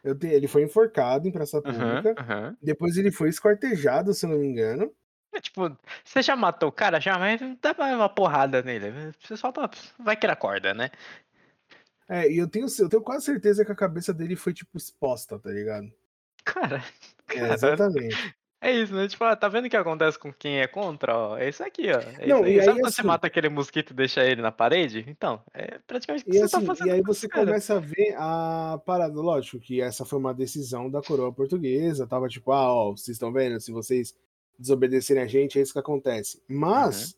ele- 0.04 0.34
ele 0.34 0.48
foi 0.48 0.62
enforcado 0.62 1.28
em 1.28 1.32
praça 1.32 1.60
pública. 1.62 2.14
aham. 2.18 2.56
Depois 2.60 2.96
ele 2.96 3.10
foi 3.10 3.28
esquartejado, 3.28 4.12
se 4.14 4.26
eu 4.26 4.30
não 4.30 4.38
me 4.38 4.46
engano. 4.46 4.92
É 5.34 5.40
tipo, 5.40 5.74
você 6.04 6.20
já 6.22 6.36
matou 6.36 6.68
o 6.68 6.72
cara 6.72 7.00
já, 7.00 7.18
mas 7.18 7.40
dá 7.60 7.74
uma 7.96 8.08
porrada 8.08 8.62
nele. 8.62 8.92
Você 9.20 9.36
só 9.36 9.50
vai 9.98 10.14
que 10.16 10.26
ele 10.26 10.32
acorda, 10.32 10.74
né? 10.74 10.90
É, 12.08 12.30
e 12.30 12.36
eu 12.36 12.46
tenho, 12.46 12.66
eu 12.78 12.88
tenho 12.88 13.02
quase 13.02 13.24
certeza 13.24 13.64
que 13.64 13.72
a 13.72 13.76
cabeça 13.76 14.12
dele 14.12 14.36
foi, 14.36 14.52
tipo, 14.52 14.76
exposta, 14.76 15.38
tá 15.38 15.50
ligado? 15.50 15.90
Cara, 16.44 16.84
É, 17.28 17.34
cara, 17.38 17.54
exatamente. 17.54 18.34
É 18.62 18.72
isso, 18.72 18.94
né? 18.94 19.08
Tipo, 19.08 19.24
ah, 19.24 19.34
tá 19.36 19.48
vendo 19.48 19.66
o 19.66 19.70
que 19.70 19.76
acontece 19.76 20.18
com 20.18 20.32
quem 20.32 20.60
é 20.60 20.66
contra? 20.66 21.16
Ó, 21.16 21.36
é 21.36 21.48
isso 21.48 21.62
aqui, 21.64 21.90
ó. 21.90 22.00
É 22.18 22.26
Não, 22.26 22.38
isso 22.38 22.44
aí. 22.44 22.56
e 22.56 22.60
Sabe 22.60 22.60
aí, 22.60 22.80
quando 22.80 22.92
você 22.94 23.00
assim- 23.00 23.06
mata 23.06 23.26
aquele 23.26 23.48
mosquito 23.48 23.90
e 23.90 23.94
deixa 23.94 24.24
ele 24.24 24.40
na 24.40 24.52
parede? 24.52 25.04
Então, 25.08 25.42
é 25.52 25.78
praticamente 25.86 26.24
o 26.24 26.30
que 26.30 26.38
você 26.38 26.44
assim, 26.44 26.60
tá 26.60 26.74
fazendo. 26.74 26.86
e 26.88 26.90
aí 26.92 27.02
você 27.02 27.28
cara. 27.28 27.46
começa 27.46 27.76
a 27.76 27.80
ver 27.80 28.14
a 28.16 28.80
parada. 28.86 29.14
Lógico 29.14 29.58
que 29.60 29.80
essa 29.82 30.04
foi 30.04 30.18
uma 30.18 30.32
decisão 30.32 30.88
da 30.90 31.02
coroa 31.02 31.32
portuguesa. 31.32 32.06
Tava 32.06 32.28
tipo, 32.28 32.52
ah, 32.52 32.72
ó, 32.72 32.90
vocês 32.92 33.16
estão 33.16 33.32
vendo? 33.32 33.60
Se 33.60 33.72
vocês 33.72 34.14
desobedecerem 34.58 35.22
a 35.22 35.26
gente, 35.26 35.58
é 35.58 35.62
isso 35.62 35.72
que 35.72 35.78
acontece. 35.78 36.40
Mas 36.48 37.16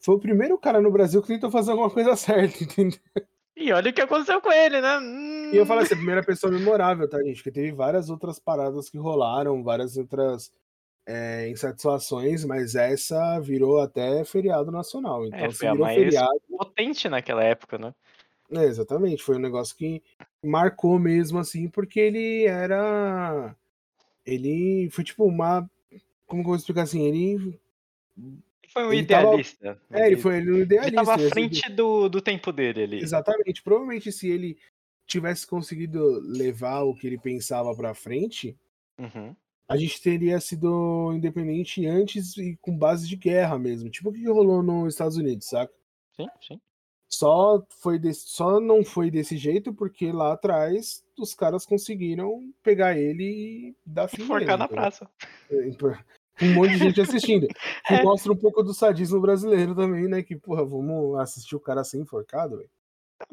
foi 0.00 0.14
o 0.14 0.18
primeiro 0.20 0.56
cara 0.58 0.80
no 0.80 0.90
Brasil 0.90 1.20
que 1.20 1.28
tentou 1.28 1.50
fazer 1.50 1.72
alguma 1.72 1.90
coisa 1.90 2.16
certa, 2.16 2.64
entendeu? 2.64 2.98
E 3.56 3.70
olha 3.72 3.90
o 3.90 3.92
que 3.92 4.00
aconteceu 4.00 4.40
com 4.40 4.50
ele, 4.50 4.80
né? 4.80 4.98
Hum, 4.98 5.50
E 5.52 5.56
eu 5.58 5.66
falo 5.66 5.80
assim, 5.80 5.92
a 5.92 5.96
primeira 5.98 6.22
pessoa 6.22 6.50
memorável, 6.50 7.06
tá, 7.06 7.18
gente? 7.22 7.36
Porque 7.36 7.50
teve 7.50 7.72
várias 7.72 8.08
outras 8.08 8.38
paradas 8.38 8.88
que 8.88 8.96
rolaram, 8.96 9.62
várias 9.62 9.98
outras 9.98 10.50
é, 11.06 11.48
insatisfações, 11.48 12.44
mas 12.44 12.74
essa 12.74 13.38
virou 13.40 13.80
até 13.80 14.24
feriado 14.24 14.70
nacional. 14.70 15.26
Então, 15.26 15.38
É, 15.38 15.50
foi 15.50 15.68
a 15.68 15.74
mais 15.74 15.96
feriado. 15.98 16.40
potente 16.48 17.08
naquela 17.08 17.42
época, 17.42 17.78
né? 17.78 17.94
É, 18.52 18.64
exatamente, 18.64 19.22
foi 19.22 19.36
um 19.36 19.40
negócio 19.40 19.76
que 19.76 20.02
marcou 20.44 20.98
mesmo, 20.98 21.38
assim, 21.38 21.68
porque 21.68 22.00
ele 22.00 22.44
era. 22.46 23.54
Ele 24.26 24.88
foi 24.90 25.04
tipo 25.04 25.24
uma. 25.24 25.68
Como 26.26 26.42
que 26.42 26.46
eu 26.46 26.50
vou 26.50 26.56
explicar 26.56 26.82
assim? 26.82 27.06
Ele. 27.06 27.60
Foi 28.72 28.84
um 28.86 28.92
Ele 28.92 29.04
tava- 29.06 29.22
idealista. 29.28 29.80
É, 29.90 30.06
ele 30.06 30.16
foi 30.16 30.36
ele 30.36 30.50
um 30.50 30.54
Ele 30.54 30.62
idealista. 30.62 30.94
tava 30.96 31.12
à 31.12 31.14
assim, 31.16 31.28
frente 31.30 31.70
do, 31.70 32.08
do 32.08 32.20
tempo 32.20 32.52
dele 32.52 32.82
ali. 32.84 33.00
Exatamente. 33.00 33.62
Provavelmente, 33.62 34.12
se 34.12 34.28
ele 34.28 34.56
tivesse 35.06 35.44
conseguido 35.46 36.20
levar 36.20 36.82
o 36.82 36.94
que 36.94 37.06
ele 37.06 37.18
pensava 37.18 37.74
pra 37.74 37.94
frente, 37.94 38.56
Uhum. 38.98 39.34
A 39.70 39.76
gente 39.76 40.02
teria 40.02 40.40
sido 40.40 41.12
independente 41.14 41.86
antes 41.86 42.36
e 42.36 42.58
com 42.60 42.76
base 42.76 43.08
de 43.08 43.14
guerra 43.16 43.56
mesmo. 43.56 43.88
Tipo 43.88 44.10
o 44.10 44.12
que 44.12 44.26
rolou 44.28 44.62
nos 44.62 44.94
Estados 44.94 45.16
Unidos, 45.16 45.46
saca? 45.46 45.72
Sim, 46.16 46.26
sim. 46.40 46.60
Só, 47.08 47.64
foi 47.80 47.98
desse- 47.98 48.28
só 48.28 48.60
não 48.60 48.84
foi 48.84 49.10
desse 49.10 49.36
jeito 49.36 49.72
porque 49.72 50.10
lá 50.12 50.32
atrás 50.32 51.04
os 51.18 51.34
caras 51.34 51.64
conseguiram 51.64 52.52
pegar 52.64 52.98
ele 52.98 53.24
e 53.24 53.76
dar 53.86 54.08
fim 54.08 54.18
nele. 54.18 54.24
Enforcar 54.24 54.58
na 54.58 54.68
praça. 54.68 55.08
É, 55.50 55.68
Um 56.42 56.54
monte 56.54 56.70
de 56.72 56.78
gente 56.78 57.00
assistindo. 57.00 57.46
Que 57.86 57.94
É. 57.94 58.02
mostra 58.02 58.32
um 58.32 58.36
pouco 58.36 58.62
do 58.62 58.72
sadismo 58.74 59.20
brasileiro 59.20 59.74
também, 59.74 60.08
né? 60.08 60.22
Que, 60.22 60.34
porra, 60.36 60.64
vamos 60.64 61.18
assistir 61.20 61.54
o 61.56 61.60
cara 61.60 61.84
ser 61.84 61.98
enforcado, 61.98 62.56
velho. 62.58 62.70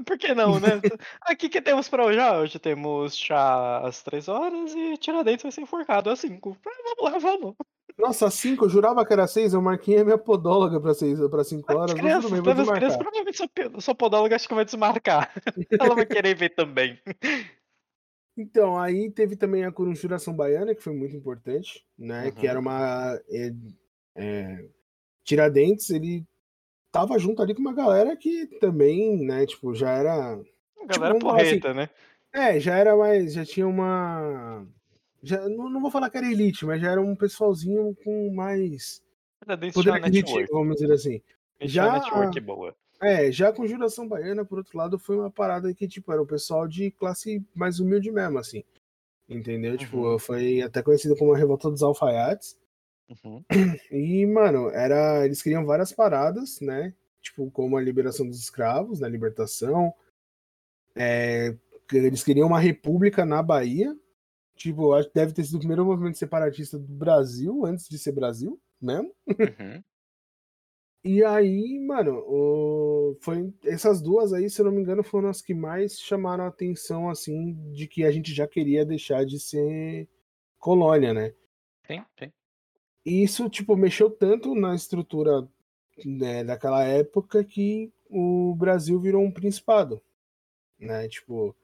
Por 0.05 0.17
que 0.17 0.33
não, 0.33 0.59
né? 0.59 0.69
Aqui 1.21 1.49
que 1.49 1.61
temos 1.61 1.88
pra 1.88 2.05
hoje? 2.05 2.19
Ah, 2.19 2.39
hoje 2.39 2.59
temos 2.59 3.15
chá 3.17 3.79
às 3.79 4.01
3 4.03 4.27
horas 4.27 4.73
e 4.75 4.97
Tiradentes 4.97 5.43
vai 5.43 5.51
ser 5.51 5.61
enforcado 5.61 6.09
às 6.09 6.19
5. 6.19 6.57
Ah, 6.65 6.69
vamos 6.95 7.11
lá, 7.13 7.19
vamos. 7.19 7.55
Nossa, 7.97 8.27
às 8.27 8.35
5, 8.35 8.65
eu 8.65 8.69
jurava 8.69 9.03
que 9.05 9.11
era 9.11 9.25
6, 9.25 9.53
eu 9.53 9.61
marquei 9.61 9.97
a 9.99 10.05
minha 10.05 10.17
podóloga 10.19 10.79
pra 10.79 10.93
6 10.93 11.19
para 11.29 11.43
5 11.43 11.71
As 11.71 11.75
horas, 11.75 11.91
mas 11.93 11.99
crianças, 12.01 12.29
tudo 12.29 12.43
bem, 12.43 12.53
vou 12.53 12.63
as 12.63 12.77
crianças 12.77 12.97
provavelmente 12.97 13.38
sua, 13.38 13.49
sua 13.81 13.95
podóloga 13.95 14.35
acho 14.35 14.47
que 14.47 14.53
vai 14.53 14.65
desmarcar. 14.65 15.31
Ela 15.81 15.95
vai 15.95 16.05
querer 16.05 16.35
ver 16.35 16.49
também. 16.49 16.99
Então, 18.38 18.77
aí 18.77 19.09
teve 19.09 19.35
também 19.35 19.65
a 19.65 19.71
Conjuração 19.71 20.35
Baiana, 20.35 20.75
que 20.75 20.83
foi 20.83 20.93
muito 20.93 21.15
importante, 21.15 21.83
né? 21.97 22.29
Que 22.29 22.45
Uhum. 22.45 22.49
era 22.51 22.59
uma. 22.59 23.19
é, 23.31 23.51
é, 24.15 24.65
Tiradentes, 25.23 25.89
ele 25.89 26.23
tava 26.91 27.17
junto 27.19 27.41
ali 27.41 27.53
com 27.53 27.61
uma 27.61 27.73
galera 27.73 28.15
que 28.15 28.47
também, 28.59 29.25
né, 29.25 29.45
tipo, 29.45 29.73
já 29.75 29.91
era. 29.91 30.33
A 30.81 30.85
galera 30.85 31.13
vamos 31.13 31.23
falar 31.23 31.41
assim, 31.41 31.59
porreta, 31.59 31.73
né? 31.73 31.89
É, 32.33 32.59
já 32.59 32.75
era 32.77 32.95
mais. 32.95 33.33
Já 33.33 33.45
tinha 33.45 33.67
uma. 33.67 34.65
Já, 35.23 35.47
não, 35.49 35.69
não 35.69 35.81
vou 35.81 35.89
falar 35.91 36.09
que 36.09 36.17
era 36.17 36.31
elite, 36.31 36.65
mas 36.65 36.81
já 36.81 36.91
era 36.91 37.01
um 37.01 37.15
pessoalzinho 37.15 37.95
com 38.03 38.33
mais 38.33 39.01
Tiradentes 39.41 39.73
poder 39.73 39.93
aquisitivo, 39.93 40.47
vamos 40.51 40.75
dizer 40.75 40.91
assim. 40.93 41.21
Já- 41.61 41.93
network 41.93 42.39
boa. 42.39 42.75
É, 43.01 43.31
já 43.31 43.49
a 43.49 43.53
Conjuração 43.53 44.07
Baiana, 44.07 44.43
por 44.43 44.57
outro 44.57 44.75
lado, 44.77 44.97
foi 44.97 45.15
uma 45.17 45.29
parada 45.29 45.71
que, 45.73 45.88
tipo, 45.88 46.11
era 46.11 46.21
o 46.21 46.25
pessoal 46.25 46.67
de 46.67 46.89
classe 46.91 47.43
mais 47.55 47.79
humilde 47.79 48.11
mesmo, 48.11 48.39
assim. 48.39 48.63
Entendeu? 49.29 49.77
Tipo, 49.77 49.97
Uhum. 50.13 50.19
foi 50.19 50.61
até 50.61 50.81
conhecido 50.81 51.15
como 51.15 51.33
a 51.33 51.38
Revolta 51.38 51.69
dos 51.69 51.83
Alfaiates. 51.83 52.57
Uhum. 53.09 53.43
E, 53.91 54.25
mano, 54.25 54.69
era. 54.69 55.25
Eles 55.25 55.41
queriam 55.41 55.65
várias 55.65 55.91
paradas, 55.91 56.59
né? 56.61 56.93
Tipo, 57.21 57.49
como 57.51 57.77
a 57.77 57.81
liberação 57.81 58.27
dos 58.27 58.39
escravos, 58.39 58.99
na 58.99 59.07
libertação. 59.07 59.93
É, 60.95 61.55
eles 61.91 62.23
queriam 62.23 62.47
uma 62.47 62.59
república 62.59 63.25
na 63.25 63.41
Bahia. 63.41 63.95
Tipo, 64.55 64.93
acho 64.93 65.09
que 65.09 65.15
deve 65.15 65.33
ter 65.33 65.43
sido 65.45 65.55
o 65.57 65.59
primeiro 65.59 65.85
movimento 65.85 66.17
separatista 66.17 66.79
do 66.79 66.87
Brasil, 66.93 67.65
antes 67.65 67.87
de 67.89 67.99
ser 67.99 68.13
Brasil, 68.13 68.59
mesmo. 68.81 69.13
Uhum. 69.27 69.83
E 71.03 71.23
aí, 71.23 71.79
mano, 71.79 72.17
o- 72.27 73.17
foi 73.21 73.53
essas 73.63 74.01
duas 74.01 74.33
aí, 74.33 74.49
se 74.49 74.59
eu 74.61 74.65
não 74.65 74.71
me 74.71 74.81
engano, 74.81 75.03
foram 75.03 75.29
as 75.29 75.41
que 75.41 75.53
mais 75.53 75.99
chamaram 75.99 76.43
a 76.43 76.47
atenção, 76.47 77.09
assim, 77.09 77.53
de 77.71 77.87
que 77.87 78.03
a 78.03 78.11
gente 78.11 78.33
já 78.33 78.47
queria 78.47 78.85
deixar 78.85 79.25
de 79.25 79.39
ser 79.39 80.07
colônia, 80.59 81.13
né? 81.13 81.33
Sim, 81.87 82.03
sim. 82.19 82.31
E 83.07 83.23
isso, 83.23 83.49
tipo, 83.49 83.73
mexeu 83.77 84.09
tanto 84.09 84.53
na 84.53 84.75
estrutura 84.75 85.47
né, 86.03 86.43
daquela 86.43 86.83
época 86.83 87.41
que 87.41 87.89
o 88.09 88.53
Brasil 88.55 88.99
virou 88.99 89.23
um 89.23 89.31
principado, 89.31 90.01
né? 90.77 91.07
Tipo, 91.07 91.55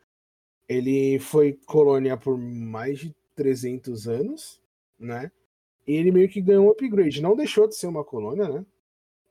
ele 0.69 1.19
foi 1.19 1.51
colônia 1.65 2.15
por 2.15 2.37
mais 2.37 2.99
de 2.99 3.13
300 3.35 4.07
anos, 4.07 4.61
né? 4.97 5.29
E 5.85 5.91
ele 5.91 6.13
meio 6.13 6.29
que 6.29 6.39
ganhou 6.39 6.67
um 6.67 6.71
upgrade. 6.71 7.21
Não 7.21 7.35
deixou 7.35 7.67
de 7.67 7.75
ser 7.75 7.87
uma 7.87 8.05
colônia, 8.05 8.47
né? 8.47 8.65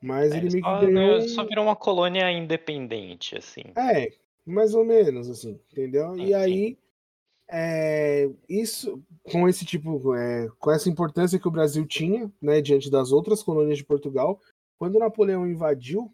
Mas 0.02 0.32
É, 0.32 0.36
ele 0.36 0.50
meio 0.50 0.64
só, 0.64 0.80
que 0.80 0.86
ganhou. 0.92 1.22
só 1.22 1.44
virou 1.46 1.64
uma 1.64 1.76
colônia 1.76 2.30
independente, 2.30 3.38
assim. 3.38 3.62
É, 3.74 4.12
mais 4.44 4.74
ou 4.74 4.84
menos, 4.84 5.30
assim, 5.30 5.58
entendeu? 5.72 6.14
E 6.18 6.34
aí, 6.34 6.76
é, 7.54 8.30
isso, 8.48 9.02
com 9.30 9.46
esse 9.46 9.64
tipo, 9.66 10.14
é, 10.14 10.48
com 10.58 10.70
essa 10.70 10.88
importância 10.88 11.38
que 11.38 11.46
o 11.46 11.50
Brasil 11.52 11.86
tinha, 11.86 12.32
né, 12.40 12.62
diante 12.62 12.90
das 12.90 13.12
outras 13.12 13.42
colônias 13.42 13.76
de 13.76 13.84
Portugal, 13.84 14.40
quando 14.78 14.98
Napoleão 14.98 15.46
invadiu, 15.46 16.10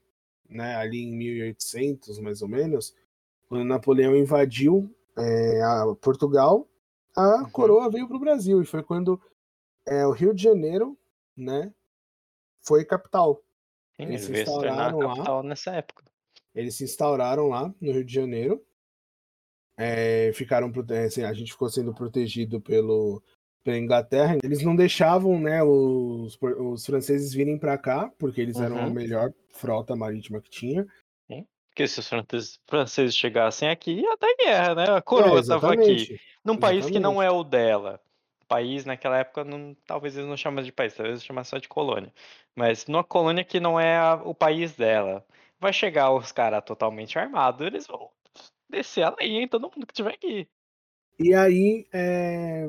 né, 0.50 0.74
ali 0.74 1.04
em 1.04 1.16
1800, 1.16 2.18
mais 2.18 2.42
ou 2.42 2.48
menos, 2.48 2.92
quando 3.48 3.64
Napoleão 3.64 4.16
invadiu 4.16 4.92
é, 5.16 5.62
a 5.62 5.94
Portugal, 6.00 6.68
a 7.16 7.42
Uhum. 7.42 7.50
coroa 7.50 7.90
veio 7.90 8.08
para 8.08 8.16
o 8.16 8.20
Brasil, 8.20 8.60
e 8.60 8.66
foi 8.66 8.82
quando 8.82 9.20
é, 9.86 10.04
o 10.06 10.10
Rio 10.10 10.34
de 10.34 10.42
Janeiro, 10.42 10.98
né, 11.36 11.72
foi 12.62 12.84
capital. 12.84 13.42
Sim, 13.96 14.06
Eles 14.06 14.28
ele 14.28 14.36
se 14.36 14.42
instauraram 14.42 14.98
lá. 14.98 15.42
nessa 15.44 15.70
época. 15.70 16.04
Eles 16.54 16.74
se 16.74 16.84
instauraram 16.84 17.48
lá 17.48 17.72
no 17.80 17.92
Rio 17.92 18.04
de 18.04 18.12
Janeiro. 18.12 18.64
É, 19.78 20.32
ficaram 20.34 20.72
prote- 20.72 20.92
assim, 20.92 21.22
a 21.22 21.32
gente 21.32 21.52
ficou 21.52 21.68
sendo 21.70 21.94
protegido 21.94 22.60
pelo 22.60 23.22
pela 23.64 23.76
Inglaterra. 23.76 24.38
Eles 24.42 24.62
não 24.62 24.74
deixavam, 24.74 25.38
né, 25.38 25.62
os, 25.62 26.38
os 26.40 26.86
franceses 26.86 27.34
virem 27.34 27.58
para 27.58 27.76
cá, 27.76 28.10
porque 28.18 28.40
eles 28.40 28.58
eram 28.58 28.78
a 28.78 28.86
Uhum. 28.86 28.90
melhor 28.90 29.30
frota 29.52 29.94
marítima 29.94 30.40
que 30.40 30.48
tinha. 30.48 30.86
Porque 31.68 31.86
se 31.86 32.00
os 32.00 32.08
franceses, 32.08 32.58
franceses 32.66 33.14
chegassem 33.16 33.68
aqui, 33.68 33.92
ia 34.00 34.16
dar 34.16 34.34
guerra, 34.36 34.74
né? 34.74 34.84
A 34.90 35.02
coroa 35.02 35.38
É, 35.40 35.42
tava 35.44 35.74
aqui. 35.74 36.18
Num 36.44 36.56
país 36.56 36.86
que 36.86 36.98
não 36.98 37.22
é 37.22 37.30
o 37.30 37.44
dela. 37.44 38.00
País, 38.48 38.84
naquela 38.86 39.18
época, 39.18 39.44
não, 39.44 39.76
talvez 39.86 40.16
eles 40.16 40.28
não 40.28 40.36
chamassem 40.36 40.66
de 40.66 40.72
país, 40.72 40.94
talvez 40.94 41.12
eles 41.16 41.24
chamassem 41.24 41.50
só 41.50 41.58
de 41.58 41.68
colônia. 41.68 42.12
Mas 42.56 42.86
numa 42.86 43.04
colônia 43.04 43.44
que 43.44 43.60
não 43.60 43.78
é 43.78 43.96
a- 43.96 44.20
o 44.24 44.34
país 44.34 44.72
dela. 44.74 45.24
Vai 45.60 45.72
chegar 45.72 46.10
os 46.12 46.32
caras 46.32 46.64
totalmente 46.64 47.18
armados, 47.18 47.64
eles 47.66 47.86
vão 47.86 48.08
descer 48.68 49.02
a 49.04 49.14
lei 49.18 49.42
em 49.42 49.48
todo 49.48 49.70
mundo 49.70 49.86
que 49.86 49.94
tiver 49.94 50.14
aqui. 50.14 50.48
E 51.18 51.34
aí, 51.34 51.86
é, 51.92 52.68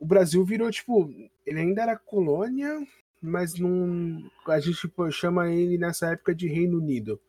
o 0.00 0.06
Brasil 0.06 0.44
virou, 0.44 0.70
tipo, 0.70 1.10
ele 1.44 1.60
ainda 1.60 1.82
era 1.82 1.96
colônia, 1.98 2.78
mas 3.20 3.58
não. 3.58 4.30
A 4.46 4.60
gente 4.60 4.78
tipo, 4.80 5.10
chama 5.10 5.50
ele 5.52 5.76
nessa 5.76 6.12
época 6.12 6.34
de 6.34 6.48
Reino 6.48 6.78
Unido. 6.78 7.20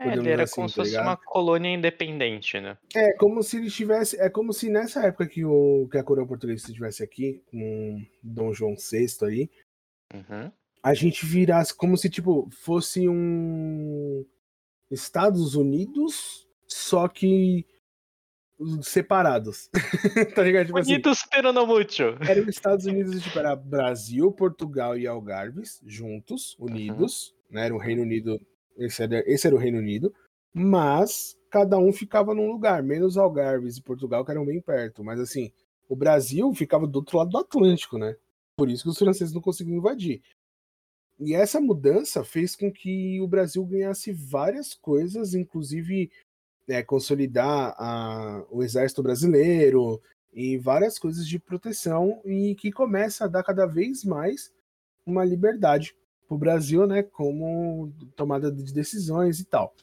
É, 0.00 0.12
ele 0.12 0.28
era 0.28 0.44
assim, 0.44 0.54
como 0.56 0.68
se 0.68 0.74
tá 0.76 0.82
fosse 0.82 0.90
ligado? 0.92 1.06
uma 1.06 1.16
colônia 1.16 1.70
independente, 1.74 2.60
né? 2.60 2.78
É 2.94 3.12
como 3.14 3.42
se 3.42 3.56
ele 3.56 3.70
tivesse. 3.70 4.20
É 4.20 4.30
como 4.30 4.52
se 4.52 4.68
nessa 4.70 5.04
época 5.06 5.26
que, 5.26 5.44
o, 5.44 5.88
que 5.90 5.98
a 5.98 6.04
coroa 6.04 6.26
portuguesa 6.26 6.66
estivesse 6.68 7.02
aqui, 7.02 7.42
com 7.46 8.04
Dom 8.22 8.52
João 8.52 8.74
VI 8.76 9.06
ali, 9.22 9.50
Uhum. 10.14 10.50
a 10.82 10.94
gente 10.94 11.26
virasse 11.26 11.74
como 11.76 11.96
se, 11.96 12.08
tipo, 12.08 12.48
fosse 12.50 13.08
um 13.08 14.24
Estados 14.90 15.54
Unidos, 15.54 16.47
só 16.68 17.08
que 17.08 17.66
separados. 18.82 19.70
tá 20.34 20.42
ligado? 20.42 20.66
Tipo 20.66 20.78
assim, 20.78 20.92
Bonitos 20.92 21.26
pero 21.30 21.52
no 21.52 21.66
mucho. 21.66 22.02
era 22.28 22.40
os 22.40 22.48
Estados 22.48 22.86
Unidos, 22.86 23.22
tipo, 23.22 23.38
era 23.38 23.54
Brasil, 23.54 24.30
Portugal 24.32 24.96
e 24.96 25.06
Algarves, 25.06 25.80
juntos, 25.86 26.56
unidos, 26.58 27.34
né? 27.50 27.66
Era 27.66 27.74
o 27.74 27.78
Reino 27.78 28.02
Unido, 28.02 28.40
esse 28.76 29.02
era, 29.02 29.22
esse 29.26 29.46
era 29.46 29.54
o 29.54 29.58
Reino 29.58 29.78
Unido, 29.78 30.12
mas 30.52 31.36
cada 31.50 31.78
um 31.78 31.92
ficava 31.92 32.34
num 32.34 32.50
lugar, 32.50 32.82
menos 32.82 33.16
Algarves 33.16 33.76
e 33.76 33.82
Portugal, 33.82 34.24
que 34.24 34.30
eram 34.30 34.44
bem 34.44 34.60
perto. 34.60 35.04
Mas 35.04 35.20
assim, 35.20 35.52
o 35.88 35.96
Brasil 35.96 36.52
ficava 36.54 36.86
do 36.86 36.96
outro 36.96 37.18
lado 37.18 37.30
do 37.30 37.38
Atlântico, 37.38 37.96
né? 37.96 38.16
Por 38.56 38.68
isso 38.68 38.82
que 38.82 38.90
os 38.90 38.98
franceses 38.98 39.32
não 39.32 39.40
conseguiam 39.40 39.78
invadir. 39.78 40.20
E 41.20 41.34
essa 41.34 41.60
mudança 41.60 42.22
fez 42.22 42.54
com 42.54 42.72
que 42.72 43.20
o 43.20 43.26
Brasil 43.26 43.64
ganhasse 43.64 44.12
várias 44.12 44.74
coisas, 44.74 45.34
inclusive 45.34 46.10
é, 46.68 46.82
consolidar 46.82 47.74
a- 47.78 48.44
o 48.50 48.62
exército 48.62 49.02
brasileiro 49.02 50.00
e 50.32 50.58
várias 50.58 50.98
coisas 50.98 51.26
de 51.26 51.38
proteção 51.38 52.20
e 52.24 52.54
que 52.56 52.70
começa 52.70 53.24
a 53.24 53.28
dar 53.28 53.42
cada 53.42 53.66
vez 53.66 54.04
mais 54.04 54.52
uma 55.06 55.24
liberdade 55.24 55.96
para 56.26 56.34
o 56.34 56.38
Brasil, 56.38 56.86
né, 56.86 57.02
como 57.02 57.90
tomada 58.14 58.52
de 58.52 58.72
decisões 58.72 59.40
e 59.40 59.44
tal. 59.46 59.74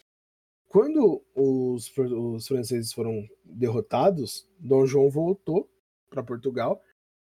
Quando 0.67 1.23
os, 1.33 1.91
os 1.97 2.47
franceses 2.47 2.93
foram 2.93 3.27
derrotados, 3.43 4.47
Dom 4.59 4.86
João 4.86 5.09
voltou 5.09 5.69
para 6.09 6.21
Portugal 6.23 6.81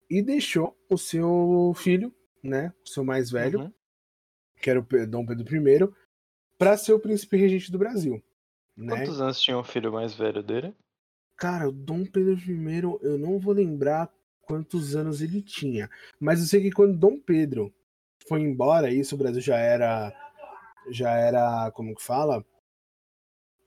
e 0.10 0.22
deixou 0.22 0.76
o 0.90 0.98
seu 0.98 1.74
filho, 1.76 2.14
né, 2.42 2.74
o 2.84 2.90
seu 2.90 3.04
mais 3.04 3.30
velho, 3.30 3.60
Uhum. 3.60 3.74
que 4.62 4.70
era 4.70 4.80
o 4.80 5.08
Dom 5.08 5.26
Pedro 5.26 5.46
I, 5.56 5.94
para 6.58 6.78
ser 6.78 6.94
o 6.94 7.00
príncipe 7.00 7.38
regente 7.38 7.72
do 7.72 7.78
Brasil. 7.78 8.24
Né? 8.78 8.96
Quantos 8.96 9.22
anos 9.22 9.42
tinha 9.42 9.58
o 9.58 9.64
filho 9.64 9.92
mais 9.92 10.14
velho 10.14 10.44
dele? 10.44 10.76
Cara, 11.38 11.68
o 11.68 11.72
Dom 11.72 12.06
Pedro 12.06 12.34
I, 12.34 12.82
eu 13.02 13.18
não 13.18 13.40
vou 13.40 13.54
lembrar 13.54 14.10
quantos 14.42 14.96
anos 14.96 15.22
ele 15.22 15.42
tinha. 15.42 15.90
Mas 16.20 16.40
eu 16.40 16.46
sei 16.46 16.62
que 16.62 16.72
quando 16.72 16.98
Dom 16.98 17.20
Pedro 17.20 17.74
foi 18.28 18.42
embora, 18.42 18.92
isso 18.92 19.16
o 19.16 19.18
Brasil 19.18 19.42
já 19.42 19.58
era. 19.58 20.14
Já 20.92 21.12
era, 21.12 21.72
como 21.72 21.96
que 21.96 22.04
fala? 22.04 22.46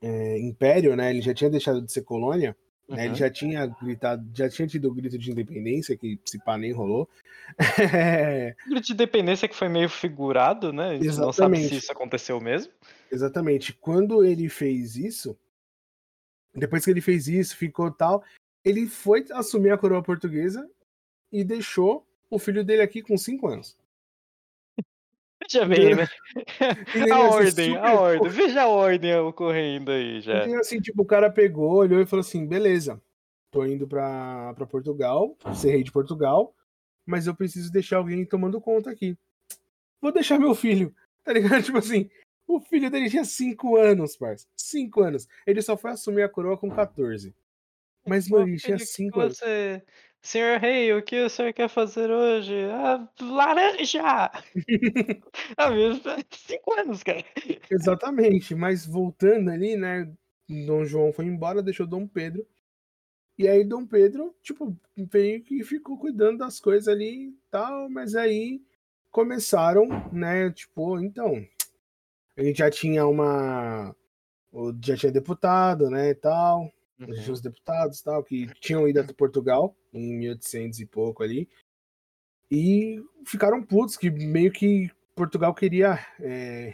É, 0.01 0.39
império, 0.39 0.95
né? 0.95 1.09
Ele 1.09 1.21
já 1.21 1.33
tinha 1.33 1.49
deixado 1.49 1.81
de 1.81 1.91
ser 1.91 2.03
colônia. 2.03 2.55
Né? 2.89 3.03
Ele 3.03 3.09
Uhum. 3.09 3.15
já 3.15 3.29
tinha 3.29 3.65
gritado, 3.67 4.27
já 4.35 4.49
tinha 4.49 4.67
tido 4.67 4.89
o 4.89 4.93
grito 4.93 5.17
de 5.17 5.31
independência, 5.31 5.95
que 5.95 6.19
se 6.25 6.39
pá 6.39 6.57
nem 6.57 6.71
rolou. 6.71 7.03
O 7.03 7.57
grito 8.69 8.85
de 8.87 8.93
independência 8.93 9.47
que 9.47 9.55
foi 9.55 9.69
meio 9.69 9.89
figurado, 9.89 10.73
né? 10.73 10.89
A 10.89 10.93
gente 10.93 11.05
não 11.17 11.31
sabe 11.31 11.57
se 11.57 11.63
Exatamente. 11.63 11.75
isso 11.77 11.91
aconteceu 11.91 12.41
mesmo. 12.41 12.73
Exatamente. 13.11 13.73
Quando 13.73 14.23
ele 14.25 14.49
fez 14.49 14.95
isso, 14.95 15.37
depois 16.53 16.83
que 16.83 16.91
ele 16.91 17.01
fez 17.01 17.27
isso, 17.27 17.55
ficou 17.55 17.91
tal, 17.91 18.23
ele 18.65 18.87
foi 18.87 19.25
assumir 19.31 19.71
a 19.71 19.77
coroa 19.77 20.03
portuguesa 20.03 20.69
e 21.31 21.43
deixou 21.43 22.05
o 22.29 22.37
filho 22.39 22.63
dele 22.63 22.81
aqui 22.81 23.01
com 23.01 23.17
5 23.17 23.47
anos. 23.47 23.77
Veja 25.51 25.65
bem, 25.65 25.95
né? 25.95 26.07
A 27.11 27.19
ordem, 27.21 27.75
a 27.75 27.93
ordem. 27.93 28.29
Veja 28.29 28.61
a 28.61 28.67
ordem 28.67 29.15
ocorrendo 29.15 29.91
aí 29.91 30.21
já. 30.21 30.45
Então, 30.45 30.59
assim, 30.59 30.79
tipo, 30.79 31.01
o 31.01 31.05
cara 31.05 31.31
pegou, 31.31 31.77
olhou 31.77 31.99
e 31.99 32.05
falou 32.05 32.21
assim: 32.21 32.45
beleza, 32.45 33.01
tô 33.49 33.65
indo 33.65 33.87
pra, 33.87 34.53
pra 34.53 34.67
Portugal, 34.67 35.35
ser 35.55 35.71
rei 35.71 35.83
de 35.83 35.91
Portugal, 35.91 36.53
mas 37.05 37.25
eu 37.25 37.35
preciso 37.35 37.71
deixar 37.71 37.97
alguém 37.97 38.23
tomando 38.25 38.61
conta 38.61 38.91
aqui. 38.91 39.17
Vou 39.99 40.11
deixar 40.11 40.37
meu 40.37 40.53
filho, 40.53 40.93
tá 41.25 41.33
ligado? 41.33 41.63
Tipo 41.63 41.79
assim, 41.79 42.09
o 42.47 42.59
filho 42.59 42.91
dele 42.91 43.09
tinha 43.09 43.25
5 43.25 43.75
anos, 43.75 44.15
parça. 44.15 44.47
5 44.55 45.01
anos. 45.01 45.27
Ele 45.47 45.61
só 45.61 45.75
foi 45.75 45.91
assumir 45.91 46.21
a 46.21 46.29
coroa 46.29 46.57
com 46.57 46.69
14. 46.69 47.33
Mas, 48.05 48.29
mano, 48.29 48.47
ele 48.47 48.57
tinha 48.57 48.77
Filho, 48.77 48.87
que 48.87 48.93
5 48.93 49.19
anos. 49.19 49.37
você... 49.37 49.83
Senhor 50.21 50.59
rei, 50.59 50.93
o 50.93 51.01
que 51.03 51.19
o 51.23 51.29
senhor 51.29 51.53
quer 51.53 51.69
fazer 51.69 52.11
hoje? 52.11 52.53
Ah, 52.71 53.07
laranja! 53.21 54.31
meu, 55.71 55.95
cinco 56.31 56.73
anos, 56.73 57.03
cara. 57.03 57.23
Exatamente, 57.69 58.55
mas 58.55 58.85
voltando 58.85 59.49
ali, 59.49 59.75
né? 59.75 60.11
Dom 60.65 60.85
João 60.85 61.13
foi 61.13 61.25
embora, 61.25 61.61
deixou 61.61 61.85
Dom 61.87 62.07
Pedro. 62.07 62.45
E 63.37 63.47
aí 63.47 63.63
Dom 63.63 63.85
Pedro, 63.85 64.35
tipo, 64.43 64.77
veio 64.97 65.43
que 65.43 65.63
ficou 65.63 65.97
cuidando 65.97 66.39
das 66.39 66.59
coisas 66.59 66.87
ali 66.87 67.29
e 67.29 67.37
tal, 67.51 67.89
mas 67.89 68.15
aí 68.15 68.61
começaram, 69.11 69.87
né? 70.11 70.51
Tipo, 70.51 70.99
então, 70.99 71.45
a 72.37 72.43
gente 72.43 72.57
já 72.59 72.69
tinha 72.71 73.05
uma. 73.07 73.95
o- 74.51 74.73
Já 74.83 74.97
tinha 74.97 75.11
deputado, 75.11 75.89
né? 75.89 76.09
E 76.11 76.15
tal. 76.15 76.71
Tinha 77.05 77.31
os 77.31 77.41
deputados 77.41 77.99
e 77.99 78.03
tal, 78.03 78.23
que 78.23 78.47
tinham 78.59 78.87
ido 78.87 78.99
até 78.99 79.13
Portugal 79.13 79.75
em 79.93 80.17
1800 80.17 80.79
e 80.79 80.85
pouco 80.85 81.23
ali. 81.23 81.47
E 82.51 83.01
ficaram 83.25 83.63
putos, 83.63 83.95
que 83.95 84.09
meio 84.09 84.51
que 84.51 84.89
Portugal 85.15 85.53
queria 85.53 85.99
é, 86.19 86.71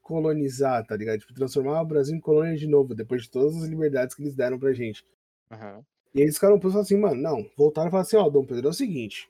recolonizar, 0.00 0.86
tá 0.86 0.96
ligado? 0.96 1.18
Tipo, 1.18 1.34
transformar 1.34 1.82
o 1.82 1.86
Brasil 1.86 2.16
em 2.16 2.20
colônia 2.20 2.56
de 2.56 2.66
novo, 2.66 2.94
depois 2.94 3.22
de 3.22 3.30
todas 3.30 3.56
as 3.56 3.68
liberdades 3.68 4.14
que 4.14 4.22
eles 4.22 4.34
deram 4.34 4.58
pra 4.58 4.72
gente. 4.72 5.04
Uhum. 5.50 5.84
E 6.14 6.20
eles 6.22 6.36
ficaram 6.36 6.58
putos 6.58 6.76
assim, 6.76 6.96
mano, 6.96 7.20
não. 7.20 7.50
Voltaram 7.56 7.88
e 7.88 7.90
falaram 7.90 8.06
assim, 8.06 8.16
ó, 8.16 8.30
Dom 8.30 8.44
Pedro, 8.46 8.68
é 8.68 8.70
o 8.70 8.74
seguinte. 8.74 9.28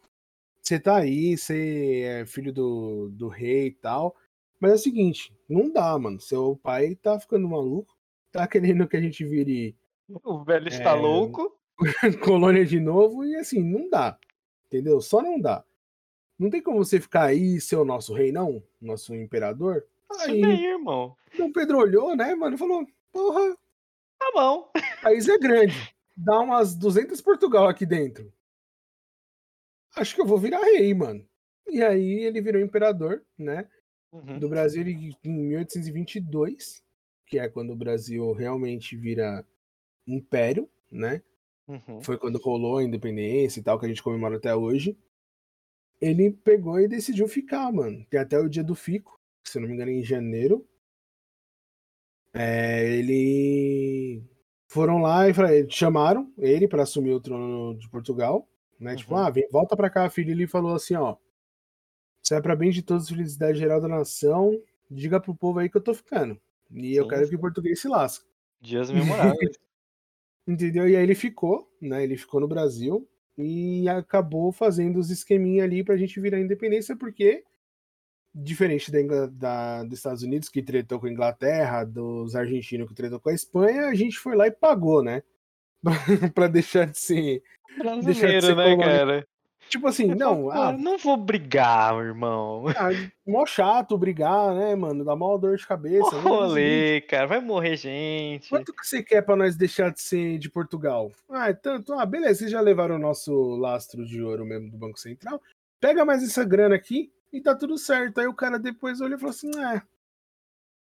Você 0.63 0.79
tá 0.79 0.97
aí, 0.97 1.37
você 1.37 2.03
é 2.03 2.27
filho 2.27 2.53
do, 2.53 3.09
do 3.11 3.29
rei 3.29 3.69
e 3.69 3.73
tal. 3.73 4.15
Mas 4.61 4.73
é 4.73 4.75
o 4.75 4.79
seguinte, 4.79 5.33
não 5.49 5.73
dá, 5.73 5.99
mano. 5.99 6.21
Seu 6.21 6.57
pai 6.63 6.95
tá 6.97 7.19
ficando 7.19 7.49
maluco, 7.49 7.97
tá 8.31 8.47
querendo 8.47 8.87
que 8.87 8.97
a 8.97 9.01
gente 9.01 9.25
vire 9.25 9.77
O 10.25 10.45
velho 10.45 10.69
está 10.69 10.91
É, 10.91 10.95
louco. 11.01 11.57
colônia 12.25 12.65
de 12.65 12.81
novo, 12.81 13.25
e 13.25 13.37
assim, 13.37 13.63
não 13.63 13.89
dá. 13.91 14.19
Entendeu? 14.67 15.01
Só 15.01 15.21
não 15.23 15.41
dá. 15.41 15.65
Não 16.39 16.51
tem 16.51 16.63
como 16.63 16.85
você 16.85 17.01
ficar 17.01 17.25
aí 17.25 17.57
e 17.57 17.61
ser 17.61 17.77
o 17.77 17.85
nosso 17.85 18.13
rei, 18.15 18.31
não? 18.33 18.63
Nosso 18.81 19.15
imperador? 19.15 19.87
Isso 20.13 20.21
Aí, 20.23 20.41
daí, 20.41 20.67
irmão. 20.67 21.17
Dom 21.37 21.51
Pedro 21.53 21.79
olhou, 21.79 22.15
né, 22.17 22.35
mano, 22.35 22.57
e 22.57 22.59
falou: 22.59 22.87
porra, 23.13 23.57
Tá 24.19 24.31
bom. 24.35 24.71
o 24.77 25.03
país 25.03 25.29
é 25.29 25.39
grande. 25.39 25.95
Dá 26.17 26.39
umas 26.41 26.75
200 26.75 27.21
Portugal 27.21 27.69
aqui 27.69 27.85
dentro. 27.85 28.33
Acho 29.95 30.15
que 30.15 30.21
eu 30.21 30.27
vou 30.27 30.39
virar 30.39 30.61
rei, 30.63 30.93
mano. 30.95 31.27
E 31.69 31.83
aí 31.83 32.25
ele 32.25 32.41
virou 32.41 32.61
imperador, 32.61 33.23
né? 33.37 33.69
Uhum. 34.13 34.39
Do 34.39 34.49
Brasil 34.49 34.83
ele- 34.83 35.17
em 35.25 35.31
1822, 35.49 36.83
que 37.27 37.39
é 37.39 37.49
quando 37.49 37.73
o 37.73 37.77
Brasil 37.77 38.33
realmente 38.33 38.97
vira 38.97 39.45
império, 40.07 40.69
né? 40.91 41.23
Uhum. 41.67 42.01
Foi 42.01 42.17
quando 42.17 42.39
rolou 42.39 42.79
a 42.79 42.85
independência 42.85 43.61
e 43.61 43.63
tal, 43.63 43.79
que 43.79 43.87
a 43.87 43.89
gente 43.89 44.03
comemora 44.03 44.37
até 44.37 44.55
hoje. 44.55 44.97
Ele 46.01 46.31
pegou 46.31 46.79
e 46.79 46.87
decidiu 46.89 47.27
ficar, 47.27 47.73
mano. 47.73 48.05
Tem 48.09 48.21
até 48.21 48.39
o 48.39 48.49
dia 48.49 48.63
do 48.63 48.75
Fico, 48.75 49.19
se 49.43 49.59
não 49.59 49.67
me 49.67 49.75
engano, 49.75 49.91
é 49.91 49.95
em 49.95 50.05
janeiro. 50.05 50.67
É, 52.35 52.87
ele. 52.95 54.23
Foram 54.69 54.99
lá 54.99 55.29
e 55.29 55.33
chamaram 55.71 56.31
ele 56.37 56.69
para 56.69 56.83
assumir 56.83 57.13
o 57.13 57.21
trono 57.21 57.79
de 57.79 57.89
Portugal, 57.89 58.47
né? 58.79 58.95
Tipo, 58.95 59.15
Uhum. 59.15 59.21
ah, 59.21 59.31
vem, 59.31 59.49
volta 59.51 59.75
pra 59.77 59.89
cá, 59.89 60.09
filho. 60.11 60.31
Ele 60.33 60.47
falou 60.47 60.75
assim: 60.75 60.95
ó. 60.95 61.17
Se 62.23 62.35
é 62.35 62.41
pra 62.41 62.57
bem 62.57 62.71
de 62.71 62.83
todos, 62.83 63.09
felicidade 63.09 63.59
geral 63.59 63.81
da 63.81 63.87
nação, 63.89 64.61
diga 64.91 65.21
pro 65.21 65.35
povo 65.35 65.61
aí 65.61 65.71
que 65.71 65.77
eu 65.77 65.81
tô 65.81 65.95
ficando. 65.95 66.39
E 66.73 66.95
eu 66.97 67.05
Sim, 67.05 67.11
quero 67.11 67.29
que 67.29 67.37
o 67.37 67.41
português 67.41 67.81
se 67.81 67.89
lasque. 67.89 68.27
Dias 68.61 68.91
memoráveis. 68.91 69.57
Entendeu? 70.47 70.89
E 70.89 70.95
aí 70.97 71.03
ele 71.03 71.15
ficou, 71.15 71.69
né? 71.81 72.05
Ele 72.05 72.17
ficou 72.17 72.41
no 72.41 72.47
Brasil 72.49 73.09
e 73.37 73.89
acabou 73.89 74.53
fazendo 74.53 74.99
os 74.99 75.11
esqueminha 75.11 75.65
ali 75.65 75.83
pra 75.85 75.97
gente 75.97 76.21
virar 76.21 76.39
independência, 76.41 76.95
porque, 76.97 77.43
diferente 78.35 78.91
da, 78.93 79.27
da- 79.27 79.83
dos 79.85 79.99
Estados 79.99 80.23
Unidos, 80.23 80.49
que 80.49 80.63
tretou 80.63 81.01
com 81.01 81.07
a 81.07 81.11
Inglaterra, 81.11 81.85
dos 81.85 82.35
argentinos 82.37 82.89
que 82.89 82.95
tretou 82.95 83.19
com 83.21 83.29
a 83.29 83.35
Espanha, 83.35 83.87
a 83.89 83.95
gente 83.95 84.19
foi 84.19 84.37
lá 84.37 84.47
e 84.47 84.51
pagou, 84.53 85.03
né? 85.03 85.23
pra 86.35 86.47
deixar 86.49 86.87
de 86.87 86.99
ser. 86.99 87.43
Deixa 87.69 87.83
de 87.97 88.03
Brasileiro, 88.03 88.47
ser 88.47 88.57
né, 88.57 88.63
colônia. 88.65 88.87
cara? 88.87 89.29
Tipo 89.69 89.89
assim, 89.89 90.09
Você 90.09 90.15
não, 90.15 90.49
fala, 90.49 90.69
ah, 90.69 90.73
"Pô, 90.73 90.79
não 90.79 90.97
vou 90.99 91.17
brigar, 91.17 91.93
meu 91.95 92.05
irmão. 92.05 92.65
ah, 92.69 92.89
mó 93.27 93.45
chato 93.45 93.99
brigar, 93.99 94.55
né, 94.55 94.75
mano? 94.75 95.05
Dá 95.05 95.17
mó 95.17 95.37
dor 95.37 95.57
de 95.57 95.67
cabeça. 95.67 96.17
Rolê, 96.21 97.01
cara. 97.03 97.27
Vai 97.27 97.41
morrer 97.41 97.77
gente. 97.77 98.49
Quanto 98.49 98.73
que 98.73 98.87
você 98.87 99.03
quer 99.03 99.23
pra 99.23 99.35
nós 99.37 99.57
deixar 99.57 99.91
de 99.93 100.01
ser 100.01 100.39
de 100.39 100.49
Portugal? 100.49 101.11
Ah, 101.29 101.51
é 101.51 101.53
tanto. 101.53 101.93
Ah, 101.95 102.07
beleza, 102.07 102.41
vocês 102.41 102.51
já 102.51 102.61
levaram 102.61 102.95
o 102.95 102.99
nosso 103.01 103.33
lastro 103.57 104.05
de 104.07 104.23
ouro 104.23 104.45
mesmo 104.45 104.71
do 104.71 104.77
Banco 104.79 104.99
Central. 104.99 105.41
Pega 105.81 106.05
mais 106.05 106.23
essa 106.23 106.45
grana 106.45 106.75
aqui 106.77 107.13
e 107.33 107.41
tá 107.41 107.55
tudo 107.55 107.77
certo. 107.77 108.21
Aí 108.21 108.27
o 108.27 108.35
cara 108.35 108.59
depois 108.59 109.01
olhou 109.01 109.17
e 109.17 109.21
falou 109.21 109.31
assim: 109.31 109.51
é. 109.59 109.83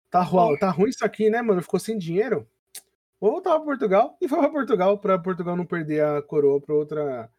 Tá, 0.09 0.21
ruim, 0.23 0.57
tá 0.57 0.69
ruim 0.71 0.89
isso 0.89 1.05
aqui, 1.05 1.29
né, 1.29 1.41
mano? 1.41 1.61
Ficou 1.61 1.79
sem 1.79 1.97
dinheiro. 1.97 2.47
Vou 3.21 3.31
voltar 3.31 3.51
pra 3.57 3.65
Portugal 3.65 4.17
e 4.21 4.27
foi 4.27 4.39
pra 4.39 4.49
Portugal 4.49 4.97
pra 4.97 5.19
Portugal 5.19 5.55
não 5.57 5.65
perder 5.65 6.03
a 6.03 6.21
coroa 6.21 6.61
pra 6.61 6.73
outra, 6.73 7.29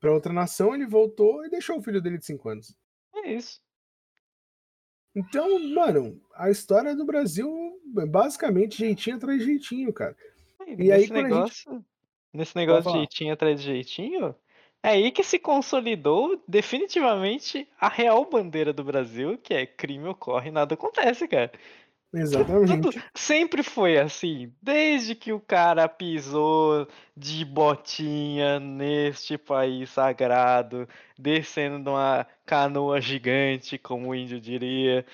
pra 0.00 0.12
outra 0.12 0.32
nação. 0.32 0.74
Ele 0.74 0.86
voltou 0.86 1.44
e 1.44 1.50
deixou 1.50 1.78
o 1.78 1.82
filho 1.82 2.00
dele 2.00 2.18
de 2.18 2.26
5 2.26 2.48
anos. 2.48 2.74
É 3.14 3.32
isso. 3.32 3.60
Então, 5.14 5.58
mano, 5.74 6.20
a 6.34 6.50
história 6.50 6.94
do 6.94 7.04
Brasil 7.04 7.48
é 7.98 8.06
basicamente 8.06 8.78
jeitinho 8.78 9.16
atrás 9.16 9.38
de 9.40 9.44
jeitinho, 9.44 9.92
cara. 9.92 10.16
E 10.78 10.92
aí, 10.92 11.08
quando 11.08 11.18
a 11.18 11.22
gente- 11.22 11.32
negócio, 11.32 11.84
nesse 12.32 12.56
negócio 12.56 12.92
de 12.92 12.98
jeitinho 12.98 13.32
atrás 13.34 13.60
de 13.60 13.66
jeitinho, 13.66 14.34
é 14.82 14.90
aí 14.90 15.10
que 15.10 15.24
se 15.24 15.38
consolidou 15.38 16.40
definitivamente 16.46 17.68
a 17.78 17.88
real 17.88 18.24
bandeira 18.24 18.72
do 18.72 18.84
Brasil, 18.84 19.36
que 19.36 19.52
é 19.52 19.66
crime 19.66 20.06
ocorre, 20.06 20.50
nada 20.50 20.74
acontece, 20.74 21.26
cara. 21.26 21.50
Exatamente. 22.12 22.80
Tudo 22.80 23.02
sempre 23.14 23.62
foi 23.62 23.96
assim, 23.96 24.52
desde 24.60 25.14
que 25.14 25.32
o 25.32 25.38
cara 25.38 25.88
pisou 25.88 26.88
de 27.16 27.44
botinha 27.44 28.58
neste 28.58 29.38
país 29.38 29.90
sagrado, 29.90 30.88
descendo 31.16 31.82
de 31.84 31.88
uma 31.88 32.26
canoa 32.44 33.00
gigante, 33.00 33.78
como 33.78 34.08
o 34.08 34.14
índio 34.14 34.40
diria. 34.40 35.06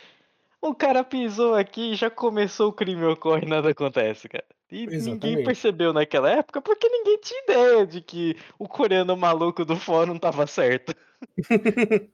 O 0.61 0.75
cara 0.75 1.05
pisou 1.05 1.55
aqui 1.55 1.93
e 1.93 1.97
já 1.97 2.09
começou 2.09 2.71
o 2.71 2.73
crime 2.73 3.05
ocorre 3.05 3.45
e 3.45 3.49
nada 3.49 3.71
acontece, 3.71 4.27
cara. 4.29 4.45
E 4.71 4.87
ninguém 4.87 4.97
Exatamente. 4.97 5.45
percebeu 5.45 5.93
naquela 5.93 6.31
época 6.31 6.63
porque 6.63 6.89
ninguém 6.89 7.19
tinha 7.21 7.43
ideia 7.43 7.87
de 7.87 8.01
que 8.01 8.37
o 8.59 8.67
coreano 8.67 9.17
maluco 9.17 9.65
do 9.65 9.77
fórum 9.77 10.19
tava 10.19 10.47
certo. 10.47 10.95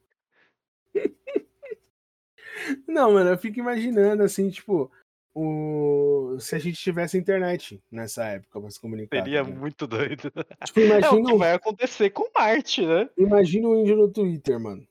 Não, 2.87 3.13
mano, 3.13 3.31
eu 3.31 3.39
fico 3.39 3.59
imaginando 3.59 4.23
assim, 4.23 4.51
tipo, 4.51 4.91
o... 5.35 6.37
se 6.39 6.55
a 6.55 6.59
gente 6.59 6.79
tivesse 6.79 7.17
internet 7.17 7.83
nessa 7.91 8.25
época 8.27 8.61
pra 8.61 8.71
se 8.71 8.81
comunicar. 8.81 9.19
tá 9.19 9.25
Seria 9.25 9.43
ligado? 9.43 9.59
muito 9.59 9.87
doido. 9.87 10.33
Tipo, 10.65 10.81
É 10.81 10.83
o 10.83 10.87
imagina, 10.87 11.31
que 11.31 11.37
vai 11.37 11.53
acontecer 11.53 12.11
com 12.11 12.31
Marte, 12.35 12.87
né? 12.87 13.09
imagina 13.17 13.69
o 13.69 13.81
índio 13.81 13.97
no 13.97 14.09
Twitter, 14.09 14.61
mano. 14.61 14.87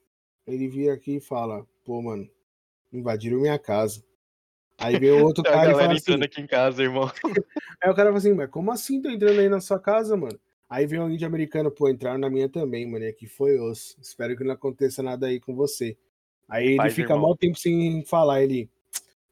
Ele 0.47 0.67
vira 0.67 0.93
aqui 0.93 1.17
e 1.17 1.21
fala, 1.21 1.65
pô, 1.83 2.01
mano, 2.01 2.27
invadiram 2.91 3.39
minha 3.39 3.59
casa. 3.59 4.03
Aí 4.77 4.97
vem 4.99 5.11
o 5.11 5.23
outro 5.23 5.43
a 5.47 5.51
cara 5.51 5.57
e 5.57 5.71
galera 5.71 5.79
fala 5.79 5.93
assim, 5.93 6.01
entrando 6.01 6.23
aqui 6.23 6.41
em 6.41 6.47
casa, 6.47 6.81
irmão. 6.81 7.11
aí 7.81 7.89
o 7.89 7.95
cara 7.95 8.09
fala 8.09 8.17
assim, 8.17 8.33
mas 8.33 8.49
como 8.49 8.71
assim 8.71 9.01
tô 9.01 9.09
entrando 9.09 9.39
aí 9.39 9.47
na 9.47 9.61
sua 9.61 9.79
casa, 9.79 10.17
mano? 10.17 10.39
Aí 10.67 10.87
vem 10.87 10.99
um 10.99 11.09
índio 11.09 11.27
americano, 11.27 11.69
pô, 11.69 11.89
entraram 11.89 12.17
na 12.17 12.29
minha 12.29 12.49
também, 12.49 12.89
mano, 12.89 13.03
e 13.05 13.09
aqui 13.09 13.27
foi 13.27 13.59
osso. 13.59 13.95
Espero 14.01 14.35
que 14.35 14.43
não 14.43 14.53
aconteça 14.53 15.03
nada 15.03 15.27
aí 15.27 15.39
com 15.39 15.53
você. 15.53 15.97
Aí 16.51 16.67
ele 16.67 16.77
Paz, 16.77 16.93
fica 16.93 17.13
irmão. 17.13 17.29
mal 17.29 17.37
tempo 17.37 17.57
sem 17.57 18.05
falar, 18.05 18.43
ele... 18.43 18.69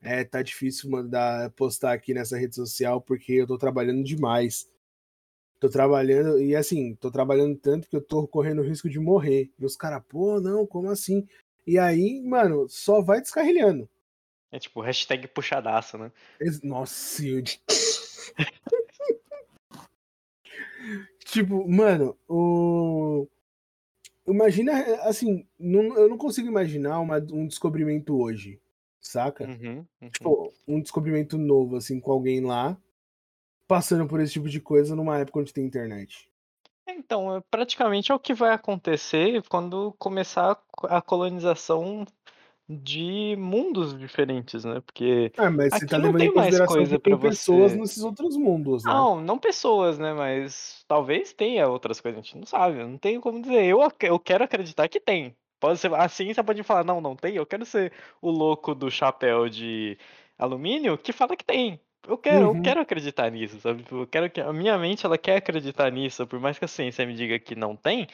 É, 0.01 0.23
tá 0.23 0.41
difícil 0.41 0.89
mandar 0.89 1.51
postar 1.51 1.91
aqui 1.91 2.13
nessa 2.13 2.37
rede 2.37 2.55
social 2.55 3.01
porque 3.01 3.33
eu 3.33 3.45
tô 3.45 3.57
trabalhando 3.57 4.01
demais. 4.01 4.71
Tô 5.59 5.69
trabalhando, 5.69 6.41
e 6.41 6.55
assim, 6.55 6.95
tô 6.95 7.11
trabalhando 7.11 7.57
tanto 7.57 7.89
que 7.89 7.97
eu 7.97 8.01
tô 8.01 8.25
correndo 8.25 8.61
o 8.61 8.65
risco 8.65 8.89
de 8.89 8.97
morrer. 8.97 9.51
E 9.59 9.65
os 9.65 9.75
caras, 9.75 10.01
pô, 10.07 10.39
não, 10.39 10.65
como 10.65 10.89
assim? 10.89 11.27
E 11.67 11.77
aí, 11.77 12.21
mano, 12.21 12.65
só 12.69 13.01
vai 13.01 13.19
descarrilhando. 13.19 13.89
É 14.51 14.57
tipo, 14.57 14.79
hashtag 14.79 15.27
puxadaço, 15.27 15.97
né? 15.97 16.13
Nossa, 16.63 17.23
Yudi. 17.23 17.61
tipo, 21.25 21.69
mano, 21.69 22.17
o. 22.27 23.27
Imagina, 24.29 24.73
assim, 25.03 25.45
não- 25.59 25.97
eu 25.97 26.07
não 26.09 26.17
consigo 26.17 26.47
imaginar 26.47 26.99
uma- 26.99 27.17
um 27.31 27.47
descobrimento 27.47 28.19
hoje, 28.19 28.59
saca? 29.01 29.45
Uhum, 29.45 29.85
uhum. 30.01 30.09
Tipo, 30.09 30.53
um 30.67 30.81
descobrimento 30.81 31.37
novo, 31.37 31.75
assim, 31.75 31.99
com 31.99 32.11
alguém 32.11 32.41
lá, 32.41 32.77
passando 33.67 34.07
por 34.07 34.19
esse 34.19 34.33
tipo 34.33 34.49
de 34.49 34.59
coisa 34.59 34.95
numa 34.95 35.17
época 35.19 35.39
onde 35.39 35.53
tem 35.53 35.65
internet. 35.65 36.27
Então, 36.87 37.35
é 37.37 37.41
praticamente 37.51 38.11
é 38.11 38.15
o 38.15 38.19
que 38.19 38.33
vai 38.33 38.51
acontecer 38.51 39.43
quando 39.47 39.93
começar 39.99 40.51
a 40.51 40.55
co- 40.55 40.87
a 40.87 41.01
colonização 41.01 42.03
de 42.69 43.35
mundos 43.35 43.97
diferentes, 43.97 44.63
né? 44.63 44.79
Porque 44.85 45.31
Ah, 45.37 45.49
mas 45.49 45.69
você 45.73 45.77
Aqui 45.77 45.87
tá 45.87 45.97
não 45.97 46.13
tem 46.13 46.27
em 46.29 46.33
mais 46.35 46.59
coisa 46.67 46.99
tem 46.99 47.17
pra 47.17 47.29
pessoas 47.29 47.71
você- 47.71 47.77
nesses 47.79 48.03
outros 48.03 48.37
mundos, 48.37 48.85
né? 48.85 48.93
Não, 48.93 49.19
não 49.19 49.39
pessoas, 49.39 49.97
né? 49.97 50.13
Mas 50.13 50.85
talvez 50.87 51.33
tenha 51.33 51.67
outras 51.67 51.99
coisas, 51.99 52.19
a 52.19 52.21
gente 52.21 52.37
não 52.37 52.45
sabe. 52.45 52.77
Não 52.83 52.97
tenho 52.97 53.19
como 53.21 53.41
dizer. 53.41 53.65
Eu, 53.65 53.79
eu 54.01 54.19
quero 54.19 54.43
acreditar 54.43 54.87
que 54.87 54.99
tem. 54.99 55.35
Pode 55.59 55.79
ser, 55.79 55.93
a 55.93 56.07
ciência 56.07 56.43
pode 56.43 56.61
falar, 56.63 56.83
não, 56.83 57.01
não 57.01 57.15
tem. 57.15 57.35
Eu 57.35 57.45
quero 57.45 57.65
ser 57.65 57.91
o 58.21 58.29
louco 58.29 58.75
do 58.75 58.89
chapéu 58.91 59.49
de 59.49 59.97
alumínio 60.37 60.97
que 60.97 61.11
fala 61.11 61.35
que 61.35 61.43
tem. 61.43 61.79
Eu 62.07 62.17
quero, 62.17 62.49
Uhum. 62.51 62.57
eu 62.57 62.61
quero 62.61 62.79
acreditar 62.81 63.29
nisso, 63.31 63.59
sabe? 63.59 63.83
Tipo, 63.83 63.95
Eu 64.03 64.07
quero 64.07 64.29
que 64.29 64.39
a 64.39 64.53
minha 64.53 64.77
mente 64.77 65.05
ela 65.05 65.17
quer 65.17 65.37
acreditar 65.37 65.91
nisso, 65.91 66.25
por 66.25 66.39
mais 66.39 66.57
que 66.57 66.65
a 66.65 66.67
ciência 66.67 67.05
me 67.05 67.13
diga 67.13 67.37
que 67.39 67.55
não 67.55 67.75
tem, 67.75 68.07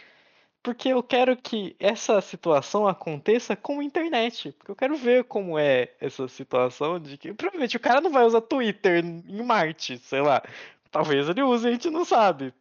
porque 0.66 0.90
eu 0.90 1.04
quero 1.04 1.38
que 1.38 1.76
essa 1.80 2.20
situação 2.22 2.88
aconteça 2.88 3.56
com 3.56 3.80
a 3.80 3.84
internet. 3.84 4.52
Porque 4.54 4.72
eu 4.72 4.76
quero 4.76 4.96
ver 4.96 5.24
como 5.26 5.60
é 5.60 5.94
essa 6.02 6.28
situação 6.28 7.00
de 7.00 7.20
que 7.20 7.32
provavelmente 7.36 7.78
o 7.78 7.80
cara 7.80 8.02
não 8.02 8.10
vai 8.10 8.26
usar 8.26 8.42
Twitter 8.42 9.06
em 9.06 9.44
Marte, 9.44 10.00
sei 10.00 10.22
lá. 10.22 10.42
Talvez 10.90 11.30
ele 11.30 11.44
use, 11.44 11.68
a 11.68 11.72
gente 11.72 11.92
não 11.92 12.04
sabe. 12.04 12.52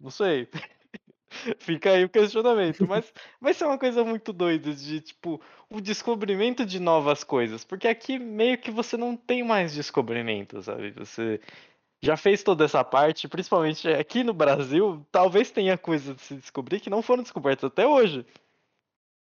Não 0.00 0.10
sei. 0.10 0.48
Fica 1.58 1.90
aí 1.90 2.06
o 2.06 2.08
questionamento, 2.08 2.86
mas 2.88 3.12
vai 3.38 3.52
ser 3.52 3.66
uma 3.66 3.78
coisa 3.78 4.02
muito 4.02 4.32
doida 4.32 4.72
de 4.72 5.02
tipo 5.02 5.38
o 5.68 5.78
descobrimento 5.78 6.64
de 6.64 6.80
novas 6.80 7.22
coisas, 7.22 7.64
porque 7.64 7.86
aqui 7.86 8.18
meio 8.18 8.56
que 8.56 8.70
você 8.70 8.96
não 8.96 9.14
tem 9.14 9.42
mais 9.42 9.74
descobrimento, 9.74 10.62
sabe? 10.62 10.90
Você 10.92 11.38
já 12.02 12.16
fez 12.16 12.42
toda 12.42 12.64
essa 12.64 12.84
parte, 12.84 13.28
principalmente 13.28 13.88
aqui 13.88 14.22
no 14.22 14.32
Brasil, 14.34 15.04
talvez 15.10 15.50
tenha 15.50 15.76
coisas 15.76 16.14
de 16.16 16.22
se 16.22 16.34
descobrir 16.36 16.80
que 16.80 16.90
não 16.90 17.02
foram 17.02 17.22
descobertas 17.22 17.64
até 17.64 17.86
hoje. 17.86 18.24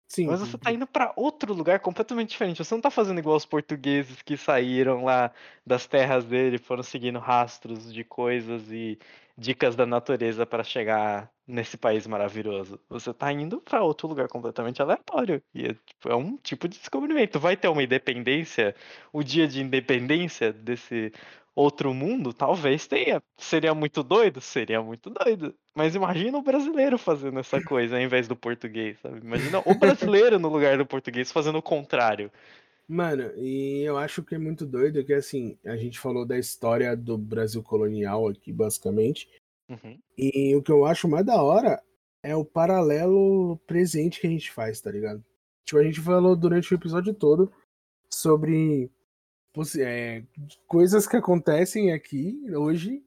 Sim. 0.09 0.27
Mas 0.27 0.41
você 0.41 0.57
tá 0.57 0.71
indo 0.71 0.87
pra 0.87 1.13
outro 1.17 1.53
lugar 1.53 1.81
completamente 1.81 2.31
diferente. 2.31 2.63
Você 2.63 2.75
não 2.75 2.81
tá 2.81 2.91
fazendo 2.91 3.19
igual 3.19 3.37
os 3.37 3.47
portugueses 3.47 4.23
que 4.23 4.37
saíram 4.37 5.05
lá 5.05 5.33
das 5.67 5.87
terras 5.87 6.25
dele, 6.25 6.59
foram 6.59 6.83
seguindo 6.83 7.19
rastros 7.19 7.93
de 7.93 8.05
coisas 8.05 8.71
e 8.71 8.99
dicas 9.37 9.75
da 9.75 9.85
natureza 9.85 10.47
para 10.47 10.63
chegar 10.63 11.29
nesse 11.47 11.77
país 11.77 12.07
maravilhoso. 12.07 12.79
Você 12.89 13.13
tá 13.13 13.33
indo 13.33 13.61
pra 13.61 13.83
outro 13.83 14.07
lugar 14.07 14.29
completamente 14.29 14.81
aleatório. 14.81 15.43
E 15.53 15.67
é, 15.67 15.75
tipo, 15.75 16.09
é 16.09 16.15
um 16.15 16.37
tipo 16.37 16.69
de 16.69 16.79
descobrimento. 16.79 17.41
Vai 17.41 17.57
ter 17.57 17.69
uma 17.69 17.83
independência, 17.83 18.75
o 19.13 19.23
dia 19.23 19.49
de 19.49 19.61
independência 19.61 20.53
desse 20.53 21.13
outro 21.55 21.95
mundo? 21.95 22.33
Talvez 22.33 22.87
tenha. 22.87 23.23
Seria 23.37 23.75
muito 23.75 24.03
doido? 24.03 24.41
Seria 24.41 24.83
muito 24.83 25.11
doido. 25.11 25.55
Mas 25.75 25.95
imagina 25.95 26.39
o 26.39 26.43
brasileiro 26.43 26.99
fazendo 26.99 27.39
essa 27.39 27.63
coisa 27.63 27.97
ao 27.97 28.03
invés 28.03 28.27
do 28.29 28.37
português, 28.37 28.99
sabe? 29.01 29.21
Imagina 29.21 29.63
o 29.65 29.75
brasileiro 29.75 30.39
no 30.39 30.49
lugar 30.49 30.77
do 30.77 30.87
português 30.87 31.31
fazendo 31.31 31.59
o 31.59 31.63
contrário. 31.63 32.31
Mano, 32.87 33.33
e 33.37 33.83
eu 33.83 33.97
acho 33.97 34.23
que 34.23 34.35
é 34.35 34.39
muito 34.39 34.67
doido 34.67 35.05
que, 35.05 35.15
assim, 35.15 35.57
a 35.65 35.77
gente 35.77 35.99
falou 35.99 36.27
da 36.27 36.39
história 36.39 36.95
do 36.95 37.17
Brasil 37.17 37.63
colonial 37.63 38.29
aqui, 38.29 38.53
basicamente. 38.53 39.29
Uhum. 39.69 39.99
E 40.19 40.55
o 40.55 40.63
que 40.63 40.71
eu 40.71 40.85
acho 40.85 41.09
mais 41.09 41.25
da 41.25 41.43
hora 41.43 41.83
é 42.23 42.37
o 42.37 42.45
paralelo 42.45 43.59
presente 43.67 44.21
que 44.21 44.27
a 44.27 44.31
gente 44.31 44.51
faz, 44.51 44.81
tá 44.81 44.91
ligado? 44.91 45.25
Tipo, 45.65 45.79
a 45.79 45.85
gente 45.85 46.01
falou 46.01 46.37
durante 46.37 46.73
o 46.73 46.77
episódio 46.77 47.15
todo 47.15 47.51
sobre 48.11 48.91
é, 49.79 50.25
coisas 50.67 51.07
que 51.07 51.17
acontecem 51.17 51.93
aqui 51.93 52.45
hoje 52.51 53.05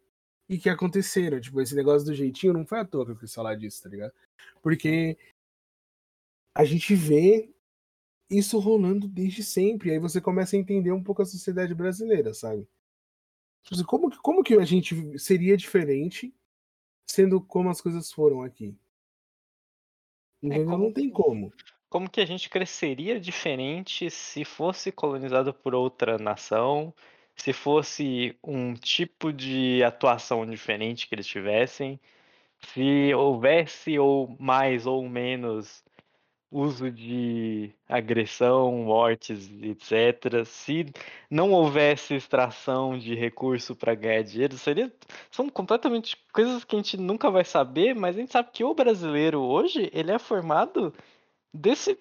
e 0.48 0.58
que 0.58 0.70
aconteceram. 0.70 1.40
Tipo, 1.42 1.60
esse 1.62 1.76
negócio 1.76 2.08
do 2.08 2.14
jeitinho 2.14 2.54
não 2.54 2.66
foi 2.66 2.80
à 2.80 2.86
toa 2.86 3.06
que 3.06 3.12
eu 3.12 3.18
quis 3.18 3.34
falar 3.34 3.56
disso, 3.56 3.84
tá 3.84 3.90
ligado? 3.90 4.14
Porque 4.62 5.18
a 6.56 6.64
gente 6.64 6.96
vê 6.96 7.54
isso 8.30 8.58
rolando 8.60 9.08
desde 9.08 9.44
sempre. 9.44 9.92
Aí 9.92 10.00
você 10.00 10.22
começa 10.22 10.56
a 10.56 10.60
entender 10.60 10.92
um 10.92 11.04
pouco 11.04 11.22
a 11.22 11.26
sociedade 11.26 11.74
brasileira, 11.76 12.34
sabe? 12.34 12.68
Tipo 13.64 13.76
assim, 13.76 13.84
como, 13.84 14.10
que- 14.10 14.18
como 14.20 14.44
que 14.44 14.54
a 14.56 14.64
gente 14.66 15.20
seria 15.20 15.58
diferente 15.58 16.34
sendo 17.10 17.42
como 17.42 17.70
as 17.70 17.82
coisas 17.82 18.12
foram 18.12 18.42
aqui? 18.42 18.78
Entendeu? 20.42 20.66
como 20.66 20.84
não 20.86 20.94
tem 20.94 21.10
como. 21.10 21.52
Como 21.90 22.10
que 22.10 22.20
a 22.22 22.26
gente 22.26 22.50
cresceria 22.50 23.20
diferente 23.20 24.10
se 24.10 24.44
fosse 24.44 24.92
colonizado 24.92 25.54
por 25.54 25.74
outra 25.74 26.18
nação, 26.18 26.94
se 27.36 27.54
fosse 27.54 28.38
um 28.44 28.74
tipo 28.74 29.32
de 29.32 29.84
atuação 29.84 30.46
diferente 30.46 31.08
que 31.08 31.16
eles 31.16 31.28
tivessem, 31.28 32.00
se 32.60 33.14
houvesse 33.14 33.98
ou 34.00 34.36
mais 34.40 34.86
ou 34.86 35.08
menos 35.08 35.84
uso 36.52 36.90
de 36.92 37.72
agressão, 37.88 38.72
mortes, 38.84 39.50
etc. 39.62 40.46
Se 40.46 40.86
não 41.30 41.52
houvesse 41.52 42.16
extração 42.16 42.98
de 42.98 43.16
recurso 43.16 43.76
para 43.76 43.96
ganhar 43.96 44.24
dinheiro, 44.24 44.58
seria 44.58 44.92
são 45.30 45.50
completamente 45.50 46.18
coisas 46.34 46.64
que 46.64 46.76
a 46.76 46.80
gente 46.80 46.98
nunca 46.98 47.30
vai 47.30 47.44
saber, 47.44 47.94
mas 47.96 48.16
a 48.16 48.20
gente 48.20 48.32
sabe 48.32 48.50
que 48.52 48.64
o 48.64 48.74
brasileiro 48.74 49.42
hoje, 49.42 49.90
ele 49.94 50.12
é 50.12 50.20
formado 50.20 50.94
desse 51.58 51.98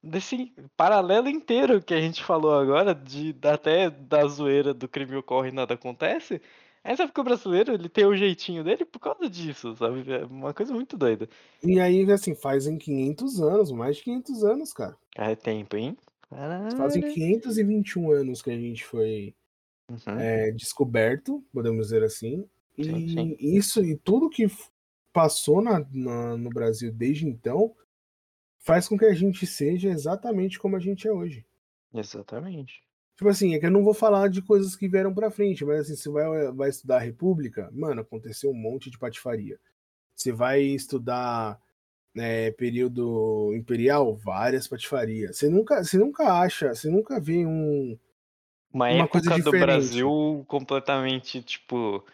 desse 0.00 0.52
paralelo 0.76 1.28
inteiro 1.28 1.82
que 1.82 1.92
a 1.92 2.00
gente 2.00 2.22
falou 2.22 2.54
agora, 2.54 2.94
de 2.94 3.34
até 3.42 3.90
da 3.90 4.24
zoeira 4.28 4.72
do 4.72 4.86
crime 4.88 5.16
ocorre 5.16 5.48
e 5.48 5.52
nada 5.52 5.74
acontece. 5.74 6.40
Aí 6.84 6.96
sabe 6.96 7.12
que 7.12 7.20
o 7.20 7.24
brasileiro 7.24 7.74
ele 7.74 7.88
tem 7.88 8.06
o 8.06 8.16
jeitinho 8.16 8.62
dele 8.62 8.84
por 8.84 9.00
causa 9.00 9.28
disso, 9.28 9.74
sabe? 9.76 10.10
É 10.10 10.24
uma 10.24 10.54
coisa 10.54 10.72
muito 10.72 10.96
doida. 10.96 11.28
E 11.62 11.80
aí, 11.80 12.10
assim, 12.12 12.34
fazem 12.34 12.78
500 12.78 13.40
anos, 13.42 13.72
mais 13.72 13.96
de 13.96 14.04
500 14.04 14.44
anos, 14.44 14.72
cara. 14.72 14.96
É 15.16 15.34
tempo, 15.34 15.76
hein? 15.76 15.96
Fazem 16.76 17.02
Caralho. 17.02 17.14
521 17.14 18.10
anos 18.12 18.40
que 18.40 18.50
a 18.50 18.56
gente 18.56 18.84
foi 18.84 19.34
Uhum. 19.90 20.18
é, 20.18 20.50
descoberto, 20.52 21.42
podemos 21.52 21.86
dizer 21.86 22.04
assim. 22.04 22.44
E 22.76 22.84
Sim, 22.84 23.08
sim. 23.08 23.36
isso 23.40 23.82
e 23.84 23.96
tudo 23.96 24.30
que 24.30 24.46
passou 25.12 25.60
na- 25.60 25.84
na- 25.92 26.36
no 26.36 26.50
Brasil 26.50 26.92
desde 26.92 27.26
então 27.26 27.74
faz 28.68 28.86
com 28.86 28.98
que 28.98 29.06
a 29.06 29.14
gente 29.14 29.46
seja 29.46 29.88
exatamente 29.88 30.58
como 30.58 30.76
a 30.76 30.78
gente 30.78 31.08
é 31.08 31.10
hoje. 31.10 31.42
Exatamente. 31.94 32.82
Tipo 33.16 33.30
assim, 33.30 33.54
é 33.54 33.58
que 33.58 33.64
eu 33.64 33.70
não 33.70 33.82
vou 33.82 33.94
falar 33.94 34.28
de 34.28 34.42
coisas 34.42 34.76
que 34.76 34.86
vieram 34.86 35.14
pra 35.14 35.30
frente, 35.30 35.64
mas 35.64 35.80
assim, 35.80 35.96
você 35.96 36.10
vai, 36.10 36.52
vai 36.52 36.68
estudar 36.68 36.96
a 36.96 37.00
República, 37.00 37.70
mano, 37.72 38.02
aconteceu 38.02 38.50
um 38.50 38.54
monte 38.54 38.90
de 38.90 38.98
patifaria. 38.98 39.58
Você 40.14 40.32
vai 40.32 40.60
estudar 40.60 41.58
né, 42.14 42.50
período 42.50 43.54
imperial, 43.56 44.14
várias 44.14 44.68
patifarias. 44.68 45.38
Você 45.38 45.48
nunca, 45.48 45.82
você 45.82 45.96
nunca 45.96 46.30
acha, 46.38 46.74
você 46.74 46.90
nunca 46.90 47.18
vê 47.18 47.46
um. 47.46 47.98
Uma, 48.70 48.90
Uma 48.90 49.08
coisa 49.08 49.30
época 49.30 49.44
do 49.44 49.50
diferente. 49.50 49.64
Brasil 49.64 50.44
completamente, 50.46 51.40
tipo. 51.40 52.04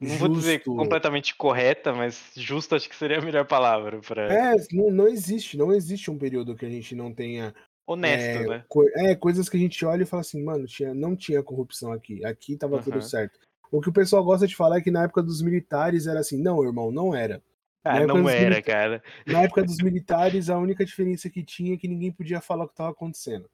Não 0.00 0.16
vou 0.16 0.28
dizer 0.28 0.60
Justo. 0.60 0.76
completamente 0.76 1.34
correta, 1.34 1.92
mas 1.92 2.32
justo 2.36 2.74
acho 2.74 2.88
que 2.88 2.96
seria 2.96 3.18
a 3.18 3.22
melhor 3.22 3.46
palavra 3.46 4.00
para 4.00 4.32
É, 4.32 4.54
não, 4.72 4.90
não 4.90 5.08
existe, 5.08 5.56
não 5.56 5.72
existe 5.72 6.10
um 6.10 6.18
período 6.18 6.54
que 6.56 6.64
a 6.64 6.70
gente 6.70 6.94
não 6.94 7.12
tenha. 7.12 7.54
honesto, 7.86 8.38
é, 8.38 8.46
né? 8.46 8.64
co- 8.68 8.88
é, 8.96 9.14
coisas 9.14 9.48
que 9.48 9.56
a 9.56 9.60
gente 9.60 9.84
olha 9.84 10.02
e 10.02 10.06
fala 10.06 10.20
assim, 10.22 10.42
mano, 10.42 10.66
tinha, 10.66 10.94
não 10.94 11.14
tinha 11.16 11.42
corrupção 11.42 11.92
aqui. 11.92 12.24
Aqui 12.24 12.56
tava 12.56 12.80
tudo 12.80 12.96
Uhum. 12.96 13.02
certo. 13.02 13.38
O 13.70 13.80
que 13.80 13.88
o 13.88 13.92
pessoal 13.92 14.24
gosta 14.24 14.46
de 14.46 14.56
falar 14.56 14.78
é 14.78 14.80
que 14.80 14.90
na 14.90 15.04
época 15.04 15.22
dos 15.22 15.42
militares 15.42 16.06
era 16.06 16.20
assim, 16.20 16.40
não, 16.42 16.62
irmão, 16.64 16.90
não 16.90 17.14
era. 17.14 17.42
Ah, 17.84 18.00
não 18.06 18.28
era, 18.28 18.60
cara. 18.62 19.02
Na 19.26 19.42
época 19.42 19.62
dos 19.64 19.78
militares, 19.80 20.50
a 20.50 20.58
única 20.58 20.84
diferença 20.84 21.30
que 21.30 21.42
tinha 21.44 21.74
é 21.74 21.76
que 21.76 21.88
ninguém 21.88 22.12
podia 22.12 22.40
falar 22.40 22.64
o 22.64 22.68
que 22.68 22.74
tava 22.74 22.90
acontecendo. 22.90 23.48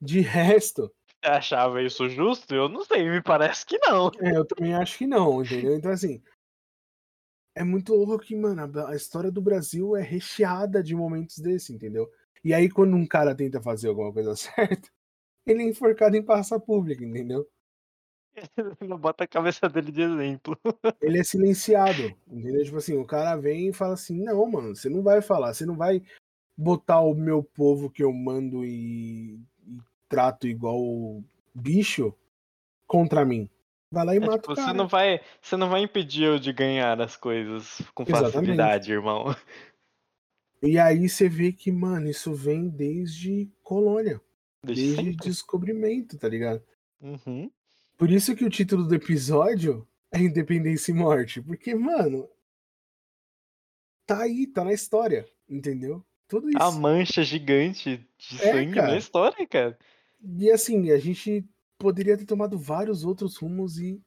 De 0.00 0.20
resto, 0.20 0.90
Você 1.22 1.30
achava 1.30 1.80
isso 1.82 2.08
justo? 2.08 2.52
Eu 2.52 2.68
não 2.68 2.84
sei, 2.84 3.08
me 3.08 3.22
parece 3.22 3.64
que 3.64 3.78
não. 3.78 4.10
é, 4.20 4.36
eu 4.36 4.44
também 4.44 4.74
acho 4.74 4.98
que 4.98 5.06
não, 5.06 5.42
entendeu? 5.42 5.76
Então, 5.76 5.92
assim, 5.92 6.20
é 7.54 7.62
muito 7.62 7.94
louco 7.94 8.24
que, 8.24 8.34
mano, 8.34 8.62
a- 8.86 8.96
história 8.96 9.30
do 9.30 9.40
Brasil 9.40 9.96
é 9.96 10.02
recheada 10.02 10.82
de 10.82 10.94
momentos 10.94 11.38
desse, 11.38 11.72
entendeu? 11.72 12.10
E 12.44 12.52
aí, 12.52 12.68
quando 12.68 12.96
um 12.96 13.06
cara 13.06 13.34
tenta 13.36 13.62
fazer 13.62 13.88
alguma 13.88 14.12
coisa 14.12 14.34
certa, 14.80 14.90
ele 15.46 15.62
é 15.62 15.66
enforcado 15.68 16.16
em 16.16 16.22
praça 16.24 16.58
pública, 16.60 17.04
entendeu? 17.04 17.48
Não 18.80 18.98
bota 18.98 19.24
a 19.24 19.28
cabeça 19.28 19.68
dele 19.68 19.92
de 19.92 20.02
exemplo. 20.02 20.58
Ele 21.02 21.18
é 21.18 21.24
silenciado, 21.24 22.16
entendeu? 22.26 22.64
Tipo 22.64 22.78
assim, 22.78 22.96
o 22.96 23.04
cara 23.04 23.36
vem 23.36 23.68
e 23.68 23.72
fala 23.72 23.94
assim: 23.94 24.22
não, 24.22 24.50
mano, 24.50 24.74
você 24.74 24.88
não 24.88 25.02
vai 25.02 25.20
falar, 25.20 25.52
você 25.52 25.66
não 25.66 25.76
vai 25.76 26.02
botar 26.56 27.00
o 27.00 27.14
meu 27.14 27.42
povo 27.42 27.90
que 27.90 28.02
eu 28.02 28.12
mando 28.12 28.64
e 28.64 29.40
trato 30.12 30.46
igual 30.46 31.24
bicho 31.54 32.14
contra 32.86 33.24
mim. 33.24 33.48
Vai 33.90 34.04
lá 34.04 34.14
e 34.14 34.18
É, 34.18 34.20
mata 34.20 34.38
tipo, 34.38 34.52
o 34.52 34.56
cara. 34.56 34.68
você 34.68 34.74
não 34.74 34.86
vai, 34.86 35.20
você 35.40 35.56
não 35.56 35.68
vai 35.70 35.82
impedir 35.82 36.24
eu 36.24 36.38
de 36.38 36.52
ganhar 36.52 37.00
as 37.00 37.16
coisas 37.16 37.80
com 37.94 38.02
Exatamente. 38.02 38.32
facilidade, 38.34 38.92
irmão. 38.92 39.24
E 40.62 40.78
aí 40.78 41.08
você 41.08 41.28
vê 41.28 41.52
que, 41.52 41.72
mano, 41.72 42.08
isso 42.08 42.34
vem 42.34 42.68
desde 42.68 43.50
colônia, 43.62 44.20
Desde 44.62 44.94
desde 44.94 45.16
descobrimento, 45.16 46.16
tá 46.18 46.28
ligado? 46.28 46.62
Uhum. 47.00 47.50
Por 47.96 48.10
isso 48.10 48.36
que 48.36 48.44
o 48.44 48.50
título 48.50 48.84
do 48.86 48.94
episódio 48.94 49.86
é 50.12 50.18
Independência 50.20 50.92
e 50.92 50.94
Morte. 50.94 51.40
Porque, 51.42 51.74
mano, 51.74 52.28
tá 54.06 54.22
aí, 54.22 54.46
tá 54.46 54.62
na 54.64 54.72
história, 54.72 55.26
entendeu? 55.48 56.04
Tudo 56.28 56.48
isso. 56.48 56.58
A 56.62 56.70
mancha 56.70 57.22
gigante 57.24 58.06
de 58.16 58.36
É, 58.42 58.52
sangue 58.52 58.74
na 58.76 58.82
cara. 58.82 58.96
história, 58.96 59.46
cara. 59.46 59.78
E 60.24 60.50
assim, 60.50 60.90
a 60.90 60.98
gente 60.98 61.44
poderia 61.78 62.16
ter 62.16 62.24
tomado 62.24 62.58
vários 62.58 63.04
outros 63.04 63.36
rumos 63.36 63.78
e 63.78 64.00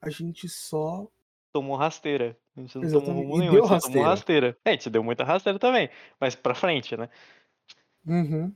a 0.00 0.10
gente 0.10 0.48
só. 0.48 1.06
Tomou 1.52 1.76
rasteira. 1.76 2.36
A 2.56 2.60
gente 2.60 2.76
não 2.76 2.84
Exatamente. 2.84 3.06
tomou 3.06 3.22
rumo 3.22 3.36
E 3.36 3.40
nenhum, 3.40 3.52
deu 3.52 3.64
a 3.64 3.68
gente 3.68 3.80
só 3.80 3.88
tomou 3.88 4.02
rasteira. 4.02 4.46
rasteira. 4.48 4.58
É, 4.64 4.70
a 4.70 4.72
gente 4.72 4.90
deu 4.90 5.04
muita 5.04 5.24
rasteira 5.24 5.58
também, 5.58 5.88
mas 6.20 6.34
pra 6.34 6.54
frente, 6.54 6.96
né? 6.96 7.08
Uhum. 8.06 8.52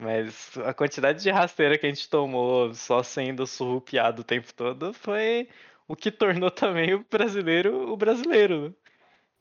Mas 0.00 0.56
a 0.58 0.72
quantidade 0.72 1.22
de 1.22 1.30
rasteira 1.30 1.76
que 1.76 1.84
a 1.84 1.88
gente 1.88 2.08
tomou 2.08 2.72
só 2.72 3.02
sendo 3.02 3.46
surrupiado 3.46 4.22
o 4.22 4.24
tempo 4.24 4.54
todo 4.54 4.92
foi 4.94 5.48
o 5.88 5.96
que 5.96 6.10
tornou 6.12 6.50
também 6.50 6.94
o 6.94 7.04
brasileiro 7.10 7.92
o 7.92 7.96
brasileiro, 7.96 8.68
né? 8.70 8.74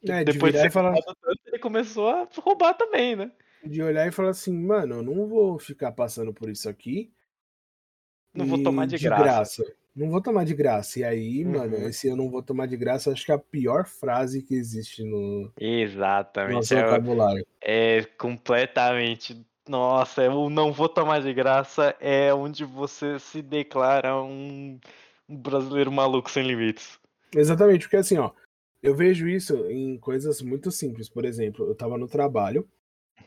É, 0.07 0.23
de 0.23 0.33
Depois 0.33 0.53
de 0.53 0.59
virar 0.59 0.61
ser 0.61 0.71
falar, 0.71 0.93
tanto, 0.95 1.39
ele 1.47 1.59
começou 1.59 2.09
a 2.09 2.27
roubar 2.41 2.73
também, 2.75 3.15
né? 3.15 3.31
De 3.67 3.81
olhar 3.81 4.07
e 4.07 4.11
falar 4.11 4.29
assim, 4.29 4.53
mano, 4.53 4.95
eu 4.95 5.03
não 5.03 5.27
vou 5.27 5.59
ficar 5.59 5.91
passando 5.91 6.33
por 6.33 6.49
isso 6.49 6.69
aqui. 6.69 7.11
Não 8.33 8.45
vou 8.45 8.61
tomar 8.61 8.85
de 8.85 8.97
graça. 8.97 9.63
Não 9.95 10.11
vou 10.11 10.21
tomar 10.21 10.45
de 10.45 10.53
graça. 10.53 10.99
E 10.99 11.03
aí, 11.03 11.43
mano, 11.43 11.75
Uhum. 11.75 11.87
esse 11.87 12.07
eu 12.07 12.15
não 12.15 12.29
vou 12.29 12.43
tomar 12.43 12.67
de 12.67 12.77
graça, 12.77 13.11
acho 13.11 13.25
que 13.25 13.31
é 13.31 13.35
a 13.35 13.39
pior 13.39 13.87
frase 13.87 14.43
que 14.43 14.53
existe 14.53 15.03
no 15.03 15.41
nosso 15.41 15.53
Exatamente. 15.59 16.75
É, 16.75 16.83
vocabulário. 16.83 17.45
é 17.61 18.03
completamente. 18.17 19.43
Nossa, 19.67 20.23
eu 20.23 20.49
não 20.49 20.71
vou 20.71 20.87
tomar 20.87 21.19
de 21.21 21.33
graça 21.33 21.95
é 21.99 22.33
onde 22.33 22.63
você 22.63 23.19
se 23.19 23.41
declara 23.41 24.21
um, 24.21 24.79
um 25.27 25.35
brasileiro 25.35 25.91
maluco 25.91 26.29
sem 26.29 26.45
limites. 26.45 26.99
Exatamente, 27.35 27.81
porque 27.85 27.97
assim, 27.97 28.17
ó, 28.17 28.31
eu 28.81 28.95
vejo 28.95 29.27
isso 29.27 29.65
em 29.65 29.97
coisas 29.97 30.41
muito 30.41 30.71
simples. 30.71 31.09
Por 31.09 31.25
exemplo, 31.25 31.67
eu 31.67 31.75
tava 31.75 31.97
no 31.97 32.07
trabalho 32.07 32.67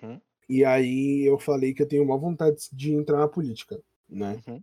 Uhum. 0.02 0.20
E 0.50 0.64
aí 0.64 1.22
eu 1.24 1.38
falei 1.38 1.72
que 1.72 1.80
eu 1.80 1.86
tenho 1.86 2.02
uma 2.02 2.18
vontade 2.18 2.56
de 2.72 2.92
entrar 2.92 3.18
na 3.18 3.28
política, 3.28 3.80
né? 4.08 4.40
Uhum. 4.48 4.60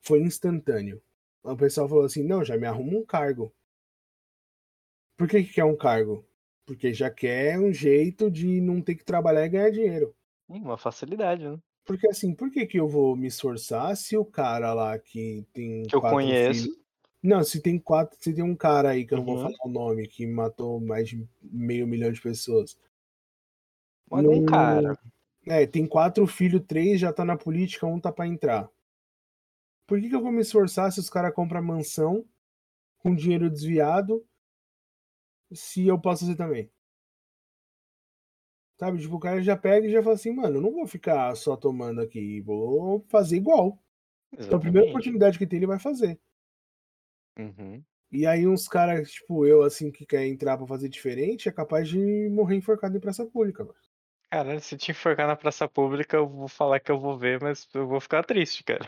Foi 0.00 0.20
instantâneo. 0.20 1.02
O 1.42 1.56
pessoal 1.56 1.88
falou 1.88 2.04
assim: 2.04 2.22
não, 2.22 2.44
já 2.44 2.56
me 2.56 2.66
arruma 2.66 2.96
um 2.98 3.04
cargo. 3.04 3.52
Por 5.16 5.28
que, 5.28 5.42
que 5.42 5.54
quer 5.54 5.64
um 5.64 5.76
cargo? 5.76 6.24
Porque 6.64 6.92
já 6.94 7.10
quer 7.10 7.58
um 7.58 7.72
jeito 7.72 8.30
de 8.30 8.60
não 8.60 8.80
ter 8.80 8.94
que 8.94 9.04
trabalhar 9.04 9.44
e 9.44 9.48
ganhar 9.48 9.70
dinheiro. 9.70 10.14
Uma 10.48 10.78
facilidade, 10.78 11.48
né? 11.48 11.58
Porque 11.84 12.06
assim, 12.08 12.32
por 12.34 12.50
que, 12.50 12.64
que 12.66 12.78
eu 12.78 12.86
vou 12.86 13.16
me 13.16 13.26
esforçar 13.26 13.96
se 13.96 14.16
o 14.16 14.24
cara 14.24 14.72
lá 14.72 14.98
que 14.98 15.44
tem. 15.52 15.82
Que 15.84 15.96
eu 15.96 16.00
conheço. 16.00 16.62
filhos- 16.62 16.78
Não, 17.20 17.42
se 17.42 17.60
tem 17.60 17.76
quatro. 17.76 18.16
Se 18.20 18.32
tem 18.32 18.44
um 18.44 18.54
cara 18.54 18.90
aí 18.90 19.04
que 19.04 19.14
eu 19.14 19.18
não 19.18 19.24
vou 19.24 19.34
Uhum. 19.36 19.42
falar 19.42 19.56
o 19.64 19.68
nome, 19.68 20.06
que 20.06 20.24
matou 20.26 20.78
mais 20.80 21.08
de 21.08 21.26
meio 21.42 21.88
milhão 21.88 22.12
de 22.12 22.20
pessoas. 22.20 22.78
Nem 24.10 24.40
Não- 24.40 24.46
cara. 24.46 24.98
É, 25.46 25.66
tem 25.66 25.86
quatro 25.86 26.26
filhos, 26.26 26.62
três 26.66 27.00
já 27.00 27.12
tá 27.12 27.24
na 27.24 27.36
política, 27.36 27.86
um 27.86 27.98
tá 27.98 28.12
pra 28.12 28.26
entrar. 28.26 28.68
Por 29.86 29.98
que, 30.00 30.08
que 30.08 30.14
eu 30.14 30.20
vou 30.20 30.30
me 30.30 30.42
esforçar 30.42 30.92
se 30.92 31.00
os 31.00 31.08
caras 31.08 31.34
compram 31.34 31.62
mansão 31.62 32.24
com 32.98 33.14
dinheiro 33.14 33.48
desviado 33.48 34.22
se 35.50 35.86
eu 35.86 35.98
posso 35.98 36.24
fazer 36.26 36.36
também? 36.36 36.70
Sabe, 38.78 39.00
tipo, 39.00 39.16
o 39.16 39.20
cara 39.20 39.42
já 39.42 39.56
pega 39.56 39.86
e 39.86 39.90
já 39.90 40.02
fala 40.02 40.14
assim, 40.14 40.32
mano, 40.32 40.58
eu 40.58 40.60
não 40.60 40.72
vou 40.72 40.86
ficar 40.86 41.34
só 41.34 41.56
tomando 41.56 42.00
aqui, 42.00 42.40
vou 42.42 43.04
fazer 43.08 43.36
igual. 43.36 43.82
Então 44.32 44.58
a 44.58 44.60
primeira 44.60 44.86
Exatamente. 44.86 44.90
oportunidade 44.90 45.38
que 45.38 45.46
tem, 45.46 45.56
ele 45.56 45.66
vai 45.66 45.78
fazer. 45.78 46.20
Uhum. 47.38 47.82
E 48.12 48.26
aí 48.26 48.46
uns 48.46 48.68
caras, 48.68 49.10
tipo, 49.10 49.46
eu, 49.46 49.62
assim, 49.62 49.90
que 49.90 50.04
quer 50.06 50.26
entrar 50.26 50.56
pra 50.56 50.66
fazer 50.66 50.88
diferente, 50.88 51.48
é 51.48 51.52
capaz 51.52 51.88
de 51.88 52.28
morrer 52.28 52.56
enforcado 52.56 52.96
em 52.96 53.00
praça 53.00 53.24
pública, 53.26 53.64
mano. 53.64 53.78
Cara, 54.30 54.60
se 54.60 54.76
te 54.76 54.90
enforcar 54.90 55.26
na 55.26 55.36
praça 55.36 55.66
pública, 55.66 56.16
eu 56.16 56.28
vou 56.28 56.48
falar 56.48 56.80
que 56.80 56.90
eu 56.90 56.98
vou 56.98 57.16
ver, 57.16 57.40
mas 57.40 57.66
eu 57.72 57.86
vou 57.86 58.00
ficar 58.00 58.24
triste, 58.24 58.62
cara. 58.62 58.86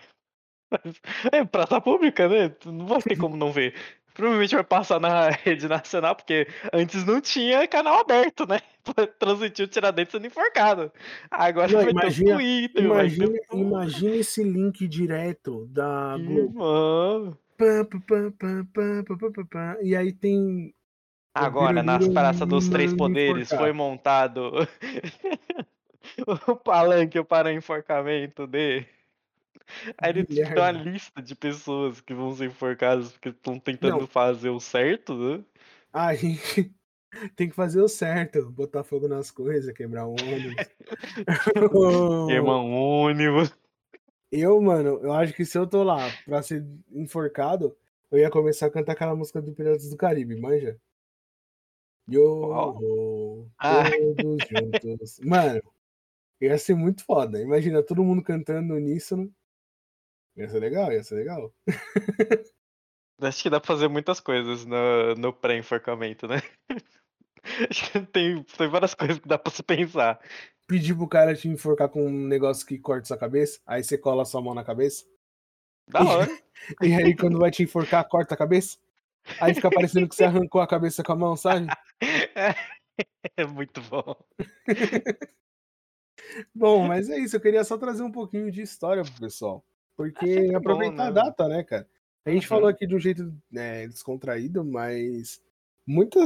É 1.32 1.44
praça 1.44 1.80
pública, 1.80 2.28
né? 2.28 2.54
Não 2.64 2.86
vai 2.86 3.02
ter 3.02 3.16
como 3.16 3.36
não 3.36 3.50
ver. 3.50 3.74
Provavelmente 4.14 4.54
vai 4.54 4.62
passar 4.62 5.00
na 5.00 5.30
rede 5.42 5.66
nacional, 5.66 6.14
porque 6.14 6.46
antes 6.72 7.04
não 7.04 7.20
tinha 7.20 7.66
canal 7.66 8.00
aberto, 8.00 8.46
né? 8.46 8.60
Transmitiu 9.18 9.66
Tiradentes 9.66 10.12
sendo 10.12 10.26
enforcado. 10.26 10.92
Agora 11.30 11.72
não, 11.72 11.82
vai 11.82 11.90
imagina, 11.90 12.30
ter 12.30 12.34
Twitter. 12.36 12.84
Imagina, 12.84 13.26
ter... 13.32 13.56
imagina 13.56 14.16
esse 14.16 14.44
link 14.44 14.86
direto 14.86 15.66
da 15.66 16.16
Globo. 16.18 17.38
E 19.82 19.96
aí 19.96 20.12
tem 20.12 20.72
Agora, 21.34 21.82
nas 21.82 22.08
praças 22.08 22.46
dos 22.46 22.68
Três 22.68 22.92
manda 22.92 23.04
Poderes, 23.04 23.48
foi 23.48 23.72
montado 23.72 24.50
o 26.48 26.56
palanque 26.56 27.22
para 27.22 27.52
enforcamento 27.52 28.46
de. 28.46 28.84
Aí 29.98 30.10
ele 30.10 30.24
tem 30.24 30.44
uma 30.44 30.70
lista 30.72 31.22
de 31.22 31.34
pessoas 31.34 32.00
que 32.00 32.12
vão 32.12 32.34
ser 32.34 32.46
enforcadas 32.46 33.12
porque 33.12 33.28
estão 33.28 33.58
tentando 33.58 34.00
Não. 34.00 34.06
fazer 34.06 34.50
o 34.50 34.58
certo, 34.58 35.14
né? 35.14 35.44
Aí 35.92 36.38
tem 37.36 37.48
que 37.48 37.54
fazer 37.54 37.80
o 37.80 37.88
certo, 37.88 38.50
botar 38.50 38.82
fogo 38.82 39.06
nas 39.06 39.30
coisas, 39.30 39.72
quebrar 39.72 40.06
o 40.06 40.12
ônibus. 40.12 40.68
Irmão 42.28 42.72
ônibus. 42.72 43.54
Eu, 44.32 44.60
mano, 44.60 45.00
eu 45.02 45.12
acho 45.12 45.32
que 45.32 45.44
se 45.44 45.58
eu 45.58 45.66
tô 45.66 45.82
lá 45.82 46.08
pra 46.24 46.42
ser 46.42 46.64
enforcado, 46.92 47.76
eu 48.10 48.18
ia 48.18 48.30
começar 48.30 48.66
a 48.66 48.70
cantar 48.70 48.92
aquela 48.92 49.14
música 49.14 49.40
do 49.42 49.52
Piratas 49.52 49.90
do 49.90 49.96
Caribe, 49.96 50.40
manja? 50.40 50.80
Yo, 52.10 52.48
Qual? 52.48 53.50
Ah. 53.58 53.84
todos 53.88 54.42
juntos. 54.50 55.20
Mano, 55.22 55.62
ia 56.40 56.58
ser 56.58 56.74
muito 56.74 57.04
foda. 57.04 57.40
Imagina 57.40 57.84
todo 57.84 58.02
mundo 58.02 58.20
cantando 58.20 58.74
uníssono. 58.74 59.32
Ia 60.36 60.48
ser 60.48 60.58
legal, 60.58 60.92
ia 60.92 61.04
ser 61.04 61.14
legal. 61.14 61.54
Acho 63.22 63.42
que 63.42 63.50
dá 63.50 63.60
pra 63.60 63.68
fazer 63.68 63.86
muitas 63.86 64.18
coisas 64.18 64.66
no, 64.66 65.14
no 65.14 65.32
pré-enforcamento, 65.32 66.26
né? 66.26 66.42
Acho 67.70 67.92
que 67.92 68.00
tem, 68.06 68.42
tem 68.42 68.68
várias 68.68 68.94
coisas 68.94 69.20
que 69.20 69.28
dá 69.28 69.38
pra 69.38 69.52
se 69.52 69.62
pensar. 69.62 70.18
Pedir 70.66 70.96
pro 70.96 71.06
cara 71.06 71.34
te 71.34 71.46
enforcar 71.46 71.88
com 71.88 72.06
um 72.06 72.26
negócio 72.26 72.66
que 72.66 72.78
corta 72.78 73.06
sua 73.06 73.18
cabeça, 73.18 73.60
aí 73.66 73.84
você 73.84 73.96
cola 73.98 74.24
sua 74.24 74.42
mão 74.42 74.54
na 74.54 74.64
cabeça. 74.64 75.04
Da 75.86 76.02
hora. 76.02 76.28
E 76.82 76.92
aí, 76.92 77.16
quando 77.16 77.38
vai 77.38 77.50
te 77.50 77.62
enforcar, 77.62 78.08
corta 78.08 78.34
a 78.34 78.38
cabeça. 78.38 78.78
Aí 79.40 79.54
fica 79.54 79.70
parecendo 79.70 80.08
que 80.08 80.14
você 80.14 80.24
arrancou 80.24 80.60
a 80.60 80.66
cabeça 80.66 81.02
com 81.02 81.12
a 81.12 81.16
mão, 81.16 81.36
sabe? 81.36 81.66
É 83.36 83.44
muito 83.44 83.80
bom. 83.82 84.14
Bom, 86.54 86.86
mas 86.86 87.08
é 87.08 87.18
isso. 87.18 87.36
Eu 87.36 87.40
queria 87.40 87.64
só 87.64 87.78
trazer 87.78 88.02
um 88.02 88.12
pouquinho 88.12 88.50
de 88.50 88.62
história 88.62 89.02
pro 89.02 89.12
pessoal. 89.20 89.64
Porque 89.96 90.26
sempre 90.26 90.56
aproveitar 90.56 91.08
bom, 91.08 91.12
né? 91.14 91.20
a 91.20 91.24
data, 91.24 91.48
né, 91.48 91.62
cara? 91.64 91.88
A 92.24 92.30
gente 92.30 92.42
Uhum. 92.44 92.48
falou 92.48 92.68
aqui 92.68 92.86
de 92.86 92.94
um 92.94 92.98
jeito 92.98 93.34
né, 93.50 93.86
descontraído, 93.88 94.64
mas 94.64 95.42
muita, 95.86 96.20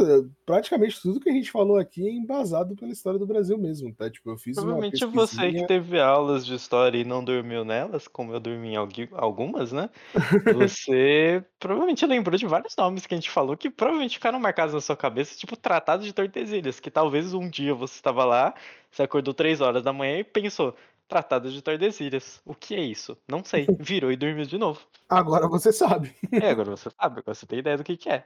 praticamente 0.45 1.01
tudo 1.01 1.21
que 1.21 1.31
a 1.31 1.33
gente 1.33 1.51
falou 1.51 1.79
aqui 1.79 2.07
é 2.07 2.11
embasado 2.11 2.75
pela 2.77 2.93
história 2.93 3.19
do 3.19 3.27
Brasil 3.27 3.57
mesmo, 3.57 3.95
tá? 3.95 4.11
Tipo, 4.11 4.31
eu 4.31 4.37
fiz 4.37 4.57
Provavelmente 4.57 5.05
você 5.07 5.53
que 5.53 5.67
teve 5.67 6.01
aulas 6.01 6.45
de 6.45 6.55
história 6.55 6.99
e 6.99 7.05
não 7.05 7.25
dormiu 7.25 7.65
nelas, 7.65 8.07
como 8.07 8.33
eu 8.33 8.41
dormi 8.41 8.75
em 8.75 8.77
algumas, 9.13 9.73
né? 9.73 9.89
Você 10.55 11.45
provavelmente 11.59 12.05
lembrou 12.05 12.37
de 12.37 12.47
vários 12.47 12.75
nomes 12.77 13.07
que 13.07 13.15
a 13.15 13.17
gente 13.17 13.31
falou 13.31 13.57
que 13.57 13.71
provavelmente 13.71 14.17
ficaram 14.17 14.39
marcados 14.39 14.75
na 14.75 14.81
sua 14.81 14.97
cabeça, 14.97 15.37
tipo 15.37 15.57
Tratado 15.57 16.05
de 16.05 16.13
Tordesilhas, 16.13 16.81
que 16.81 16.91
talvez 16.91 17.33
um 17.33 17.49
dia 17.49 17.75
você 17.75 17.95
estava 17.95 18.25
lá, 18.25 18.55
você 18.91 19.03
acordou 19.03 19.33
três 19.33 19.61
horas 19.61 19.83
da 19.83 19.93
manhã 19.93 20.19
e 20.19 20.25
pensou, 20.25 20.75
Tratado 21.07 21.51
de 21.51 21.63
Tordesilhas, 21.63 22.41
o 22.45 22.55
que 22.55 22.75
é 22.75 22.81
isso? 22.81 23.17
Não 23.29 23.45
sei, 23.45 23.67
virou 23.79 24.11
e 24.11 24.17
dormiu 24.17 24.47
de 24.47 24.59
novo. 24.59 24.81
Agora 25.09 25.47
você 25.47 25.73
sabe. 25.73 26.15
É, 26.33 26.51
agora 26.51 26.71
você 26.71 26.91
sabe, 26.91 27.21
agora 27.21 27.35
você 27.35 27.47
tem 27.47 27.59
ideia 27.59 27.77
do 27.77 27.85
que 27.85 27.97
que 27.97 28.09
é. 28.09 28.25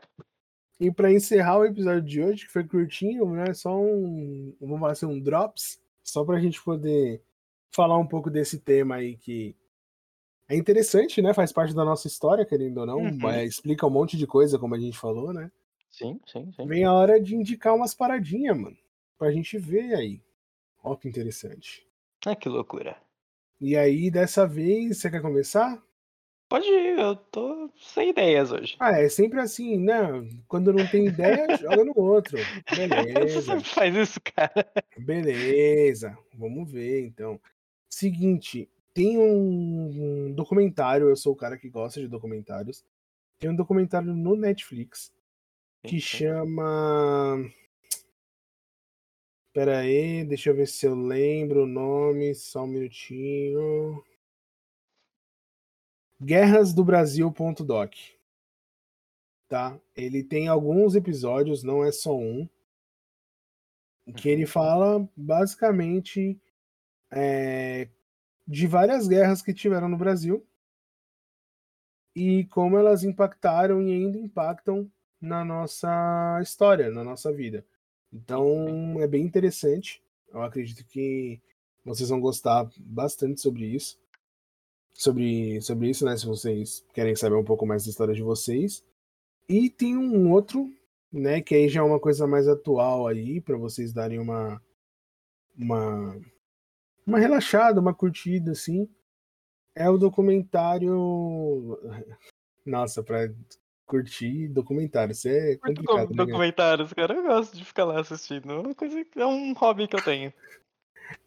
E 0.81 0.91
pra 0.93 1.13
encerrar 1.13 1.59
o 1.59 1.65
episódio 1.65 2.03
de 2.03 2.23
hoje, 2.23 2.47
que 2.47 2.53
foi 2.53 2.65
curtinho, 2.65 3.29
né? 3.31 3.53
Só 3.53 3.77
um, 3.77 4.55
vamos 4.61 4.79
falar 4.79 4.93
assim, 4.93 5.07
um 5.07 5.19
drops, 5.19 5.81
só 6.05 6.25
pra 6.25 6.39
gente 6.39 6.63
poder 6.63 7.21
falar 7.71 7.99
um 7.99 8.07
pouco 8.07 8.31
desse 8.31 8.61
tema 8.61 8.97
aí 8.97 9.17
que 9.17 9.57
é 10.49 10.57
interessante, 10.57 11.21
né? 11.21 11.35
Faz 11.35 11.53
parte 11.53 11.75
da 11.75 11.85
nossa 11.85 12.07
história, 12.07 12.45
querendo 12.45 12.79
ou 12.79 12.87
não. 12.87 12.99
Uhum. 12.99 13.31
é, 13.31 13.45
explica 13.45 13.87
um 13.87 13.91
monte 13.91 14.17
de 14.17 14.27
coisa, 14.27 14.59
como 14.59 14.75
a 14.75 14.79
gente 14.79 14.97
falou, 14.97 15.33
né? 15.33 15.51
Sim, 15.91 16.21
sim, 16.27 16.51
sim. 16.53 16.67
Vem 16.67 16.85
a 16.85 16.93
hora 16.93 17.21
de 17.21 17.35
indicar 17.35 17.75
umas 17.75 17.95
paradinhas, 17.95 18.57
mano. 18.57 18.77
Pra 19.19 19.33
gente 19.33 19.59
ver 19.59 19.95
aí. 19.95 20.23
Ó, 20.83 20.95
que 20.95 21.09
interessante. 21.09 21.87
Ah, 22.25 22.37
que 22.37 22.49
loucura. 22.49 22.97
E 23.61 23.77
aí, 23.77 24.11
dessa 24.11 24.47
vez, 24.47 24.99
você 24.99 25.11
quer 25.11 25.21
começar? 25.21 25.83
Pode 26.49 26.67
ir, 26.67 26.99
eu 26.99 27.15
tô 27.15 27.71
sem 27.77 28.09
ideias 28.09 28.51
hoje. 28.51 28.75
Ah, 28.81 28.99
é 28.99 29.09
sempre 29.11 29.39
assim, 29.39 29.79
né? 29.79 29.99
Quando 30.47 30.73
não 30.73 30.87
tem 30.87 31.07
ideia, 31.07 31.47
joga 31.61 31.85
no 31.85 31.93
outro. 31.97 32.39
Você 32.69 32.89
Beleza. 32.89 33.43
sempre 33.43 33.69
faz 33.69 33.95
isso, 33.95 34.21
cara. 34.35 34.67
Beleza, 34.97 36.17
vamos 36.35 36.71
ver 36.73 37.05
então. 37.05 37.39
Seguinte, 37.91 38.67
tem 38.95 39.19
um, 39.19 40.29
um 40.29 40.33
documentário, 40.33 41.11
eu 41.11 41.17
sou 41.17 41.35
o 41.35 41.37
cara 41.37 41.59
que 41.59 41.69
gosta 41.69 42.01
de 42.01 42.09
documentários. 42.09 42.83
Tem 43.39 43.51
um 43.51 43.55
documentário 43.55 44.15
no 44.15 44.35
Netflix 44.35 45.13
que 45.83 46.01
chama. 46.01 47.45
Pera 49.53 49.81
aí, 49.81 50.25
deixa 50.25 50.51
eu 50.51 50.55
ver 50.55 50.67
se 50.67 50.87
eu 50.87 50.95
lembro 50.95 51.65
o 51.65 51.67
nome, 51.67 52.35
só 52.35 52.65
um 52.65 52.69
minutinho. 52.69 54.03
Guerrasdobrasil.doc. 56.23 57.95
Tá? 59.49 59.81
Ele 59.97 60.23
tem 60.23 60.49
alguns 60.49 60.95
episódios, 60.95 61.63
não 61.63 61.85
é 61.85 61.91
só 61.91 62.17
um 62.17 62.49
que 64.17 64.29
ele 64.29 64.47
fala 64.47 65.09
basicamente 65.17 66.41
é, 67.11 67.89
de 68.47 68.67
várias 68.67 69.07
guerras 69.07 69.43
que 69.43 69.53
tiveram 69.53 69.89
no 69.89 69.97
Brasil 69.97 70.47
e 72.15 72.45
como 72.47 72.77
elas 72.77 73.05
impactaram 73.05 73.83
e 73.83 73.93
ainda 73.93 74.19
impactam 74.19 74.91
na 75.21 75.45
nossa 75.45 76.39
história, 76.43 76.91
na 76.91 77.05
nossa 77.05 77.33
vida. 77.33 77.65
Então 78.13 79.01
é 79.01 79.07
bem 79.07 79.25
interessante. 79.25 80.03
Eu 80.33 80.43
acredito 80.43 80.85
que 80.87 81.41
vocês 81.85 82.09
vão 82.09 82.21
gostar 82.21 82.69
bastante 82.79 83.41
sobre 83.41 83.67
isso. 83.67 83.99
Sobre, 84.99 85.61
sobre 85.61 85.91
isso, 85.91 86.05
né? 86.05 86.17
Se 86.17 86.27
vocês 86.27 86.85
querem 86.93 87.15
saber 87.15 87.37
um 87.37 87.45
pouco 87.45 87.65
mais 87.65 87.85
da 87.85 87.91
história 87.91 88.15
de 88.15 88.23
vocês. 88.23 88.85
E 89.49 89.71
tem 89.71 89.97
um 89.97 90.33
outro 90.33 90.69
né? 91.13 91.41
Que 91.41 91.55
aí 91.55 91.69
já 91.69 91.81
é 91.81 91.83
uma 91.83 91.99
coisa 91.99 92.27
mais 92.27 92.47
atual 92.47 93.07
aí, 93.07 93.41
para 93.41 93.57
vocês 93.57 93.93
darem 93.93 94.19
uma, 94.19 94.63
uma, 95.57 96.21
uma 97.07 97.19
relaxada, 97.19 97.81
uma 97.81 97.95
curtida, 97.95 98.53
assim. 98.53 98.89
É 99.75 99.89
o 99.89 99.99
documentário. 99.99 101.79
Nossa, 102.65 103.03
pra 103.03 103.31
curtir 103.87 104.49
documentário, 104.49 105.13
isso 105.13 105.29
é 105.29 105.59
Muito 105.65 105.83
complicado, 105.83 105.87
bom 105.87 106.11
né? 106.11 106.17
cara? 106.17 106.27
documentários, 106.27 106.93
cara. 106.93 107.15
Eu 107.15 107.23
gosto 107.23 107.57
de 107.57 107.65
ficar 107.65 107.85
lá 107.85 108.01
assistindo. 108.01 108.53
É 108.53 108.59
uma 108.59 108.75
coisa, 108.75 109.03
é 109.17 109.27
um 109.27 109.53
hobby 109.55 109.89
que 109.89 109.97
eu 109.97 110.05
tenho. 110.05 110.33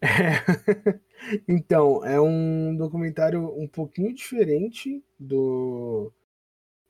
Então, 1.48 2.04
é 2.04 2.20
um 2.20 2.74
documentário 2.76 3.46
um 3.60 3.66
pouquinho 3.68 4.12
diferente 4.14 5.02
do, 5.18 6.12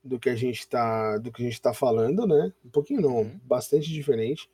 do 0.03 0.19
que 0.19 0.29
a 0.31 0.35
gente 0.37 0.67
tá 0.69 1.19
do 1.19 1.31
que 1.33 1.43
a 1.43 1.45
gente 1.47 1.61
tá 1.61 1.75
falando, 1.75 2.27
né? 2.27 2.53
Um 2.65 2.71
pouquinho 2.71 3.01
não, 3.03 3.17
Uhum. 3.19 3.41
bastante 3.45 3.91
diferente. 3.93 4.51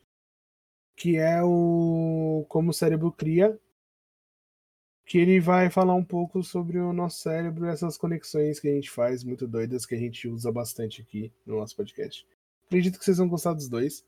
Que 0.97 1.17
é 1.17 1.43
o 1.43 2.45
Como 2.49 2.71
o 2.71 2.75
Cérebro 2.75 3.13
Cria. 3.13 3.59
Que 5.07 5.19
ele 5.19 5.41
vai 5.41 5.71
falar 5.71 5.95
um 5.95 6.05
pouco 6.05 6.43
sobre 6.43 6.79
o 6.79 6.93
nosso 6.93 7.21
cérebro 7.21 7.65
e 7.67 7.71
essas 7.71 7.97
conexões 7.97 8.61
que 8.61 8.69
a 8.69 8.75
gente 8.75 8.91
faz 8.91 9.25
muito 9.25 9.47
doidas 9.49 9.87
que 9.87 9.95
a 9.95 9.99
gente 9.99 10.29
usa 10.29 10.53
bastante 10.53 11.01
aqui 11.01 11.33
no 11.47 11.57
nosso 11.57 11.75
podcast. 11.75 12.27
Acredito 12.67 12.99
que 12.99 13.05
vocês 13.05 13.17
vão 13.17 13.29
gostar 13.29 13.55
dos 13.55 13.69
dois. 13.71 14.05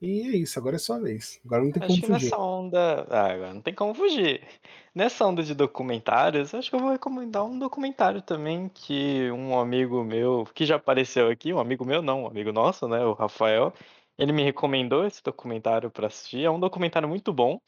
E 0.00 0.20
é 0.28 0.36
isso, 0.36 0.58
agora 0.58 0.76
é 0.76 0.78
sua 0.78 1.00
vez. 1.00 1.40
Agora 1.44 1.64
não 1.64 1.72
tem 1.72 1.82
Acho 1.82 1.88
como 1.88 2.00
que 2.02 2.06
fugir. 2.06 2.24
nessa 2.24 2.38
onda. 2.38 3.06
Ah, 3.10 3.32
agora 3.32 3.54
não 3.54 3.62
tem 3.62 3.74
como 3.74 3.94
fugir. 3.94 4.46
Nessa 4.94 5.26
onda 5.26 5.42
de 5.42 5.54
documentários, 5.54 6.54
acho 6.54 6.68
que 6.68 6.76
eu 6.76 6.80
vou 6.80 6.90
recomendar 6.90 7.44
um 7.44 7.58
documentário 7.58 8.20
também 8.20 8.68
que 8.68 9.30
um 9.30 9.58
amigo 9.58 10.04
meu, 10.04 10.44
que 10.54 10.66
já 10.66 10.76
apareceu 10.76 11.30
aqui, 11.30 11.52
um 11.52 11.58
amigo 11.58 11.84
meu 11.84 12.02
não, 12.02 12.24
um 12.24 12.26
amigo 12.26 12.52
nosso, 12.52 12.86
né, 12.88 13.04
o 13.04 13.14
Rafael, 13.14 13.72
ele 14.18 14.32
me 14.32 14.42
recomendou 14.42 15.06
esse 15.06 15.22
documentário 15.22 15.90
para 15.90 16.08
assistir. 16.08 16.44
É 16.44 16.50
um 16.50 16.60
documentário 16.60 17.08
muito 17.08 17.32
bom 17.32 17.58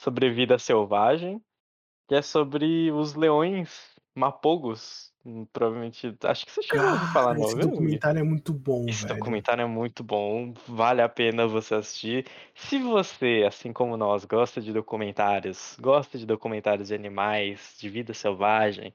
sobre 0.00 0.30
vida 0.30 0.58
selvagem, 0.58 1.42
que 2.08 2.14
é 2.14 2.22
sobre 2.22 2.90
os 2.92 3.14
leões 3.14 3.94
mapogos. 4.14 5.11
Hum, 5.24 5.44
Provavelmente, 5.52 6.16
acho 6.24 6.44
que 6.44 6.50
você 6.52 6.62
chegou 6.62 6.88
a 6.88 6.92
ouvir 6.92 7.06
falar, 7.06 7.34
Cara, 7.34 7.38
não, 7.38 7.40
esse 7.40 7.56
documentário 7.56 8.18
é 8.20 8.22
muito 8.24 8.52
bom, 8.52 8.90
Esse 8.90 9.06
velho. 9.06 9.06
documentário 9.06 9.62
é 9.62 9.66
muito 9.66 10.02
bom, 10.04 10.52
vale 10.66 11.02
a 11.02 11.08
pena 11.08 11.46
você 11.46 11.74
assistir. 11.76 12.26
Se 12.54 12.78
você, 12.80 13.44
assim 13.46 13.72
como 13.72 13.96
nós, 13.96 14.24
gosta 14.24 14.60
de 14.60 14.72
documentários, 14.72 15.76
gosta 15.80 16.18
de 16.18 16.26
documentários 16.26 16.88
de 16.88 16.94
animais, 16.94 17.76
de 17.78 17.88
vida 17.88 18.12
selvagem, 18.14 18.92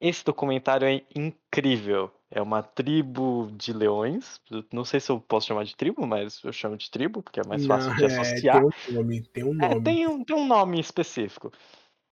esse 0.00 0.24
documentário 0.24 0.86
é 0.88 1.02
incrível. 1.16 2.12
É 2.30 2.42
uma 2.42 2.62
tribo 2.62 3.50
de 3.56 3.72
leões. 3.72 4.40
Não 4.72 4.84
sei 4.84 5.00
se 5.00 5.10
eu 5.12 5.20
posso 5.20 5.48
chamar 5.48 5.64
de 5.64 5.76
tribo, 5.76 6.06
mas 6.06 6.42
eu 6.44 6.52
chamo 6.52 6.76
de 6.76 6.90
tribo, 6.90 7.22
porque 7.22 7.40
é 7.40 7.44
mais 7.44 7.66
fácil 7.66 7.94
Não, 7.94 7.96
de 7.96 8.04
é, 8.04 8.42
associar. 8.44 8.50
tem 8.50 8.62
um 8.64 8.70
nome, 8.88 9.22
tem 9.32 9.44
um 9.44 9.54
É, 9.60 9.74
nome. 9.74 9.84
tem 9.84 10.06
um, 10.06 10.24
tem 10.24 10.36
um 10.36 10.46
nome 10.46 10.80
específico. 10.80 11.50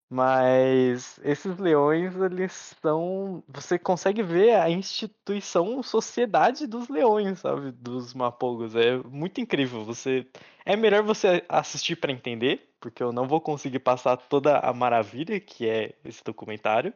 Mas 0.09 1.19
esses 1.23 1.57
leões, 1.57 2.15
eles 2.15 2.53
são. 2.81 3.43
Você 3.47 3.77
consegue 3.77 4.23
ver 4.23 4.55
a 4.55 4.69
instituição 4.69 5.83
Sociedade 5.83 6.65
dos 6.65 6.87
Leões, 6.87 7.39
sabe? 7.39 7.71
Dos 7.71 8.13
Mapogos. 8.13 8.73
É 8.75 8.97
muito 8.99 9.41
incrível. 9.41 9.83
Você 9.83 10.25
É 10.65 10.75
melhor 10.77 11.03
você 11.03 11.43
assistir 11.49 11.97
para 11.97 12.11
entender, 12.11 12.73
porque 12.79 13.03
eu 13.03 13.11
não 13.11 13.27
vou 13.27 13.41
conseguir 13.41 13.79
passar 13.79 14.15
toda 14.17 14.59
a 14.59 14.73
maravilha 14.73 15.39
que 15.41 15.67
é 15.67 15.93
esse 16.05 16.23
documentário. 16.23 16.93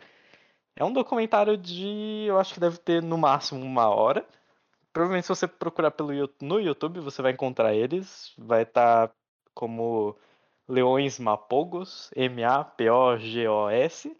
É 0.75 0.83
um 0.83 0.93
documentário 0.93 1.57
de. 1.57 2.25
Eu 2.27 2.39
acho 2.39 2.53
que 2.53 2.59
deve 2.59 2.77
ter 2.77 3.01
no 3.03 3.17
máximo 3.17 3.61
uma 3.61 3.89
hora. 3.89 4.25
Provavelmente, 4.93 5.25
se 5.25 5.29
você 5.29 5.47
procurar 5.47 5.91
pelo, 5.91 6.11
no 6.41 6.59
YouTube, 6.59 6.99
você 7.01 7.21
vai 7.21 7.31
encontrar 7.33 7.73
eles. 7.75 8.33
Vai 8.37 8.63
estar 8.63 9.11
como 9.53 10.17
Leões 10.71 11.19
Mapogos, 11.19 12.09
M-A-P-O-G-O-S. 12.15 14.15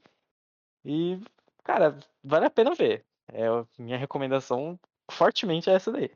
E, 0.84 1.20
cara, 1.64 1.98
vale 2.22 2.46
a 2.46 2.50
pena 2.50 2.76
ver. 2.76 3.06
É, 3.32 3.46
minha 3.80 3.98
recomendação 3.98 4.78
fortemente 5.10 5.70
é 5.70 5.74
essa 5.74 5.92
daí. 5.92 6.12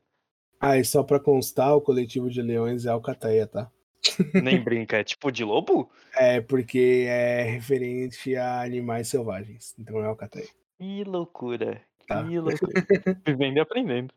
Ah, 0.59 0.77
e 0.77 0.83
só 0.83 1.03
pra 1.03 1.19
constar, 1.19 1.75
o 1.75 1.81
coletivo 1.81 2.29
de 2.29 2.41
leões 2.41 2.86
é 2.86 2.89
Alcateia, 2.89 3.47
tá? 3.47 3.71
Nem 4.43 4.61
brinca, 4.61 4.97
é 4.97 5.03
tipo 5.03 5.31
de 5.31 5.45
lobo? 5.45 5.89
É 6.13 6.41
porque 6.41 7.05
é 7.07 7.43
referente 7.43 8.36
a 8.36 8.61
animais 8.61 9.07
selvagens. 9.07 9.73
Então 9.79 10.01
é 10.01 10.05
Alcateia. 10.05 10.49
Que 10.77 11.03
loucura. 11.05 11.81
Tá. 12.07 12.23
Que 12.23 12.39
loucura. 12.39 12.73
Vivendo 13.25 13.57
e 13.57 13.59
aprendendo. 13.61 14.13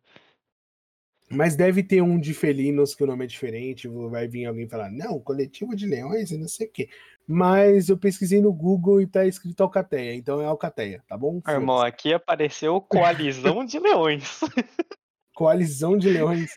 Mas 1.31 1.55
deve 1.55 1.83
ter 1.83 2.01
um 2.03 2.19
de 2.19 2.33
felinos 2.33 2.95
que 2.95 3.05
o 3.05 3.07
nome 3.07 3.25
é 3.25 3.29
diferente. 3.29 3.87
Vai 3.87 4.27
vir 4.27 4.47
alguém 4.47 4.69
falar, 4.69 4.91
não, 4.91 5.21
coletivo 5.21 5.77
de 5.77 5.87
leões 5.87 6.31
e 6.31 6.39
não 6.39 6.49
sei 6.49 6.67
o 6.67 6.71
quê. 6.73 6.89
Mas 7.27 7.91
eu 7.91 7.99
pesquisei 7.99 8.41
no 8.41 8.53
Google 8.53 9.03
e 9.03 9.07
tá 9.07 9.27
escrito 9.27 9.61
Alcateia. 9.63 10.15
Então 10.15 10.41
é 10.41 10.47
Alcateia, 10.47 11.05
tá 11.07 11.17
bom? 11.19 11.43
Irmão, 11.47 11.81
aqui 11.81 12.15
apareceu 12.15 12.81
Coalizão 12.81 13.65
de 13.65 13.79
Leões. 13.79 14.41
Coalizão 15.35 15.97
de 15.97 16.09
leões. 16.09 16.51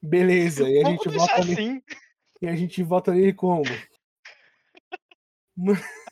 Beleza. 0.00 0.68
E 0.68 0.78
a 0.78 0.82
Vamos 0.84 1.02
gente 1.02 1.16
vota 1.16 1.38
nele, 1.44 1.52
assim. 1.52 1.82
e 2.40 2.46
a 2.46 2.54
gente 2.54 2.82
vota 2.82 3.12
nele 3.12 3.32
como? 3.32 3.64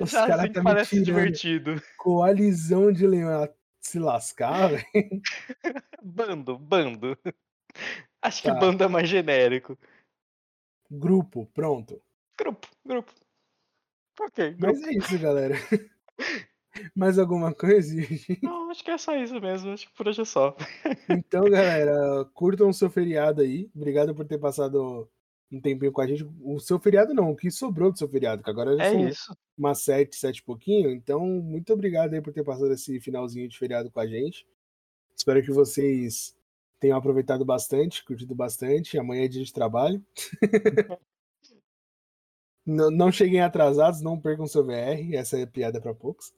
Os 0.00 0.10
caras 0.10 0.40
assim 0.40 0.52
tá 0.52 0.62
parece 0.62 0.90
tirando. 0.90 1.04
divertido. 1.04 1.82
Coalizão 1.96 2.90
de 2.90 3.06
leões. 3.06 3.50
Se 3.86 3.98
lascar, 3.98 4.68
velho. 4.70 4.84
Bando, 6.02 6.58
bando. 6.58 7.18
Acho 8.22 8.42
Tá. 8.42 8.54
que 8.54 8.60
bando 8.60 8.82
é 8.84 8.88
mais 8.88 9.08
genérico. 9.08 9.78
Grupo, 10.90 11.46
pronto. 11.54 12.00
Grupo, 12.38 12.68
grupo. 12.84 13.12
Ok, 14.20 14.52
grupo. 14.54 14.78
Mas 14.80 14.82
é 14.86 14.92
isso, 14.92 15.18
galera. 15.18 15.54
Mais 16.94 17.18
alguma 17.18 17.54
coisa? 17.54 17.94
Não, 18.42 18.70
acho 18.70 18.82
que 18.82 18.90
é 18.90 18.98
só 18.98 19.14
isso 19.16 19.40
mesmo. 19.40 19.70
Acho 19.72 19.86
que 19.88 19.94
por 19.94 20.08
hoje 20.08 20.22
é 20.22 20.24
só. 20.24 20.56
Então, 21.08 21.44
galera, 21.44 22.24
curtam 22.34 22.68
o 22.68 22.74
seu 22.74 22.90
feriado 22.90 23.42
aí. 23.42 23.70
Obrigado 23.74 24.12
por 24.14 24.26
ter 24.26 24.38
passado 24.38 25.08
um 25.54 25.60
tempinho 25.60 25.92
com 25.92 26.00
a 26.00 26.06
gente. 26.06 26.26
O 26.42 26.58
seu 26.58 26.78
feriado 26.78 27.14
não, 27.14 27.30
o 27.30 27.36
que 27.36 27.50
sobrou 27.50 27.90
do 27.92 27.98
seu 27.98 28.08
feriado, 28.08 28.42
que 28.42 28.50
agora 28.50 28.76
já 28.76 28.84
É 28.84 28.90
são 28.92 29.08
isso. 29.08 29.36
umas 29.56 29.80
sete, 29.80 30.16
sete 30.16 30.38
e 30.38 30.42
pouquinho. 30.42 30.90
Então, 30.90 31.20
muito 31.20 31.72
obrigado 31.72 32.14
aí 32.14 32.20
por 32.20 32.32
ter 32.32 32.44
passado 32.44 32.72
esse 32.72 33.00
finalzinho 33.00 33.48
de 33.48 33.58
feriado 33.58 33.90
com 33.90 34.00
a 34.00 34.06
gente. 34.06 34.46
Espero 35.16 35.42
que 35.42 35.52
vocês 35.52 36.36
tenham 36.80 36.98
aproveitado 36.98 37.44
bastante, 37.44 38.04
curtido 38.04 38.34
bastante. 38.34 38.98
Amanhã 38.98 39.24
é 39.24 39.28
dia 39.28 39.44
de 39.44 39.52
trabalho. 39.52 40.04
não, 42.66 42.90
não 42.90 43.12
cheguem 43.12 43.40
atrasados, 43.40 44.00
não 44.00 44.20
percam 44.20 44.46
seu 44.46 44.64
VR. 44.64 45.14
Essa 45.14 45.38
é 45.38 45.46
piada 45.46 45.80
para 45.80 45.94
poucos. 45.94 46.32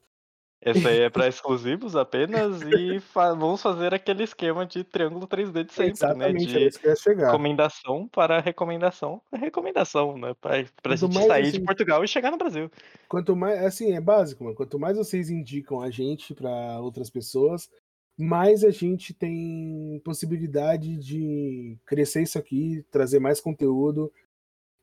Esse 0.59 0.87
aí 0.87 1.01
é 1.01 1.09
para 1.09 1.27
exclusivos 1.27 1.95
apenas 1.95 2.61
e 2.63 2.99
fa- 2.99 3.33
vamos 3.33 3.61
fazer 3.61 3.93
aquele 3.93 4.23
esquema 4.23 4.65
de 4.65 4.83
triângulo 4.83 5.27
3D 5.27 5.63
de 5.63 5.71
sempre, 5.71 5.91
Exatamente, 5.91 6.53
né? 6.53 6.69
De 6.69 6.95
chegar. 6.99 7.27
recomendação 7.27 8.07
para 8.07 8.39
recomendação, 8.39 9.21
recomendação, 9.31 10.17
né? 10.17 10.33
Para 10.41 10.57
gente 10.95 11.13
sair 11.27 11.43
assim- 11.43 11.51
de 11.59 11.61
Portugal 11.61 12.03
e 12.03 12.07
chegar 12.07 12.31
no 12.31 12.37
Brasil. 12.37 12.71
Quanto 13.07 13.35
mais, 13.35 13.63
assim, 13.63 13.93
é 13.93 14.01
básico, 14.01 14.43
mano. 14.43 14.55
Quanto 14.55 14.79
mais 14.79 14.97
vocês 14.97 15.29
indicam 15.29 15.79
a 15.79 15.91
gente 15.91 16.33
para 16.33 16.79
outras 16.81 17.09
pessoas, 17.09 17.69
mais 18.17 18.63
a 18.63 18.71
gente 18.71 19.13
tem 19.13 20.01
possibilidade 20.03 20.97
de 20.97 21.77
crescer 21.85 22.23
isso 22.23 22.37
aqui, 22.39 22.83
trazer 22.89 23.19
mais 23.19 23.39
conteúdo, 23.39 24.11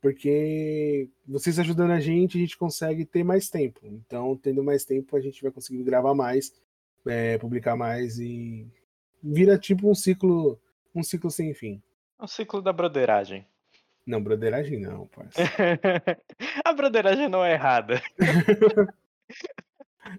porque 0.04 1.08
vocês 1.26 1.58
ajudando 1.58 1.92
a 1.92 1.98
gente, 1.98 2.36
a 2.36 2.40
gente 2.42 2.58
consegue 2.58 3.06
ter 3.06 3.24
mais 3.24 3.48
tempo. 3.48 3.80
Então, 3.84 4.36
tendo 4.36 4.62
mais 4.62 4.84
tempo, 4.84 5.16
a 5.16 5.20
gente 5.20 5.40
vai 5.42 5.50
conseguir 5.50 5.82
gravar 5.82 6.14
mais, 6.14 6.52
é, 7.06 7.38
publicar 7.38 7.74
mais 7.74 8.18
e 8.18 8.70
vira 9.22 9.56
tipo 9.56 9.90
um 9.90 9.94
ciclo, 9.94 10.60
um 10.94 11.02
ciclo 11.02 11.30
sem 11.30 11.54
fim. 11.54 11.82
É 12.20 12.24
o 12.24 12.26
ciclo 12.26 12.60
da 12.60 12.70
broderagem. 12.70 13.46
Não, 14.06 14.22
broderagem 14.22 14.78
não, 14.78 15.06
parça. 15.06 15.40
A 16.62 16.74
broderagem 16.74 17.26
não 17.26 17.42
é 17.42 17.54
errada. 17.54 18.02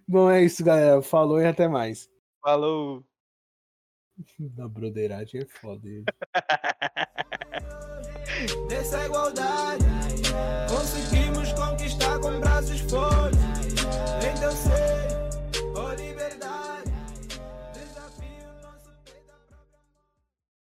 Bom, 0.08 0.32
é 0.32 0.44
isso, 0.44 0.66
galera. 0.66 1.00
Falou 1.04 1.40
e 1.40 1.46
até 1.46 1.68
mais. 1.68 2.10
Falou! 2.42 3.06
Da 4.40 4.68
broderagem 4.68 5.42
é 5.42 5.46
foda. 5.46 5.88
Dessa 8.68 9.06
igualdade. 9.06 9.86
Conseguimos 10.70 11.52
conquistar 11.54 12.20
com 12.20 12.40
braços 12.40 12.80
fortes. 12.82 13.40
Então 14.36 14.52
sei, 14.52 15.15